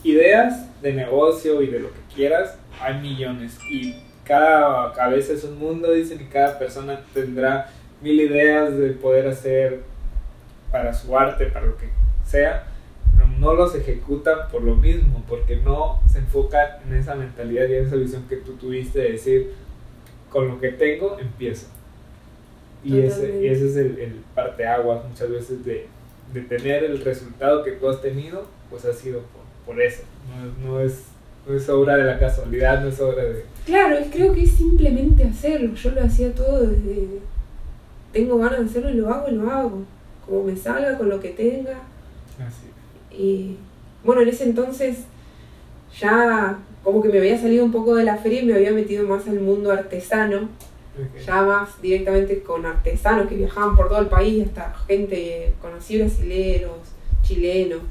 ideas 0.03 0.81
de 0.81 0.93
negocio 0.93 1.61
y 1.61 1.67
de 1.67 1.79
lo 1.79 1.89
que 1.89 1.99
quieras, 2.13 2.57
hay 2.81 3.01
millones. 3.01 3.57
Y 3.69 3.95
cada 4.23 4.91
cabeza 4.93 5.33
es 5.33 5.43
un 5.43 5.57
mundo, 5.57 5.91
dicen, 5.91 6.21
y 6.21 6.25
cada 6.25 6.59
persona 6.59 7.01
tendrá 7.13 7.69
mil 8.01 8.19
ideas 8.19 8.77
de 8.77 8.89
poder 8.91 9.27
hacer 9.27 9.81
para 10.71 10.93
su 10.93 11.17
arte, 11.17 11.45
para 11.47 11.65
lo 11.65 11.77
que 11.77 11.89
sea, 12.25 12.67
pero 13.15 13.27
no 13.39 13.53
los 13.53 13.73
ejecutan 13.75 14.49
por 14.51 14.61
lo 14.61 14.75
mismo, 14.75 15.23
porque 15.27 15.55
no 15.57 16.01
se 16.11 16.19
enfocan 16.19 16.67
en 16.85 16.95
esa 16.95 17.15
mentalidad 17.15 17.67
y 17.67 17.75
en 17.75 17.85
esa 17.85 17.95
visión 17.95 18.27
que 18.27 18.37
tú 18.37 18.53
tuviste 18.53 18.99
de 18.99 19.11
decir, 19.13 19.53
con 20.29 20.47
lo 20.47 20.59
que 20.59 20.69
tengo, 20.69 21.17
empiezo. 21.19 21.67
Y 22.83 22.99
ese, 22.99 23.41
y 23.41 23.47
ese 23.47 23.67
es 23.67 23.75
el, 23.77 23.97
el 23.97 24.21
parteaguas 24.35 25.03
muchas 25.09 25.31
veces 25.31 25.65
de, 25.65 25.87
de 26.35 26.41
tener 26.41 26.83
el 26.83 27.03
resultado 27.03 27.63
que 27.63 27.71
tú 27.71 27.89
has 27.89 28.01
tenido, 28.01 28.45
pues 28.69 28.85
ha 28.85 28.93
sido 28.93 29.21
por, 29.21 29.73
por 29.73 29.81
eso. 29.81 30.03
No, 30.29 30.45
es- 30.45 30.57
no, 30.65 30.79
es, 30.81 31.03
no 31.47 31.55
es 31.55 31.69
obra 31.69 31.95
de 31.97 32.03
la 32.03 32.19
casualidad, 32.19 32.81
no 32.81 32.89
es 32.89 32.99
obra 32.99 33.23
de... 33.23 33.45
Claro, 33.65 33.97
creo 34.11 34.33
que 34.33 34.43
es 34.43 34.51
simplemente 34.51 35.23
hacerlo. 35.23 35.73
Yo 35.75 35.89
lo 35.91 36.03
hacía 36.03 36.31
todo 36.35 36.67
desde. 36.67 37.07
Tengo 38.13 38.37
ganas 38.37 38.59
de 38.59 38.65
hacerlo 38.65 38.89
y 38.91 38.93
lo 38.93 39.09
hago 39.11 39.27
y 39.29 39.35
lo 39.35 39.49
hago. 39.49 39.83
Como 40.25 40.43
me 40.43 40.55
salga, 40.55 40.97
con 40.97 41.09
lo 41.09 41.19
que 41.19 41.29
tenga. 41.29 41.79
Así. 42.39 42.67
Y 43.17 43.57
bueno, 44.03 44.21
en 44.21 44.29
ese 44.29 44.43
entonces 44.43 44.99
ya 45.99 46.59
como 46.83 47.01
que 47.01 47.09
me 47.09 47.17
había 47.19 47.39
salido 47.39 47.65
un 47.65 47.71
poco 47.71 47.95
de 47.95 48.03
la 48.03 48.17
feria 48.17 48.41
y 48.41 48.45
me 48.45 48.53
había 48.53 48.71
metido 48.71 49.07
más 49.07 49.27
al 49.27 49.39
mundo 49.39 49.71
artesano. 49.71 50.49
Ok. 50.97 51.21
Ya 51.25 51.41
más 51.43 51.81
directamente 51.81 52.41
con 52.41 52.65
artesanos 52.65 53.28
que 53.28 53.36
viajaban 53.36 53.76
por 53.76 53.89
todo 53.89 53.99
el 53.99 54.07
país, 54.07 54.45
hasta 54.47 54.74
gente, 54.88 55.53
conocí 55.61 55.97
brasileros, 55.97 56.78
chilenos. 57.24 57.82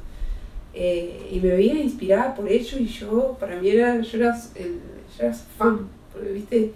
eh, 0.73 1.29
y 1.31 1.39
me 1.39 1.49
veía 1.49 1.75
inspirada 1.75 2.35
por 2.35 2.49
ello 2.49 2.77
y 2.77 2.85
yo, 2.85 3.37
para 3.39 3.55
mí 3.61 3.69
era, 3.69 4.01
yo 4.01 4.17
era, 4.17 4.35
el, 4.55 4.79
yo 5.17 5.23
era 5.25 5.33
fan, 5.33 5.87
porque 6.11 6.31
viste, 6.33 6.71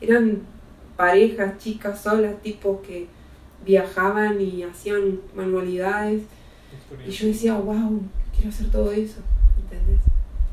eran 0.00 0.40
parejas, 0.96 1.58
chicas 1.58 2.00
solas, 2.02 2.40
tipos 2.42 2.80
que 2.80 3.06
viajaban 3.64 4.40
y 4.40 4.62
hacían 4.62 5.20
manualidades. 5.34 6.22
Y 7.06 7.10
yo 7.10 7.26
decía, 7.26 7.54
wow, 7.58 8.00
quiero 8.34 8.48
hacer 8.48 8.70
todo 8.70 8.90
eso, 8.90 9.20
¿entendés? 9.62 10.00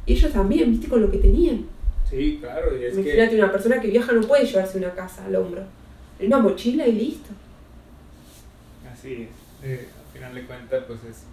Y 0.05 0.13
ellos 0.13 0.33
también, 0.33 0.69
viste, 0.71 0.87
con 0.89 1.01
lo 1.01 1.09
que 1.09 1.19
tenían. 1.19 1.65
Sí, 2.09 2.39
claro, 2.41 2.75
y 2.75 2.85
es 2.85 2.95
que... 2.95 3.01
Imagínate, 3.01 3.35
una 3.35 3.51
persona 3.51 3.79
que 3.79 3.87
viaja 3.89 4.11
no 4.13 4.21
puede 4.21 4.45
llevarse 4.45 4.77
una 4.77 4.93
casa 4.93 5.25
al 5.25 5.35
hombro. 5.35 5.63
Una 6.19 6.39
mochila 6.39 6.87
y 6.87 6.93
listo. 6.93 7.29
Así 8.91 9.23
es. 9.23 9.65
Eh, 9.69 9.87
al 9.97 10.13
final 10.13 10.35
de 10.35 10.45
cuentas, 10.45 10.83
pues 10.87 10.99
es, 11.03 11.23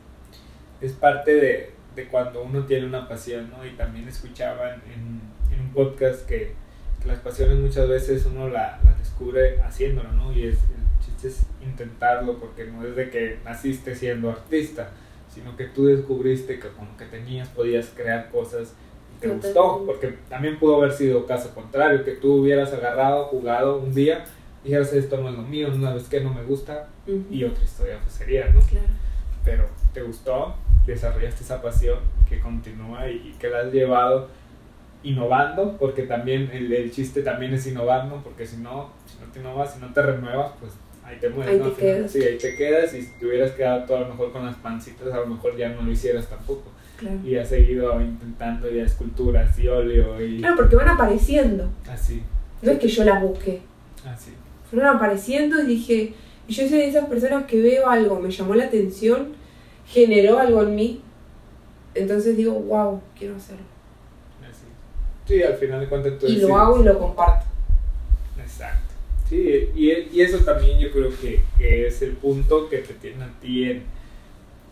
es 0.81 0.93
parte 0.93 1.35
de, 1.35 1.70
de 1.95 2.09
cuando 2.09 2.43
uno 2.43 2.64
tiene 2.66 2.87
una 2.87 3.09
pasión, 3.09 3.51
¿no? 3.51 3.66
Y 3.66 3.70
también 3.70 4.07
escuchaban 4.09 4.83
en, 4.93 5.20
en 5.53 5.61
un 5.61 5.72
podcast 5.72 6.27
que, 6.27 6.53
que 7.01 7.09
las 7.09 7.20
pasiones 7.20 7.59
muchas 7.59 7.89
veces 7.89 8.27
uno 8.27 8.49
las 8.49 8.85
la 8.85 8.95
descubre 8.95 9.61
haciéndolo, 9.62 10.12
¿no? 10.12 10.33
Y 10.33 10.47
es, 10.47 10.59
el 10.59 11.05
chiste 11.05 11.29
es 11.29 11.47
intentarlo 11.64 12.39
porque 12.39 12.64
no 12.64 12.87
es 12.87 12.95
de 12.95 13.11
que 13.11 13.39
naciste 13.45 13.95
siendo 13.95 14.31
artista, 14.31 14.91
sino 15.33 15.57
que 15.57 15.64
tú 15.64 15.87
descubriste 15.87 16.59
que 16.59 16.68
con 16.68 16.87
lo 16.87 16.97
que 16.97 17.07
tenías 17.07 17.49
podías 17.49 17.91
crear 17.95 18.31
cosas 18.31 18.74
te 19.21 19.29
gustó, 19.29 19.85
porque 19.87 20.14
también 20.29 20.59
pudo 20.59 20.77
haber 20.77 20.93
sido 20.93 21.27
caso 21.27 21.55
contrario, 21.55 22.05
que 22.05 22.12
tú 22.12 22.43
hubieras 22.43 22.73
agarrado, 22.73 23.25
jugado 23.25 23.79
un 23.79 23.95
día 23.95 24.25
y 24.62 24.69
dijeras 24.69 24.93
esto 24.93 25.17
no 25.19 25.29
es 25.29 25.35
lo 25.37 25.43
mío, 25.43 25.69
una 25.73 25.95
vez 25.95 26.05
que 26.09 26.21
no 26.21 26.33
me 26.33 26.43
gusta 26.43 26.89
y 27.31 27.45
otra 27.45 27.64
historia 27.64 27.99
pues 28.03 28.14
sería, 28.14 28.47
¿no? 28.51 28.61
Claro. 28.61 28.87
pero 29.45 29.67
te 29.93 30.03
gustó, 30.03 30.55
desarrollaste 30.87 31.45
esa 31.45 31.62
pasión 31.62 31.99
que 32.29 32.41
continúa 32.41 33.09
y, 33.09 33.29
y 33.29 33.37
que 33.39 33.49
la 33.49 33.61
has 33.61 33.73
llevado 33.73 34.29
innovando, 35.03 35.77
porque 35.79 36.03
también 36.03 36.51
el, 36.53 36.73
el 36.73 36.91
chiste 36.91 37.23
también 37.23 37.55
es 37.55 37.67
innovar, 37.67 38.07
¿no? 38.07 38.23
Porque 38.23 38.45
si 38.47 38.57
no, 38.57 38.91
si 39.07 39.25
no 39.25 39.31
te 39.33 39.39
innovas, 39.39 39.75
si 39.75 39.81
no 39.81 39.93
te 39.93 40.03
renuevas, 40.03 40.53
pues 40.59 40.73
ahí 41.05 41.17
te 41.21 41.29
mueres, 41.29 41.55
Ahí 41.55 41.61
¿no? 41.61 41.71
te. 41.71 42.09
Sí, 42.09 42.23
ahí 42.23 42.39
te 42.39 42.57
quedas 42.57 42.93
y 42.95 43.03
si 43.03 43.12
te 43.19 43.27
hubieras 43.27 43.53
quedado 43.53 43.85
todo 43.85 43.99
a 43.99 44.01
lo 44.01 44.09
mejor 44.09 44.33
con 44.33 44.45
las 44.45 44.57
pancitas, 44.57 45.12
a 45.12 45.21
lo 45.21 45.27
mejor 45.27 45.57
ya 45.57 45.69
no 45.69 45.83
lo 45.83 45.91
hicieras 45.93 46.27
tampoco. 46.27 46.73
Claro. 46.97 47.18
Y 47.24 47.36
has 47.36 47.49
seguido 47.49 48.01
intentando 48.01 48.70
ya 48.70 48.82
esculturas 48.84 49.59
y 49.59 49.68
óleo 49.68 50.20
y 50.24 50.38
Claro, 50.38 50.57
porque 50.57 50.76
van 50.76 50.88
apareciendo. 50.88 51.70
así, 51.90 52.22
No 52.62 52.72
es 52.72 52.78
que 52.78 52.88
yo 52.88 53.05
las 53.05 53.20
busqué. 53.22 53.61
así. 54.07 54.32
Fueron 54.70 54.97
apareciendo 54.97 55.61
y 55.62 55.66
dije, 55.66 56.14
y 56.49 56.53
yo 56.53 56.68
soy 56.68 56.78
de 56.78 56.88
esas 56.88 57.07
personas 57.07 57.44
que 57.47 57.61
veo 57.61 57.88
algo, 57.88 58.18
me 58.20 58.30
llamó 58.30 58.55
la 58.55 58.64
atención, 58.64 59.28
generó 59.86 60.38
algo 60.38 60.62
en 60.62 60.74
mí. 60.74 61.01
Entonces 61.94 62.36
digo, 62.36 62.53
wow, 62.53 63.01
quiero 63.18 63.36
hacerlo. 63.36 63.62
así. 64.42 64.64
Sí, 65.26 65.42
al 65.42 65.55
final 65.57 65.80
de 65.80 65.88
cuentas 65.88 66.18
tú 66.18 66.26
Y 66.26 66.28
lo 66.30 66.34
decides. 66.34 66.57
hago 66.57 66.80
y 66.80 66.84
lo 66.84 66.99
comparto. 66.99 67.47
Exacto. 68.38 68.80
Sí, 69.28 69.68
y, 69.74 69.90
y 70.12 70.20
eso 70.22 70.38
también 70.38 70.78
yo 70.78 70.90
creo 70.92 71.11
que, 71.20 71.42
que 71.59 71.86
es 71.88 72.01
el 72.03 72.12
punto 72.12 72.68
que 72.68 72.78
te 72.78 72.94
tiene 72.94 73.24
a 73.24 73.28
ti 73.40 73.64
en, 73.70 73.82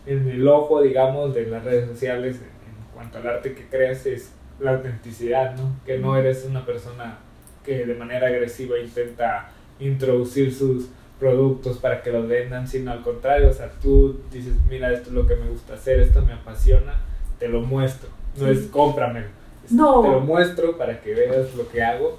en 0.05 0.27
el 0.29 0.47
ojo, 0.47 0.81
digamos, 0.81 1.33
de 1.33 1.47
las 1.47 1.63
redes 1.63 1.89
sociales 1.89 2.37
en, 2.37 2.93
cuanto 2.93 3.17
al 3.17 3.27
arte 3.27 3.53
que 3.53 3.65
creas, 3.67 4.05
es 4.05 4.31
la 4.59 4.71
autenticidad, 4.75 5.55
¿no? 5.57 5.75
Que 5.85 5.97
no 5.97 6.15
eres 6.17 6.45
una 6.49 6.65
persona 6.65 7.17
que 7.65 7.85
de 7.85 7.95
manera 7.95 8.27
agresiva 8.27 8.79
intenta 8.79 9.49
introducir 9.79 10.53
sus 10.53 10.87
productos 11.19 11.77
para 11.77 12.01
que 12.01 12.11
los 12.11 12.27
vendan, 12.27 12.67
sino 12.67 12.91
al 12.91 13.01
contrario, 13.01 13.49
o 13.49 13.53
sea, 13.53 13.69
tú 13.81 14.19
dices, 14.31 14.53
mira, 14.69 14.91
esto 14.91 15.09
es 15.09 15.15
lo 15.15 15.25
que 15.27 15.35
me 15.35 15.49
gusta 15.49 15.73
hacer, 15.73 15.99
esto 15.99 16.21
me 16.21 16.33
apasiona, 16.33 16.93
te 17.39 17.47
lo 17.47 17.61
muestro, 17.61 18.09
no 18.37 18.45
Sí. 18.47 18.51
es 18.51 18.65
cómpramelo, 18.67 19.27
es, 19.65 19.71
No. 19.71 20.01
te 20.01 20.09
lo 20.09 20.19
muestro 20.21 20.77
para 20.77 20.99
que 21.01 21.13
veas 21.15 21.53
lo 21.55 21.67
que 21.69 21.81
hago 21.81 22.17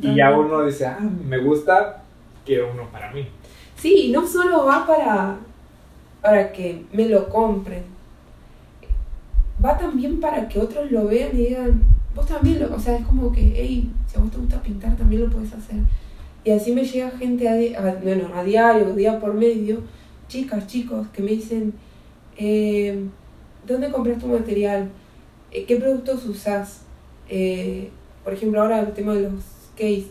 y 0.00 0.14
ya 0.16 0.36
uno 0.36 0.64
dice, 0.64 0.86
ah, 0.86 0.98
me 1.00 1.38
gusta, 1.38 2.02
quiero 2.46 2.70
uno 2.72 2.88
para 2.92 3.10
mí. 3.12 3.28
Sí, 3.76 4.06
y 4.08 4.12
no 4.12 4.26
solo 4.26 4.64
va 4.66 4.86
para, 4.86 5.36
para 6.22 6.52
que 6.52 6.84
me 6.92 7.06
lo 7.08 7.28
compren, 7.28 7.82
va 9.64 9.76
también 9.76 10.20
para 10.20 10.48
que 10.48 10.58
otros 10.58 10.90
lo 10.90 11.06
vean 11.06 11.30
y 11.34 11.46
digan, 11.46 11.82
vos 12.14 12.26
también 12.26 12.60
lo, 12.60 12.74
o 12.74 12.78
sea, 12.78 12.96
es 12.96 13.04
como 13.06 13.32
que, 13.32 13.52
hey, 13.56 13.90
si 14.06 14.16
a 14.16 14.20
vos 14.20 14.30
te 14.30 14.38
gusta 14.38 14.62
pintar, 14.62 14.96
también 14.96 15.22
lo 15.22 15.30
puedes 15.30 15.52
hacer. 15.52 15.76
Y 16.44 16.50
así 16.50 16.72
me 16.72 16.84
llega 16.84 17.10
gente 17.10 17.48
a, 17.48 17.54
di- 17.54 17.74
a- 17.74 17.98
bueno, 18.02 18.28
a 18.34 18.42
diario, 18.44 18.94
día 18.94 19.18
por 19.18 19.34
medio, 19.34 19.80
chicas, 20.28 20.66
chicos, 20.66 21.06
que 21.12 21.22
me 21.22 21.32
dicen, 21.32 21.72
eh, 22.36 23.04
¿dónde 23.66 23.90
compras 23.90 24.18
tu 24.18 24.26
material? 24.28 24.88
Eh, 25.50 25.64
¿Qué 25.64 25.76
productos 25.76 26.24
usás? 26.26 26.82
Eh, 27.28 27.90
por 28.24 28.32
ejemplo, 28.32 28.60
ahora 28.62 28.80
el 28.80 28.92
tema 28.92 29.14
de 29.14 29.22
los 29.22 29.42
case. 29.76 30.06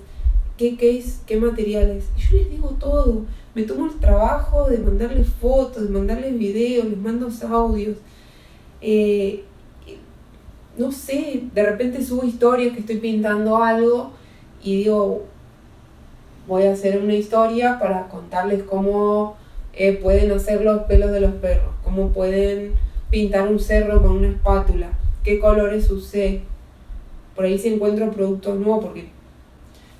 ¿Qué 0.57 0.75
case? 0.75 1.19
¿Qué 1.25 1.37
materiales? 1.37 2.05
Y 2.17 2.21
yo 2.21 2.37
les 2.37 2.49
digo 2.49 2.69
todo. 2.79 3.25
Me 3.57 3.63
tomo 3.63 3.87
el 3.87 3.95
trabajo 3.95 4.69
de 4.69 4.77
mandarles 4.77 5.29
fotos, 5.29 5.81
de 5.81 5.89
mandarles 5.89 6.37
videos, 6.37 6.85
les 6.85 6.97
mando 6.99 7.27
audios. 7.49 7.97
Eh, 8.81 9.45
no 10.77 10.91
sé, 10.91 11.41
de 11.55 11.63
repente 11.63 12.05
subo 12.05 12.23
historias 12.23 12.75
que 12.75 12.81
estoy 12.81 12.97
pintando 12.97 13.57
algo 13.57 14.11
y 14.61 14.83
digo, 14.83 15.23
voy 16.47 16.65
a 16.65 16.73
hacer 16.73 17.01
una 17.01 17.15
historia 17.15 17.79
para 17.79 18.09
contarles 18.09 18.61
cómo 18.61 19.37
eh, 19.73 19.93
pueden 19.93 20.31
hacer 20.33 20.63
los 20.63 20.83
pelos 20.83 21.11
de 21.11 21.21
los 21.21 21.33
perros, 21.33 21.73
cómo 21.83 22.09
pueden 22.09 22.75
pintar 23.09 23.47
un 23.47 23.59
cerro 23.59 24.03
con 24.03 24.17
una 24.17 24.27
espátula, 24.27 24.91
qué 25.23 25.39
colores 25.39 25.89
usé. 25.89 26.41
Por 27.35 27.45
ahí 27.45 27.57
si 27.57 27.73
encuentro 27.73 28.11
productos 28.11 28.59
nuevos, 28.59 28.85
porque 28.85 29.09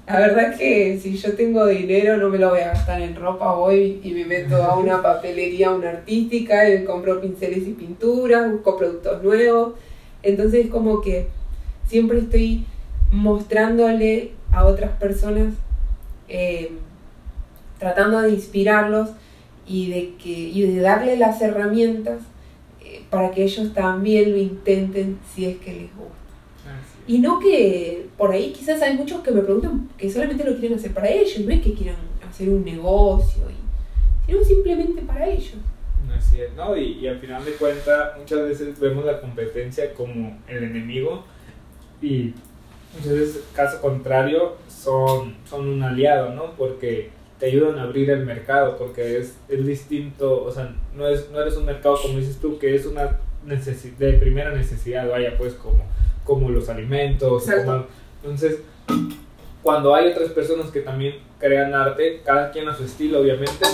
la 0.07 0.19
verdad 0.19 0.53
es 0.53 0.57
que 0.57 0.99
si 1.01 1.17
yo 1.17 1.33
tengo 1.33 1.65
dinero 1.65 2.15
no 2.15 2.29
me 2.29 2.37
lo 2.37 2.51
voy 2.51 2.61
a 2.61 2.69
gastar 2.69 3.01
en 3.01 3.13
ropa, 3.13 3.53
voy 3.55 3.99
y 4.01 4.11
me 4.11 4.23
meto 4.23 4.55
a 4.63 4.77
una 4.79 5.01
papelería, 5.01 5.71
una 5.71 5.89
artística, 5.89 6.69
y 6.69 6.85
compro 6.85 7.19
pinceles 7.19 7.67
y 7.67 7.73
pinturas, 7.73 8.49
busco 8.49 8.77
productos 8.77 9.21
nuevos. 9.21 9.73
Entonces 10.23 10.67
como 10.67 11.01
que 11.01 11.27
siempre 11.87 12.19
estoy 12.19 12.65
mostrándole 13.11 14.31
a 14.53 14.65
otras 14.65 14.91
personas, 14.91 15.53
eh, 16.29 16.71
tratando 17.77 18.21
de 18.21 18.31
inspirarlos 18.31 19.09
y 19.67 19.89
de, 19.91 20.13
que, 20.23 20.29
y 20.29 20.61
de 20.61 20.79
darle 20.79 21.17
las 21.17 21.41
herramientas 21.41 22.21
eh, 22.81 23.01
para 23.09 23.31
que 23.31 23.43
ellos 23.43 23.73
también 23.73 24.31
lo 24.31 24.37
intenten 24.37 25.19
si 25.35 25.47
es 25.47 25.57
que 25.57 25.73
les 25.73 25.95
gusta. 25.97 26.16
Y 27.07 27.19
no 27.19 27.39
que 27.39 28.07
por 28.17 28.31
ahí 28.31 28.51
quizás 28.51 28.81
hay 28.81 28.95
muchos 28.95 29.21
que 29.21 29.31
me 29.31 29.41
preguntan 29.41 29.89
que 29.97 30.11
solamente 30.11 30.43
lo 30.43 30.57
quieren 30.57 30.77
hacer 30.77 30.93
para 30.93 31.09
ellos, 31.09 31.39
no 31.39 31.51
es 31.51 31.61
que 31.61 31.73
quieran 31.73 31.95
hacer 32.29 32.49
un 32.49 32.65
negocio, 32.65 33.43
y, 33.49 34.29
sino 34.29 34.43
simplemente 34.43 35.01
para 35.01 35.27
ellos. 35.27 35.55
Así 36.15 36.41
es, 36.41 36.53
¿no? 36.53 36.75
Y, 36.75 36.99
y 36.99 37.07
al 37.07 37.19
final 37.19 37.45
de 37.45 37.51
cuentas, 37.53 38.17
muchas 38.17 38.39
veces 38.39 38.79
vemos 38.79 39.05
la 39.05 39.21
competencia 39.21 39.93
como 39.93 40.37
el 40.47 40.63
enemigo 40.63 41.23
y 42.01 42.33
muchas 42.95 43.13
veces, 43.13 43.43
caso 43.53 43.81
contrario, 43.81 44.55
son, 44.67 45.35
son 45.49 45.67
un 45.67 45.83
aliado, 45.83 46.33
¿no? 46.33 46.55
Porque 46.57 47.11
te 47.39 47.47
ayudan 47.47 47.79
a 47.79 47.83
abrir 47.83 48.09
el 48.09 48.25
mercado, 48.25 48.77
porque 48.77 49.17
es, 49.17 49.37
es 49.47 49.65
distinto, 49.65 50.43
o 50.43 50.51
sea, 50.51 50.75
no, 50.95 51.07
es, 51.07 51.29
no 51.31 51.39
eres 51.39 51.55
un 51.55 51.65
mercado, 51.65 51.97
como 52.01 52.17
dices 52.17 52.39
tú, 52.39 52.57
que 52.57 52.75
es 52.75 52.85
una 52.85 53.19
de 53.45 54.13
primera 54.13 54.51
necesidad, 54.51 55.09
vaya, 55.09 55.37
pues 55.37 55.53
como, 55.53 55.85
como 56.27 56.49
los 56.49 56.67
alimentos. 56.69 57.45
Como- 57.65 57.85
entonces, 58.21 58.59
cuando 59.63 59.95
hay 59.95 60.11
otras 60.11 60.29
personas 60.31 60.69
que 60.69 60.81
también 60.81 61.15
crean 61.39 61.73
arte, 61.73 62.21
cada 62.23 62.51
quien 62.51 62.67
a 62.67 62.75
su 62.75 62.83
estilo, 62.83 63.21
obviamente, 63.21 63.65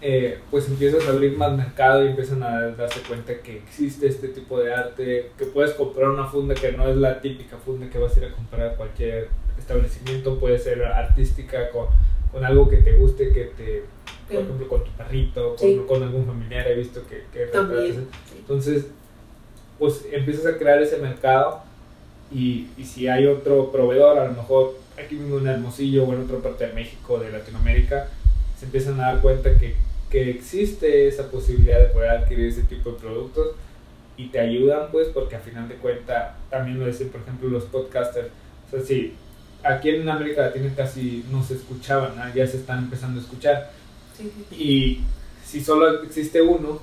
eh, 0.00 0.38
pues 0.50 0.68
empiezas 0.68 1.06
a 1.06 1.10
abrir 1.10 1.36
más 1.36 1.52
mercado 1.56 2.04
y 2.04 2.08
empiezan 2.08 2.42
a 2.42 2.68
darse 2.70 3.00
cuenta 3.08 3.38
que 3.40 3.56
existe 3.58 4.06
este 4.06 4.28
tipo 4.28 4.60
de 4.60 4.72
arte, 4.74 5.30
que 5.38 5.44
puedes 5.46 5.72
comprar 5.72 6.10
una 6.10 6.26
funda 6.26 6.54
que 6.54 6.72
no 6.72 6.88
es 6.88 6.96
la 6.96 7.20
típica 7.20 7.56
funda 7.56 7.88
que 7.88 7.98
vas 7.98 8.14
a 8.16 8.20
ir 8.20 8.24
a 8.26 8.32
comprar 8.32 8.66
a 8.68 8.74
cualquier 8.76 9.28
establecimiento, 9.58 10.38
puede 10.38 10.58
ser 10.58 10.84
artística 10.84 11.70
con, 11.70 11.86
con 12.32 12.44
algo 12.44 12.68
que 12.68 12.78
te 12.78 12.92
guste, 12.96 13.32
que 13.32 13.44
te, 13.56 13.82
por 14.24 14.28
Claro. 14.28 14.44
ejemplo, 14.46 14.68
con 14.68 14.84
tu 14.84 14.90
perrito, 14.92 15.50
con, 15.56 15.58
Sí. 15.68 15.82
con 15.88 16.02
algún 16.02 16.26
familiar, 16.26 16.66
he 16.68 16.74
visto 16.74 17.02
que, 17.08 17.24
que. 17.32 17.44
Entonces, 18.38 18.86
pues 19.78 20.04
empiezas 20.12 20.46
a 20.46 20.58
crear 20.58 20.82
ese 20.82 20.98
mercado 20.98 21.62
y, 22.34 22.68
y 22.76 22.84
si 22.84 23.08
hay 23.08 23.26
otro 23.26 23.70
proveedor, 23.70 24.18
a 24.18 24.26
lo 24.26 24.32
mejor 24.32 24.78
aquí 25.02 25.14
mismo 25.14 25.38
en 25.38 25.46
Hermosillo 25.46 26.04
o 26.04 26.12
en 26.12 26.22
otra 26.22 26.38
parte 26.38 26.66
de 26.66 26.72
México, 26.72 27.18
de 27.18 27.30
Latinoamérica, 27.30 28.08
se 28.58 28.66
empiezan 28.66 29.00
a 29.00 29.12
dar 29.12 29.20
cuenta 29.20 29.58
que, 29.58 29.76
que 30.10 30.30
existe 30.30 31.08
esa 31.08 31.30
posibilidad 31.30 31.80
de 31.80 31.86
poder 31.86 32.10
adquirir 32.10 32.48
ese 32.48 32.64
tipo 32.64 32.92
de 32.92 32.98
productos 32.98 33.54
y 34.16 34.28
te 34.28 34.38
ayudan 34.38 34.90
pues 34.92 35.08
porque 35.08 35.36
a 35.36 35.40
final 35.40 35.68
de 35.68 35.74
cuentas 35.76 36.34
también 36.48 36.78
lo 36.78 36.86
dicen 36.86 37.08
por 37.08 37.20
ejemplo 37.20 37.48
los 37.48 37.64
podcasters 37.64 38.28
o 38.68 38.70
sea 38.70 38.80
sí 38.80 39.14
aquí 39.64 39.90
en 39.90 40.08
América 40.08 40.42
Latina 40.42 40.72
casi 40.76 41.24
no 41.32 41.42
se 41.42 41.54
escuchaban 41.54 42.12
¿ah? 42.18 42.30
ya 42.32 42.46
se 42.46 42.58
están 42.58 42.84
empezando 42.84 43.18
a 43.18 43.24
escuchar 43.24 43.72
sí. 44.16 44.32
y 44.52 45.00
si 45.44 45.62
solo 45.62 46.02
existe 46.02 46.42
uno, 46.42 46.80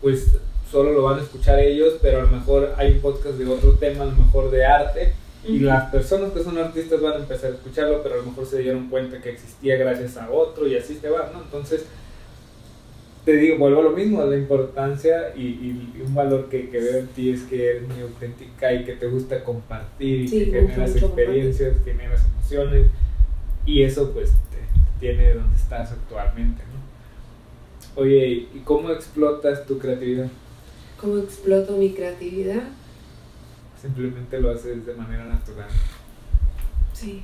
pues 0.00 0.38
solo 0.70 0.92
lo 0.92 1.02
van 1.02 1.18
a 1.18 1.22
escuchar 1.22 1.58
ellos, 1.60 1.94
pero 2.02 2.18
a 2.18 2.22
lo 2.22 2.28
mejor 2.28 2.74
hay 2.76 2.92
un 2.92 3.00
podcast 3.00 3.36
de 3.36 3.46
otro 3.46 3.72
tema, 3.72 4.04
a 4.04 4.06
lo 4.06 4.16
mejor 4.16 4.50
de 4.50 4.64
arte, 4.64 5.12
y 5.44 5.60
las 5.60 5.90
personas 5.90 6.32
que 6.32 6.42
son 6.42 6.58
artistas 6.58 7.00
van 7.00 7.12
a 7.12 7.16
empezar 7.16 7.52
a 7.52 7.54
escucharlo, 7.54 8.02
pero 8.02 8.16
a 8.16 8.18
lo 8.18 8.24
mejor 8.24 8.46
se 8.46 8.58
dieron 8.58 8.88
cuenta 8.88 9.20
que 9.20 9.30
existía 9.30 9.76
gracias 9.76 10.16
a 10.16 10.28
otro 10.30 10.66
y 10.66 10.76
así 10.76 10.96
se 10.96 11.08
va, 11.08 11.30
¿no? 11.32 11.40
Entonces, 11.42 11.86
te 13.24 13.36
digo, 13.36 13.58
vuelvo 13.58 13.80
a 13.80 13.84
lo 13.84 13.90
mismo, 13.90 14.24
la 14.24 14.36
importancia 14.36 15.32
y, 15.36 15.42
y 15.42 16.02
un 16.04 16.14
valor 16.14 16.48
que, 16.48 16.68
que 16.68 16.78
veo 16.80 16.98
en 16.98 17.06
ti 17.08 17.30
es 17.30 17.42
que 17.42 17.70
eres 17.70 17.88
muy 17.88 18.00
auténtica 18.00 18.72
y 18.72 18.84
que 18.84 18.92
te 18.94 19.06
gusta 19.06 19.44
compartir 19.44 20.22
y 20.22 20.28
Sí, 20.28 20.44
que 20.46 20.60
generas 20.62 20.96
experiencias, 20.96 21.76
generas 21.84 22.24
emociones 22.24 22.86
y 23.64 23.82
eso 23.82 24.12
pues 24.12 24.30
te, 24.50 24.58
te 24.58 25.00
tiene 25.00 25.34
donde 25.34 25.56
estás 25.56 25.92
actualmente, 25.92 26.62
¿no? 26.62 28.00
Oye, 28.00 28.48
¿y 28.52 28.62
cómo 28.64 28.90
explotas 28.90 29.64
tu 29.66 29.78
creatividad? 29.78 30.28
¿Cómo 31.00 31.18
exploto 31.18 31.76
mi 31.76 31.92
creatividad? 31.92 32.62
Simplemente 33.80 34.40
lo 34.40 34.50
haces 34.50 34.86
de 34.86 34.94
manera 34.94 35.24
natural. 35.26 35.68
Sí. 36.92 37.22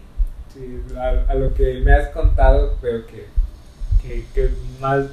Sí, 0.52 0.78
a, 0.96 1.24
a 1.30 1.34
lo 1.34 1.54
que 1.54 1.80
me 1.80 1.92
has 1.92 2.08
contado, 2.10 2.76
creo 2.80 3.06
que, 3.06 3.24
que, 4.02 4.24
que 4.34 4.50
más 4.80 5.06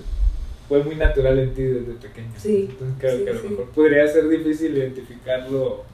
fue 0.67 0.83
muy 0.83 0.95
natural 0.95 1.39
en 1.39 1.53
ti 1.53 1.63
desde 1.63 1.93
pequeño. 1.93 2.33
Sí, 2.37 2.67
Entonces 2.69 2.95
creo 2.99 3.17
sí, 3.17 3.23
que 3.23 3.29
a 3.29 3.33
lo 3.33 3.41
sí. 3.41 3.47
mejor 3.47 3.69
podría 3.69 4.07
ser 4.07 4.27
difícil 4.27 4.75
identificarlo, 4.77 5.85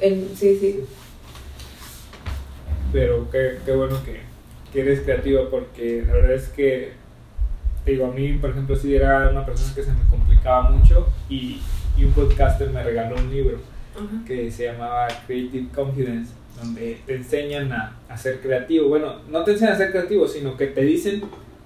El- 0.00 0.30
sí, 0.36 0.56
sí. 0.58 0.84
pero 2.92 3.28
qué, 3.30 3.58
qué 3.64 3.72
bueno 3.72 4.02
que, 4.04 4.20
que 4.72 4.80
eres 4.80 5.00
creativa 5.00 5.50
porque 5.50 6.04
la 6.06 6.12
verdad 6.12 6.34
es 6.34 6.48
que, 6.48 6.92
digo, 7.92 8.06
a 8.06 8.10
mí, 8.10 8.32
por 8.34 8.50
ejemplo, 8.50 8.76
sí 8.76 8.94
era 8.94 9.30
una 9.30 9.46
persona 9.46 9.74
que 9.74 9.82
se 9.82 9.92
me 9.92 10.04
complicaba 10.10 10.70
mucho 10.70 11.08
y, 11.28 11.60
y 11.96 12.04
un 12.04 12.12
podcaster 12.12 12.70
me 12.70 12.82
regaló 12.82 13.16
un 13.16 13.30
libro 13.30 13.58
que 14.26 14.50
se 14.50 14.66
llamaba 14.66 15.08
Creative 15.26 15.68
Confidence, 15.74 16.32
donde 16.60 16.98
te 17.06 17.14
enseñan 17.14 17.72
a, 17.72 17.96
a 18.08 18.16
ser 18.16 18.40
creativo. 18.40 18.88
Bueno, 18.88 19.20
no 19.30 19.42
te 19.44 19.52
enseñan 19.52 19.74
a 19.74 19.78
ser 19.78 19.90
creativo, 19.90 20.28
sino 20.28 20.56
que 20.56 20.66
te 20.66 20.82
dicen 20.82 21.22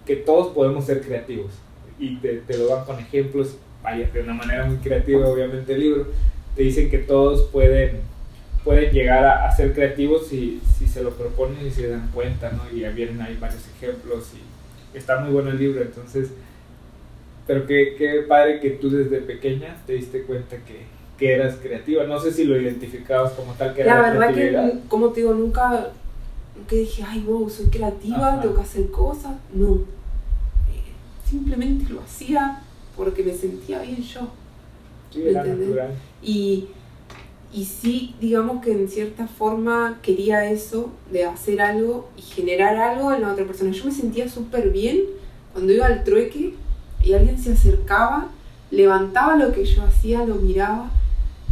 que 0.07 0.17
todos 0.17 0.55
podemos 0.55 0.85
ser 0.85 1.01
creativos. 1.01 1.53
Y 1.99 2.17
te, 2.17 2.37
te 2.39 2.57
lo 2.57 2.69
dan 2.69 2.85
con 2.85 2.99
ejemplos, 2.99 3.57
vaya, 3.83 4.09
de 4.09 4.23
una 4.23 4.35
manera 4.35 4.65
muy 4.65 4.77
creativa, 4.77 5.27
obviamente, 5.27 5.75
el 5.75 5.81
libro. 5.81 6.07
Te 6.55 6.63
dicen 6.63 6.89
que 6.91 6.99
todos 6.99 7.51
pueden, 7.51 8.01
pueden 8.63 8.93
llegar 8.93 9.25
a, 9.25 9.49
a 9.49 9.57
ser 9.57 9.73
creativos 9.75 10.29
si, 10.29 10.61
si 10.79 10.87
se 10.87 11.03
lo 11.03 11.11
proponen 11.11 11.67
y 11.67 11.71
se 11.71 11.89
dan 11.89 12.11
cuenta, 12.13 12.51
¿no? 12.53 12.63
Y 12.73 12.85
vienen 12.95 13.21
ahí 13.21 13.37
varios 13.41 13.67
ejemplos 13.77 14.33
y 14.35 14.50
está 14.95 15.21
muy 15.21 15.33
bueno 15.33 15.51
el 15.51 15.59
libro, 15.59 15.83
entonces... 15.83 16.31
Pero 17.47 17.67
qué, 17.67 17.97
qué 17.99 18.25
padre 18.29 18.61
que 18.61 18.71
tú 18.71 18.91
desde 18.91 19.23
pequeña 19.23 19.77
te 19.85 19.95
diste 19.95 20.23
cuenta 20.23 20.57
que, 20.59 20.85
que 21.19 21.35
eras 21.35 21.57
creativa. 21.57 22.05
No 22.05 22.21
sé 22.21 22.33
si 22.33 22.45
lo 22.45 22.61
identificabas 22.61 23.33
como 23.33 23.55
tal 23.55 23.75
que 23.75 23.81
era 23.83 23.97
La 23.97 24.03
la 24.03 24.11
verdad 24.11 24.35
que, 24.35 24.89
como 24.89 25.09
te 25.09 25.21
digo, 25.21 25.35
nunca, 25.35 25.91
nunca 26.57 26.77
dije, 26.77 27.03
ay, 27.05 27.25
wow, 27.27 27.51
soy 27.51 27.67
creativa, 27.67 28.35
Ajá. 28.35 28.41
tengo 28.41 28.55
que 28.55 28.61
hacer 28.61 28.91
cosas. 28.93 29.33
No. 29.53 29.75
Eh, 29.75 30.93
simplemente 31.29 31.93
lo 31.93 32.03
hacía 32.03 32.63
porque 32.97 33.25
me 33.25 33.33
sentía 33.33 33.83
bien 33.83 34.01
yo. 34.01 34.29
Sí, 35.11 35.27
era 35.27 35.43
natural. 35.43 35.91
Y, 36.23 36.69
y 37.53 37.65
sí, 37.65 38.15
digamos 38.21 38.63
que 38.65 38.73
en 38.73 38.89
cierta 38.89 39.27
forma 39.27 39.99
quería 40.03 40.51
eso 40.51 40.91
de 41.11 41.25
hacer 41.25 41.61
algo 41.61 42.09
y 42.17 42.23
generar 42.23 42.77
algo 42.77 43.13
en 43.13 43.23
la 43.23 43.33
otra 43.33 43.45
persona. 43.45 43.73
Yo 43.73 43.85
me 43.85 43.91
sentía 43.93 44.29
súper 44.29 44.71
bien 44.71 45.01
cuando 45.53 45.73
iba 45.73 45.87
al 45.87 46.05
trueque 46.05 46.55
y 47.03 47.13
alguien 47.13 47.39
se 47.43 47.53
acercaba, 47.53 48.29
levantaba 48.71 49.37
lo 49.37 49.53
que 49.53 49.65
yo 49.65 49.83
hacía, 49.83 50.25
lo 50.25 50.37
miraba, 50.37 50.91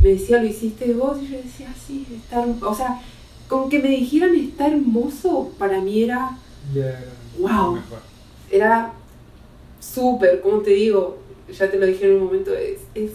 me 0.00 0.10
decía, 0.10 0.40
lo 0.40 0.46
hiciste 0.46 0.92
vos, 0.94 1.18
y 1.20 1.26
yo 1.32 1.38
decía, 1.38 1.68
sí, 1.84 2.06
está 2.14 2.42
herm-". 2.44 2.62
O 2.62 2.74
sea, 2.74 3.00
con 3.48 3.68
que 3.68 3.80
me 3.80 3.88
dijeran 3.88 4.36
está 4.36 4.68
hermoso, 4.68 5.50
para 5.58 5.80
mí 5.80 6.02
era, 6.04 6.38
Wow. 7.38 7.74
mejor. 7.74 7.98
era 8.50 8.92
súper, 9.80 10.40
como 10.40 10.58
te 10.58 10.70
digo, 10.70 11.18
ya 11.52 11.70
te 11.70 11.78
lo 11.78 11.86
dije 11.86 12.06
en 12.06 12.16
un 12.18 12.24
momento, 12.24 12.52
es 12.94 13.10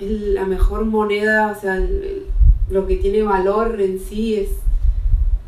la 0.00 0.44
mejor 0.46 0.84
moneda, 0.84 1.52
o 1.56 1.60
sea, 1.60 1.76
el- 1.76 2.24
lo 2.70 2.86
que 2.86 2.96
tiene 2.96 3.22
valor 3.22 3.80
en 3.80 3.98
sí 3.98 4.36
es 4.36 4.50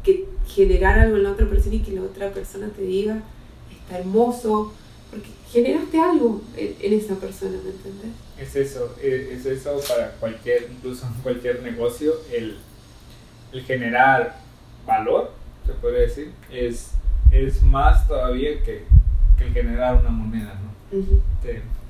que 0.02 0.26
generar 0.46 0.98
algo 0.98 1.16
en 1.16 1.24
la 1.24 1.32
otra 1.32 1.46
persona 1.46 1.74
y 1.76 1.80
que 1.80 1.92
la 1.92 2.02
otra 2.02 2.30
persona 2.30 2.68
te 2.68 2.82
diga, 2.82 3.22
está 3.70 3.98
hermoso, 3.98 4.72
porque 5.10 5.28
generaste 5.50 6.00
algo 6.00 6.40
en, 6.56 6.74
en 6.80 6.92
esa 6.98 7.14
persona, 7.16 7.58
¿me 7.62 7.70
entendés? 7.70 8.12
Es 8.38 8.56
eso, 8.56 8.94
eh, 9.02 9.32
es 9.36 9.44
eso 9.44 9.78
para 9.86 10.12
cualquier, 10.12 10.68
incluso 10.72 11.06
en 11.06 11.12
cualquier 11.22 11.62
negocio, 11.62 12.14
el, 12.32 12.56
el 13.52 13.62
generar 13.64 14.38
valor, 14.86 15.32
se 15.66 15.72
puede 15.74 16.00
decir, 16.00 16.32
es, 16.50 16.92
es 17.30 17.62
más 17.62 18.08
todavía 18.08 18.62
que, 18.64 18.84
que 19.36 19.44
el 19.44 19.52
generar 19.52 19.96
una 19.96 20.08
moneda, 20.10 20.54
¿no? 20.54 20.98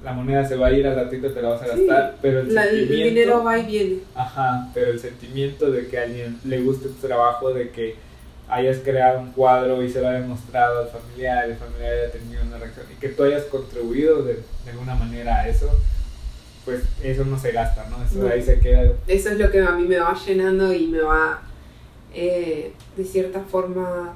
La 0.04 0.12
moneda 0.12 0.46
se 0.46 0.56
va 0.56 0.68
a 0.68 0.72
ir 0.72 0.86
al 0.86 0.96
ratito, 0.96 1.30
te 1.30 1.42
la 1.42 1.50
vas 1.50 1.62
a 1.62 1.74
Sí. 1.76 1.86
gastar, 1.86 2.16
pero 2.22 2.40
el 2.40 2.54
La- 2.54 2.64
el 2.64 2.70
sentimiento... 2.80 3.04
dinero 3.08 3.44
va 3.44 3.58
y 3.58 3.66
viene. 3.66 3.96
Ajá, 4.14 4.68
pero 4.72 4.90
el 4.92 4.98
sentimiento 4.98 5.70
de 5.70 5.88
que 5.88 5.98
a 5.98 6.02
alguien 6.04 6.38
le 6.44 6.60
guste 6.60 6.88
tu 6.88 7.06
trabajo, 7.06 7.52
de 7.52 7.70
que 7.70 7.96
hayas 8.48 8.78
creado 8.78 9.20
un 9.20 9.30
cuadro 9.32 9.82
y 9.82 9.90
se 9.90 10.00
lo 10.00 10.08
hayas 10.08 10.26
mostrado 10.26 10.80
al 10.80 10.88
familiar, 10.88 11.48
el 11.50 11.56
familiar 11.56 11.92
haya 11.92 12.10
tenido 12.12 12.42
una 12.42 12.58
reacción 12.58 12.86
y 12.90 12.98
que 12.98 13.10
tú 13.10 13.22
hayas 13.24 13.44
contribuido 13.44 14.22
de, 14.22 14.34
de 14.64 14.70
alguna 14.72 14.94
manera 14.96 15.36
a 15.42 15.48
eso, 15.48 15.70
pues 16.64 16.82
eso 17.02 17.24
no 17.24 17.38
se 17.38 17.52
gasta, 17.52 17.86
¿no? 17.90 18.02
Eso 18.04 18.26
ahí 18.32 18.42
se 18.42 18.58
queda. 18.58 18.92
Eso 19.06 19.28
es 19.30 19.38
lo 19.38 19.50
que 19.50 19.60
a 19.60 19.70
mí 19.72 19.84
me 19.86 19.98
va 19.98 20.14
llenando 20.26 20.72
y 20.72 20.86
me 20.88 21.00
va, 21.00 21.42
eh, 22.14 22.72
de 22.96 23.04
cierta 23.04 23.40
forma, 23.40 24.14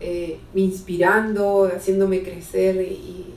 eh, 0.00 0.38
me 0.54 0.62
inspirando, 0.62 1.70
haciéndome 1.74 2.22
crecer 2.22 2.76
y 2.76 3.33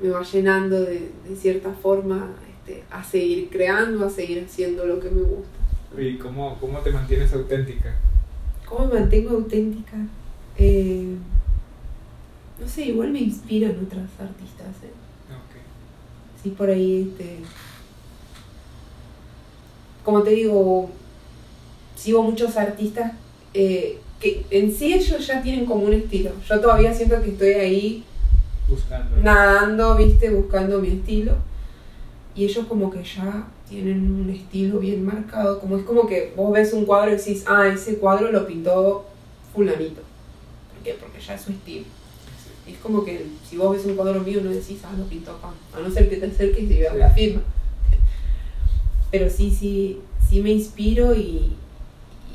me 0.00 0.10
va 0.10 0.22
llenando 0.22 0.80
de, 0.82 1.10
de 1.28 1.36
cierta 1.36 1.72
forma 1.72 2.34
este, 2.66 2.84
a 2.90 3.02
seguir 3.02 3.48
creando, 3.50 4.04
a 4.04 4.10
seguir 4.10 4.44
haciendo 4.44 4.84
lo 4.86 5.00
que 5.00 5.10
me 5.10 5.22
gusta. 5.22 5.56
¿Y 5.98 6.18
cómo, 6.18 6.58
cómo 6.60 6.80
te 6.80 6.90
mantienes 6.90 7.32
auténtica? 7.32 7.96
¿Cómo 8.68 8.86
me 8.86 9.00
mantengo 9.00 9.30
auténtica? 9.30 9.96
Eh, 10.58 11.14
no 12.58 12.68
sé, 12.68 12.86
igual 12.86 13.10
me 13.10 13.20
inspiran 13.20 13.78
otras 13.84 14.10
artistas. 14.18 14.68
¿eh? 14.82 14.90
Ok. 15.30 15.56
Sí, 16.42 16.50
por 16.50 16.68
ahí, 16.68 17.08
este, 17.10 17.38
como 20.04 20.22
te 20.22 20.30
digo, 20.30 20.90
sigo 21.94 22.22
muchos 22.22 22.56
artistas 22.56 23.12
eh, 23.54 23.98
que 24.20 24.44
en 24.50 24.72
sí 24.72 24.92
ellos 24.94 25.26
ya 25.26 25.42
tienen 25.42 25.66
como 25.66 25.84
un 25.84 25.92
estilo. 25.92 26.32
Yo 26.48 26.60
todavía 26.60 26.92
siento 26.92 27.22
que 27.22 27.30
estoy 27.30 27.52
ahí 27.54 28.04
Buscando. 28.68 29.16
nadando, 29.18 29.96
viste, 29.96 30.30
buscando 30.30 30.80
mi 30.80 30.88
estilo. 30.88 31.34
Y 32.34 32.44
ellos 32.44 32.66
como 32.66 32.90
que 32.90 33.02
ya 33.02 33.46
tienen 33.68 34.10
un 34.10 34.30
estilo 34.30 34.78
bien 34.78 35.04
marcado. 35.04 35.58
Como 35.60 35.76
es 35.78 35.84
como 35.84 36.06
que 36.06 36.32
vos 36.36 36.52
ves 36.52 36.72
un 36.72 36.84
cuadro 36.84 37.12
y 37.12 37.16
decís, 37.16 37.44
ah, 37.46 37.66
ese 37.68 37.96
cuadro 37.98 38.30
lo 38.30 38.46
pintó 38.46 39.06
fulanito. 39.54 40.02
¿Por 40.72 40.82
qué? 40.84 40.94
Porque 41.00 41.20
ya 41.20 41.34
es 41.34 41.42
su 41.42 41.52
estilo. 41.52 41.84
Es 42.66 42.76
como 42.78 43.04
que 43.04 43.26
si 43.48 43.56
vos 43.56 43.74
ves 43.76 43.86
un 43.86 43.94
cuadro 43.94 44.20
mío 44.20 44.40
no 44.42 44.50
decís, 44.50 44.80
ah, 44.84 44.92
lo 44.98 45.04
pintó 45.04 45.36
Pam. 45.38 45.54
A 45.74 45.80
no 45.80 45.90
ser 45.90 46.10
que 46.10 46.16
te 46.16 46.26
acerques 46.26 46.64
y 46.64 46.66
veas 46.78 46.92
Sí. 46.92 46.98
la 46.98 47.10
firma. 47.10 47.42
Pero 49.10 49.30
sí, 49.30 49.50
sí, 49.50 50.00
sí 50.28 50.42
me 50.42 50.50
inspiro 50.50 51.14
y, 51.14 51.52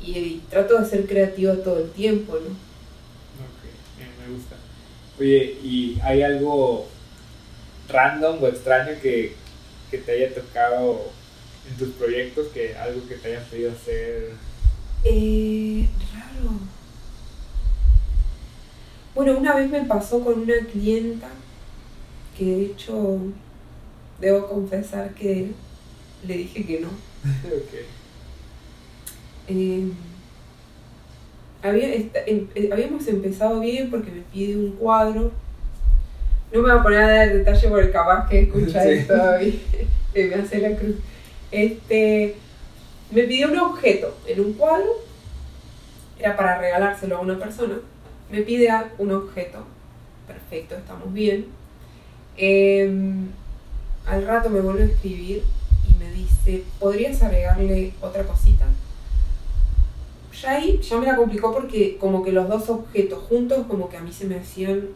y, 0.04 0.10
y 0.18 0.42
trato 0.50 0.78
de 0.80 0.86
ser 0.88 1.06
creativa 1.06 1.54
todo 1.56 1.78
el 1.78 1.90
tiempo, 1.90 2.32
¿no? 2.32 2.38
Ok, 2.48 3.62
bien, 3.98 4.08
me 4.26 4.34
gusta. 4.34 4.56
Oye, 5.22 5.56
¿y 5.62 6.00
hay 6.02 6.20
algo 6.24 6.88
random 7.88 8.42
o 8.42 8.48
extraño 8.48 9.00
que, 9.00 9.36
que 9.88 9.98
te 9.98 10.10
haya 10.10 10.34
tocado 10.34 11.12
en 11.70 11.76
tus 11.76 11.90
proyectos? 11.90 12.48
que 12.48 12.74
Algo 12.74 13.06
que 13.06 13.14
te 13.14 13.28
hayan 13.28 13.44
pedido 13.44 13.70
hacer. 13.70 14.32
Eh, 15.04 15.88
raro. 16.12 16.58
Bueno, 19.14 19.38
una 19.38 19.54
vez 19.54 19.70
me 19.70 19.84
pasó 19.84 20.24
con 20.24 20.40
una 20.40 20.58
clienta 20.72 21.28
que 22.36 22.44
de 22.44 22.64
hecho 22.64 23.20
debo 24.20 24.48
confesar 24.48 25.14
que 25.14 25.52
le 26.26 26.36
dije 26.36 26.66
que 26.66 26.80
no. 26.80 26.88
ok. 27.46 27.74
Eh, 29.46 29.88
había, 31.62 31.94
em- 31.94 32.48
eh, 32.54 32.70
habíamos 32.72 33.06
empezado 33.08 33.60
bien 33.60 33.90
porque 33.90 34.10
me 34.10 34.22
pide 34.22 34.56
un 34.56 34.72
cuadro. 34.72 35.32
No 36.52 36.60
me 36.62 36.70
voy 36.70 36.78
a 36.78 36.82
poner 36.82 37.00
a 37.00 37.06
dar 37.08 37.28
el 37.28 37.38
detalle 37.38 37.68
porque 37.68 37.90
capaz 37.90 38.28
que 38.28 38.40
escucha 38.42 38.82
Sí. 38.82 38.88
esto 38.90 39.14
y 39.42 39.62
me 40.28 40.34
hace 40.34 40.58
la 40.58 40.76
cruz. 40.76 40.96
Este, 41.50 42.34
me 43.10 43.22
pidió 43.24 43.48
un 43.50 43.58
objeto 43.58 44.16
en 44.26 44.40
un 44.40 44.52
cuadro, 44.54 44.88
era 46.18 46.36
para 46.36 46.58
regalárselo 46.58 47.16
a 47.16 47.20
una 47.20 47.38
persona. 47.38 47.76
Me 48.30 48.42
pide 48.42 48.68
un 48.98 49.12
objeto, 49.12 49.64
perfecto, 50.26 50.74
estamos 50.76 51.12
bien. 51.12 51.46
Em, 52.36 53.28
al 54.06 54.26
rato 54.26 54.48
me 54.50 54.60
vuelve 54.60 54.82
a 54.82 54.86
escribir 54.86 55.42
y 55.90 55.94
me 56.02 56.10
dice, 56.12 56.64
¿podrías 56.80 57.22
agregarle 57.22 57.92
otra 58.00 58.24
cosita? 58.24 58.64
Ya 60.42 60.50
ahí 60.50 60.80
ya 60.82 60.98
me 60.98 61.06
la 61.06 61.16
complicó 61.16 61.52
porque 61.52 61.96
como 61.98 62.24
que 62.24 62.32
los 62.32 62.48
dos 62.48 62.68
objetos 62.68 63.22
juntos 63.28 63.64
como 63.68 63.88
que 63.88 63.96
a 63.96 64.00
mí 64.00 64.12
se 64.12 64.26
me 64.26 64.36
hacían 64.36 64.88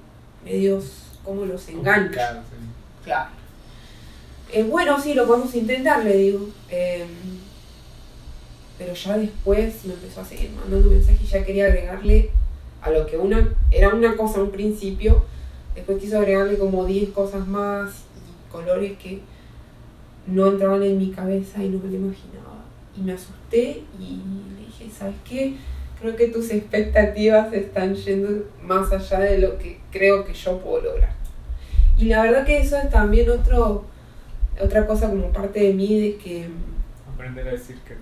medios 0.45 1.13
como 1.25 1.45
los 1.45 1.69
enganchos. 1.69 2.23
Claro. 3.05 3.31
Eh, 4.53 4.65
bueno, 4.65 5.01
sí, 5.01 5.15
lo 5.15 5.27
podemos 5.27 5.55
intentar, 5.55 6.05
le 6.05 6.17
digo. 6.17 6.49
Em, 6.69 7.09
pero 8.77 8.93
ya 8.93 9.19
después 9.19 9.85
me 9.85 9.95
empezó 9.95 10.21
a 10.21 10.25
seguir 10.25 10.51
mandando 10.51 10.91
mensajes 10.91 11.23
y 11.23 11.27
ya 11.27 11.45
quería 11.45 11.67
agregarle 11.67 12.31
a 12.83 12.91
lo 12.91 13.07
que 13.07 13.17
una 13.17 13.55
era 13.71 13.89
una 13.89 14.17
cosa 14.17 14.37
en 14.37 14.47
un 14.47 14.51
principio, 14.51 15.25
después 15.75 15.99
quiso 15.99 16.19
agregarle 16.19 16.59
como 16.59 16.85
10 16.85 17.11
cosas 17.11 17.47
más 17.47 17.91
y 18.17 18.53
colores 18.53 18.99
que 18.99 19.21
no 20.27 20.49
entraban 20.49 20.83
en 20.83 20.99
mi 20.99 21.11
cabeza 21.11 21.63
y 21.63 21.69
no 21.69 21.79
me 21.79 21.89
lo 21.89 21.97
imaginaba. 21.97 22.56
Y 22.99 23.03
me 23.03 23.13
asusté 23.13 23.83
y 23.99 24.21
le 24.59 24.67
dije, 24.67 24.89
¿sabes 24.97 25.17
qué? 25.29 25.57
Creo 26.01 26.17
que 26.17 26.29
tus 26.29 26.51
expectativas 26.51 27.53
están 27.53 27.95
yendo 27.95 28.45
más 28.63 28.93
allá 28.93 29.21
de 29.21 29.39
lo 29.39 29.59
que 29.59 29.81
creo 29.91 30.25
que 30.25 30.35
yo 30.35 30.59
puedo 30.59 30.83
lograr. 30.83 31.15
Y 31.99 32.07
la 32.07 32.23
verdad 32.23 32.45
que 32.45 32.59
eso 32.59 32.77
es 32.77 32.91
también 32.91 33.31
otro, 33.31 33.85
otra 34.61 34.87
cosa 34.87 35.09
como 35.09 35.29
parte 35.33 35.61
de 35.61 35.73
mí 35.73 35.99
de 36.01 36.17
que... 36.17 36.47
Aprender 37.15 37.49
a 37.49 37.53
decir 37.53 37.77
que 37.87 37.95
no. 37.95 38.01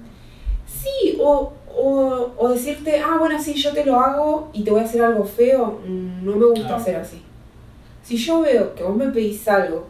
Sí, 0.67 1.17
o, 1.21 1.53
o, 1.77 2.35
o 2.37 2.49
decirte, 2.49 2.99
ah, 3.01 3.17
bueno, 3.19 3.41
sí, 3.41 3.55
yo 3.55 3.73
te 3.73 3.85
lo 3.85 4.01
hago 4.01 4.51
y 4.53 4.65
te 4.65 4.71
voy 4.73 4.81
a 4.81 4.85
hacer 4.85 5.03
algo 5.03 5.25
feo. 5.25 5.81
No 5.87 6.37
me 6.37 6.47
gusta 6.47 6.75
Ah, 6.75 6.77
hacer 6.77 6.97
así. 6.97 7.23
Si 8.03 8.17
yo 8.17 8.41
veo 8.41 8.75
que 8.75 8.83
vos 8.83 8.97
me 8.97 9.07
pedís 9.09 9.47
algo 9.47 9.87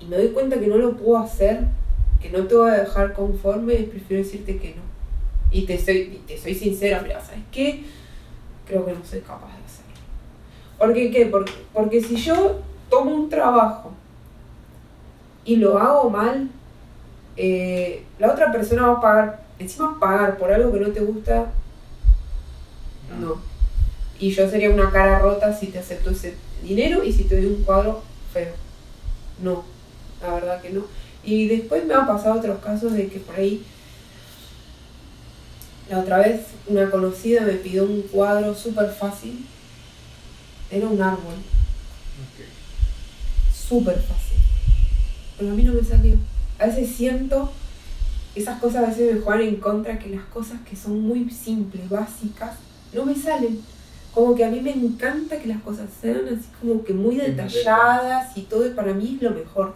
y 0.00 0.06
me 0.06 0.16
doy 0.16 0.28
cuenta 0.28 0.58
que 0.58 0.66
no 0.66 0.76
lo 0.78 0.96
puedo 0.96 1.18
hacer, 1.18 1.60
que 2.24 2.30
no 2.30 2.46
te 2.46 2.54
voy 2.54 2.70
a 2.70 2.80
dejar 2.84 3.12
conforme, 3.12 3.74
prefiero 3.74 4.24
decirte 4.24 4.56
que 4.56 4.70
no. 4.70 4.82
Y 5.50 5.66
te 5.66 5.78
soy, 5.78 6.22
te 6.26 6.38
soy 6.38 6.54
sincera, 6.54 7.02
mira, 7.02 7.22
¿sabes 7.22 7.42
qué? 7.52 7.84
Creo 8.66 8.86
que 8.86 8.92
no 8.94 9.04
soy 9.04 9.20
capaz 9.20 9.48
de 9.48 9.62
hacerlo. 9.62 9.92
¿Por 10.78 10.94
qué 10.94 11.10
qué? 11.10 11.26
Porque, 11.26 11.52
porque 11.74 12.00
si 12.00 12.16
yo 12.16 12.62
tomo 12.88 13.14
un 13.14 13.28
trabajo 13.28 13.92
y 15.44 15.56
lo 15.56 15.78
hago 15.78 16.08
mal, 16.08 16.48
eh, 17.36 18.04
la 18.18 18.32
otra 18.32 18.50
persona 18.50 18.86
va 18.86 18.92
a 18.94 19.00
pagar, 19.02 19.44
encima 19.58 20.00
pagar 20.00 20.38
por 20.38 20.50
algo 20.50 20.72
que 20.72 20.80
no 20.80 20.92
te 20.92 21.00
gusta, 21.00 21.52
no. 23.20 23.36
Y 24.18 24.30
yo 24.30 24.48
sería 24.48 24.70
una 24.70 24.90
cara 24.90 25.18
rota 25.18 25.52
si 25.52 25.66
te 25.66 25.78
acepto 25.78 26.08
ese 26.08 26.36
dinero 26.62 27.04
y 27.04 27.12
si 27.12 27.24
te 27.24 27.36
doy 27.36 27.44
un 27.44 27.64
cuadro 27.64 28.02
feo. 28.32 28.54
No, 29.42 29.62
la 30.22 30.32
verdad 30.32 30.62
que 30.62 30.70
no. 30.70 31.03
Y 31.24 31.48
después 31.48 31.84
me 31.86 31.94
han 31.94 32.06
pasado 32.06 32.38
otros 32.38 32.58
casos 32.62 32.92
de 32.92 33.08
que 33.08 33.18
por 33.18 33.36
ahí, 33.36 33.64
la 35.88 36.00
otra 36.00 36.18
vez 36.18 36.40
una 36.66 36.90
conocida 36.90 37.42
me 37.42 37.54
pidió 37.54 37.84
un 37.84 38.02
cuadro 38.02 38.54
súper 38.54 38.90
fácil. 38.90 39.46
Era 40.70 40.86
un 40.88 41.00
árbol, 41.00 41.34
Ok. 41.34 42.44
súper 43.54 43.96
fácil. 43.96 44.38
Pero 45.38 45.52
a 45.52 45.54
mí 45.54 45.62
no 45.62 45.74
me 45.74 45.84
salió. 45.84 46.16
A 46.58 46.66
veces 46.66 46.90
siento, 46.94 47.52
esas 48.34 48.60
cosas 48.60 48.84
a 48.84 48.88
veces 48.88 49.14
me 49.14 49.20
juegan 49.20 49.42
en 49.46 49.56
contra, 49.56 49.98
que 49.98 50.08
las 50.10 50.24
cosas 50.26 50.60
que 50.68 50.76
son 50.76 51.00
muy 51.00 51.28
simples, 51.30 51.88
básicas, 51.88 52.56
no 52.92 53.04
me 53.04 53.14
salen. 53.14 53.60
Como 54.12 54.34
que 54.34 54.44
a 54.44 54.50
mí 54.50 54.60
me 54.60 54.72
encanta 54.72 55.38
que 55.38 55.48
las 55.48 55.60
cosas 55.62 55.88
sean 56.00 56.22
así 56.28 56.46
como 56.60 56.84
que 56.84 56.92
muy 56.92 57.16
detalladas 57.16 58.36
y 58.36 58.42
todo, 58.42 58.66
y 58.66 58.70
para 58.70 58.94
mí 58.94 59.16
es 59.16 59.22
lo 59.22 59.30
mejor. 59.32 59.74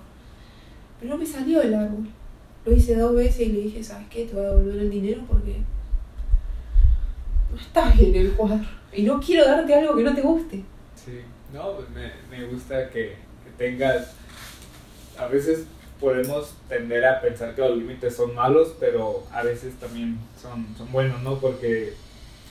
Pero 1.00 1.12
no 1.14 1.18
me 1.18 1.26
salió 1.26 1.62
el 1.62 1.74
árbol. 1.74 2.08
Lo 2.64 2.72
hice 2.72 2.96
dos 2.96 3.14
veces 3.14 3.40
y 3.40 3.52
le 3.52 3.60
dije, 3.62 3.82
¿sabes 3.84 4.06
qué? 4.10 4.24
Te 4.26 4.34
voy 4.34 4.44
a 4.44 4.48
devolver 4.50 4.78
el 4.78 4.90
dinero 4.90 5.22
porque 5.28 5.56
no 7.52 7.58
está 7.58 7.90
bien 7.90 8.14
el 8.14 8.32
cuadro. 8.32 8.64
Y 8.92 9.02
no 9.02 9.20
quiero 9.20 9.44
darte 9.44 9.74
algo 9.74 9.96
que 9.96 10.02
no 10.02 10.14
te 10.14 10.20
guste. 10.22 10.56
Sí, 10.96 11.20
no, 11.52 11.72
pues 11.76 11.88
me, 11.90 12.10
me 12.36 12.44
gusta 12.46 12.88
que, 12.90 13.16
que 13.44 13.50
tengas. 13.56 14.12
A 15.18 15.26
veces 15.26 15.64
podemos 16.00 16.52
tender 16.68 17.04
a 17.04 17.20
pensar 17.20 17.54
que 17.54 17.60
los 17.62 17.76
límites 17.76 18.14
son 18.16 18.34
malos, 18.34 18.74
pero 18.78 19.24
a 19.32 19.42
veces 19.42 19.74
también 19.74 20.18
son, 20.40 20.66
son 20.76 20.90
buenos, 20.92 21.22
¿no? 21.22 21.38
Porque, 21.38 21.94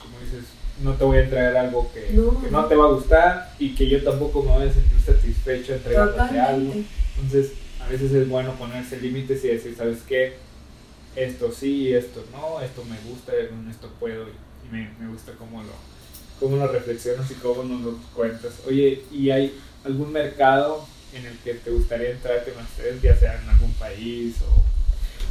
como 0.00 0.18
dices, 0.20 0.44
no 0.82 0.92
te 0.94 1.04
voy 1.04 1.18
a 1.18 1.22
entregar 1.24 1.56
algo 1.56 1.90
que 1.92 2.12
No. 2.12 2.40
que 2.42 2.50
no 2.50 2.66
te 2.66 2.76
va 2.76 2.84
a 2.86 2.92
gustar 2.92 3.54
y 3.58 3.74
que 3.74 3.88
yo 3.88 4.02
tampoco 4.04 4.42
me 4.42 4.50
voy 4.52 4.68
a 4.68 4.72
sentir 4.72 5.00
satisfecho 5.00 5.74
entregándote 5.74 6.38
algo. 6.40 6.72
Entonces, 7.16 7.52
a 7.88 7.90
veces 7.90 8.12
es 8.12 8.28
bueno 8.28 8.52
ponerse 8.52 9.00
límites 9.00 9.42
y 9.44 9.48
decir, 9.48 9.74
¿sabes 9.74 10.00
qué? 10.06 10.34
Esto 11.16 11.50
sí, 11.50 11.90
esto 11.94 12.22
no, 12.32 12.60
esto 12.60 12.84
me 12.84 12.98
gusta, 13.08 13.32
esto 13.70 13.88
puedo 13.98 14.26
y 14.28 14.70
me, 14.70 14.90
me 15.00 15.10
gusta 15.10 15.32
cómo 15.38 15.62
lo, 15.62 15.72
cómo 16.38 16.56
lo 16.56 16.70
reflexionas 16.70 17.30
y 17.30 17.34
cómo 17.34 17.62
nos 17.62 17.80
lo 17.80 17.98
cuentas. 18.14 18.60
Oye, 18.66 19.02
¿y 19.10 19.30
hay 19.30 19.58
algún 19.86 20.12
mercado 20.12 20.84
en 21.14 21.24
el 21.24 21.38
que 21.38 21.54
te 21.54 21.70
gustaría 21.70 22.10
entrar 22.10 22.44
que 22.44 22.52
no 22.52 22.60
estés, 22.60 23.00
ya 23.00 23.16
sea 23.16 23.40
en 23.42 23.48
algún 23.48 23.72
país 23.72 24.36
o... 24.42 24.62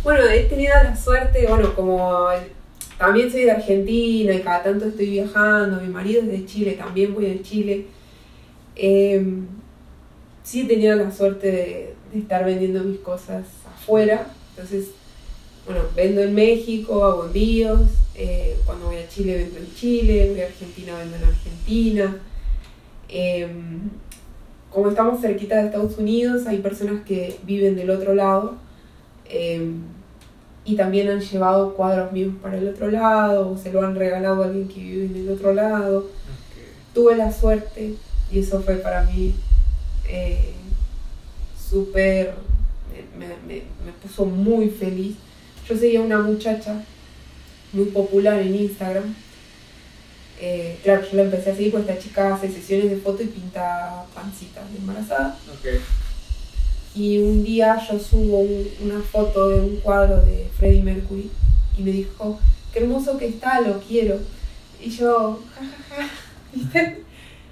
Bueno, 0.04 0.26
he 0.28 0.46
tenido 0.46 0.74
la 0.84 0.96
suerte, 0.96 1.46
bueno, 1.48 1.76
como 1.76 2.28
también 2.98 3.32
soy 3.32 3.44
de 3.44 3.52
Argentina 3.52 4.34
y 4.34 4.42
cada 4.42 4.64
tanto 4.64 4.86
estoy 4.86 5.12
viajando, 5.12 5.80
mi 5.80 5.90
marido 5.90 6.24
es 6.24 6.28
de 6.28 6.46
Chile, 6.48 6.72
también 6.72 7.14
voy 7.14 7.26
de 7.26 7.42
Chile. 7.44 7.86
eh, 8.76 9.44
sí 10.44 10.62
he 10.62 10.66
tenido 10.66 10.96
la 10.96 11.12
suerte 11.12 11.52
de, 11.52 11.97
de 12.12 12.20
estar 12.20 12.46
vendiendo 12.46 12.84
mis 12.84 13.00
cosas 13.00 13.46
afuera, 13.66 14.28
entonces, 14.52 14.90
bueno, 15.66 15.82
vendo 15.96 16.22
en 16.22 16.34
México, 16.34 17.04
hago 17.04 17.26
envíos, 17.26 17.90
eh, 18.16 18.58
cuando 18.66 18.88
voy 18.88 18.98
a 18.98 19.08
Chile 19.10 19.38
vendo 19.38 19.60
en 19.60 19.76
Chile, 19.76 20.30
voy 20.32 20.42
a 20.42 20.46
Argentina 20.48 20.98
vendo 20.98 21.18
en 21.18 21.24
Argentina. 21.24 22.18
Eh, 23.10 23.48
como 24.72 24.90
estamos 24.90 25.22
cerquita 25.22 25.58
de 25.58 25.68
Estados 25.68 25.98
Unidos, 25.98 26.46
hay 26.46 26.58
personas 26.60 27.04
que 27.06 27.40
viven 27.44 27.76
del 27.76 27.90
otro 27.90 28.14
lado. 28.14 28.56
eh, 29.30 29.72
y 30.66 30.76
también 30.76 31.08
han 31.08 31.22
llevado 31.22 31.76
cuadros 31.76 32.12
míos 32.12 32.34
para 32.42 32.58
el 32.58 32.68
otro 32.68 32.92
lado, 32.92 33.50
o 33.52 33.58
se 33.58 33.72
lo 33.72 33.82
han 33.84 33.96
regalado 33.96 34.44
a 34.44 34.48
alguien 34.48 34.68
que 34.68 34.82
vive 34.82 35.06
en 35.06 35.16
el 35.16 35.30
otro 35.30 35.54
lado. 35.54 36.10
Tuve 36.94 37.16
la 37.16 37.32
suerte, 37.32 37.94
y 38.30 38.40
eso 38.40 38.62
fue 38.62 38.76
para 38.76 39.04
mí 39.04 39.34
eh, 40.10 40.54
súper, 41.70 42.34
me, 43.18 43.28
me- 43.48 43.64
me- 43.86 43.92
puso 44.02 44.26
muy 44.26 44.70
feliz. 44.70 45.16
Yo 45.68 45.76
seguía 45.78 46.02
una 46.02 46.20
muchacha 46.20 46.84
muy 47.74 47.86
popular 47.86 48.40
en 48.40 48.56
Instagram. 48.56 49.14
Eh, 50.40 50.80
claro, 50.84 51.02
yo 51.10 51.18
la 51.18 51.24
empecé 51.24 51.52
a 51.52 51.56
seguir 51.56 51.72
porque 51.72 51.92
esta 51.92 52.04
chica 52.04 52.36
hace 52.36 52.50
sesiones 52.52 52.90
de 52.92 52.98
foto 52.98 53.24
y 53.24 53.28
pinta 53.28 54.06
pancitas 54.14 54.72
de 54.72 54.78
embarazada. 54.78 55.38
Ok, 55.52 55.82
Y 56.96 57.18
un 57.20 57.44
día 57.44 57.78
yo 57.90 58.00
subo 58.00 58.40
un- 58.40 58.68
una 58.82 59.00
foto 59.02 59.50
de 59.50 59.60
un 59.60 59.78
cuadro 59.78 60.22
de 60.22 60.50
Freddie 60.58 60.84
Mercury 60.84 61.30
y 61.78 61.82
me 61.84 61.92
dijo, 61.92 62.40
qué 62.74 62.80
hermoso 62.80 63.18
que 63.18 63.28
está, 63.28 63.62
lo 63.62 63.80
quiero. 63.82 64.20
Y 64.84 64.90
yo, 64.92 65.42
jajaja, 65.54 66.12
¿viste? 66.54 67.04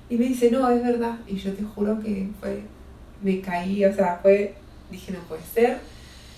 Y 0.09 0.17
me 0.17 0.25
dice, 0.25 0.49
no, 0.51 0.69
es 0.69 0.81
verdad. 0.83 1.17
Y 1.27 1.35
yo 1.37 1.53
te 1.53 1.63
juro 1.63 1.99
que 2.01 2.29
fue, 2.39 2.61
me 3.25 3.41
caí, 3.41 3.83
o 3.83 3.93
sea, 3.93 4.19
fue, 4.21 4.53
dije, 4.91 5.11
no 5.11 5.19
puede 5.21 5.41
ser. 5.51 5.79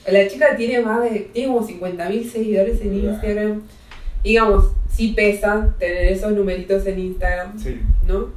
La 0.08 0.26
chica 0.30 0.56
tiene 0.56 0.80
más 0.80 1.04
de, 1.04 1.30
tiene 1.34 1.54
como 1.54 1.68
50.000 1.68 2.32
seguidores 2.32 2.80
en. 2.80 2.94
Instagram. 2.94 3.62
Digamos, 4.24 4.72
sí 4.90 5.10
pesa 5.10 5.76
tener 5.78 6.14
esos 6.14 6.32
numeritos 6.32 6.86
en 6.86 7.00
Instagram. 7.00 7.60
sí. 7.60 7.82
¿no? 8.08 8.30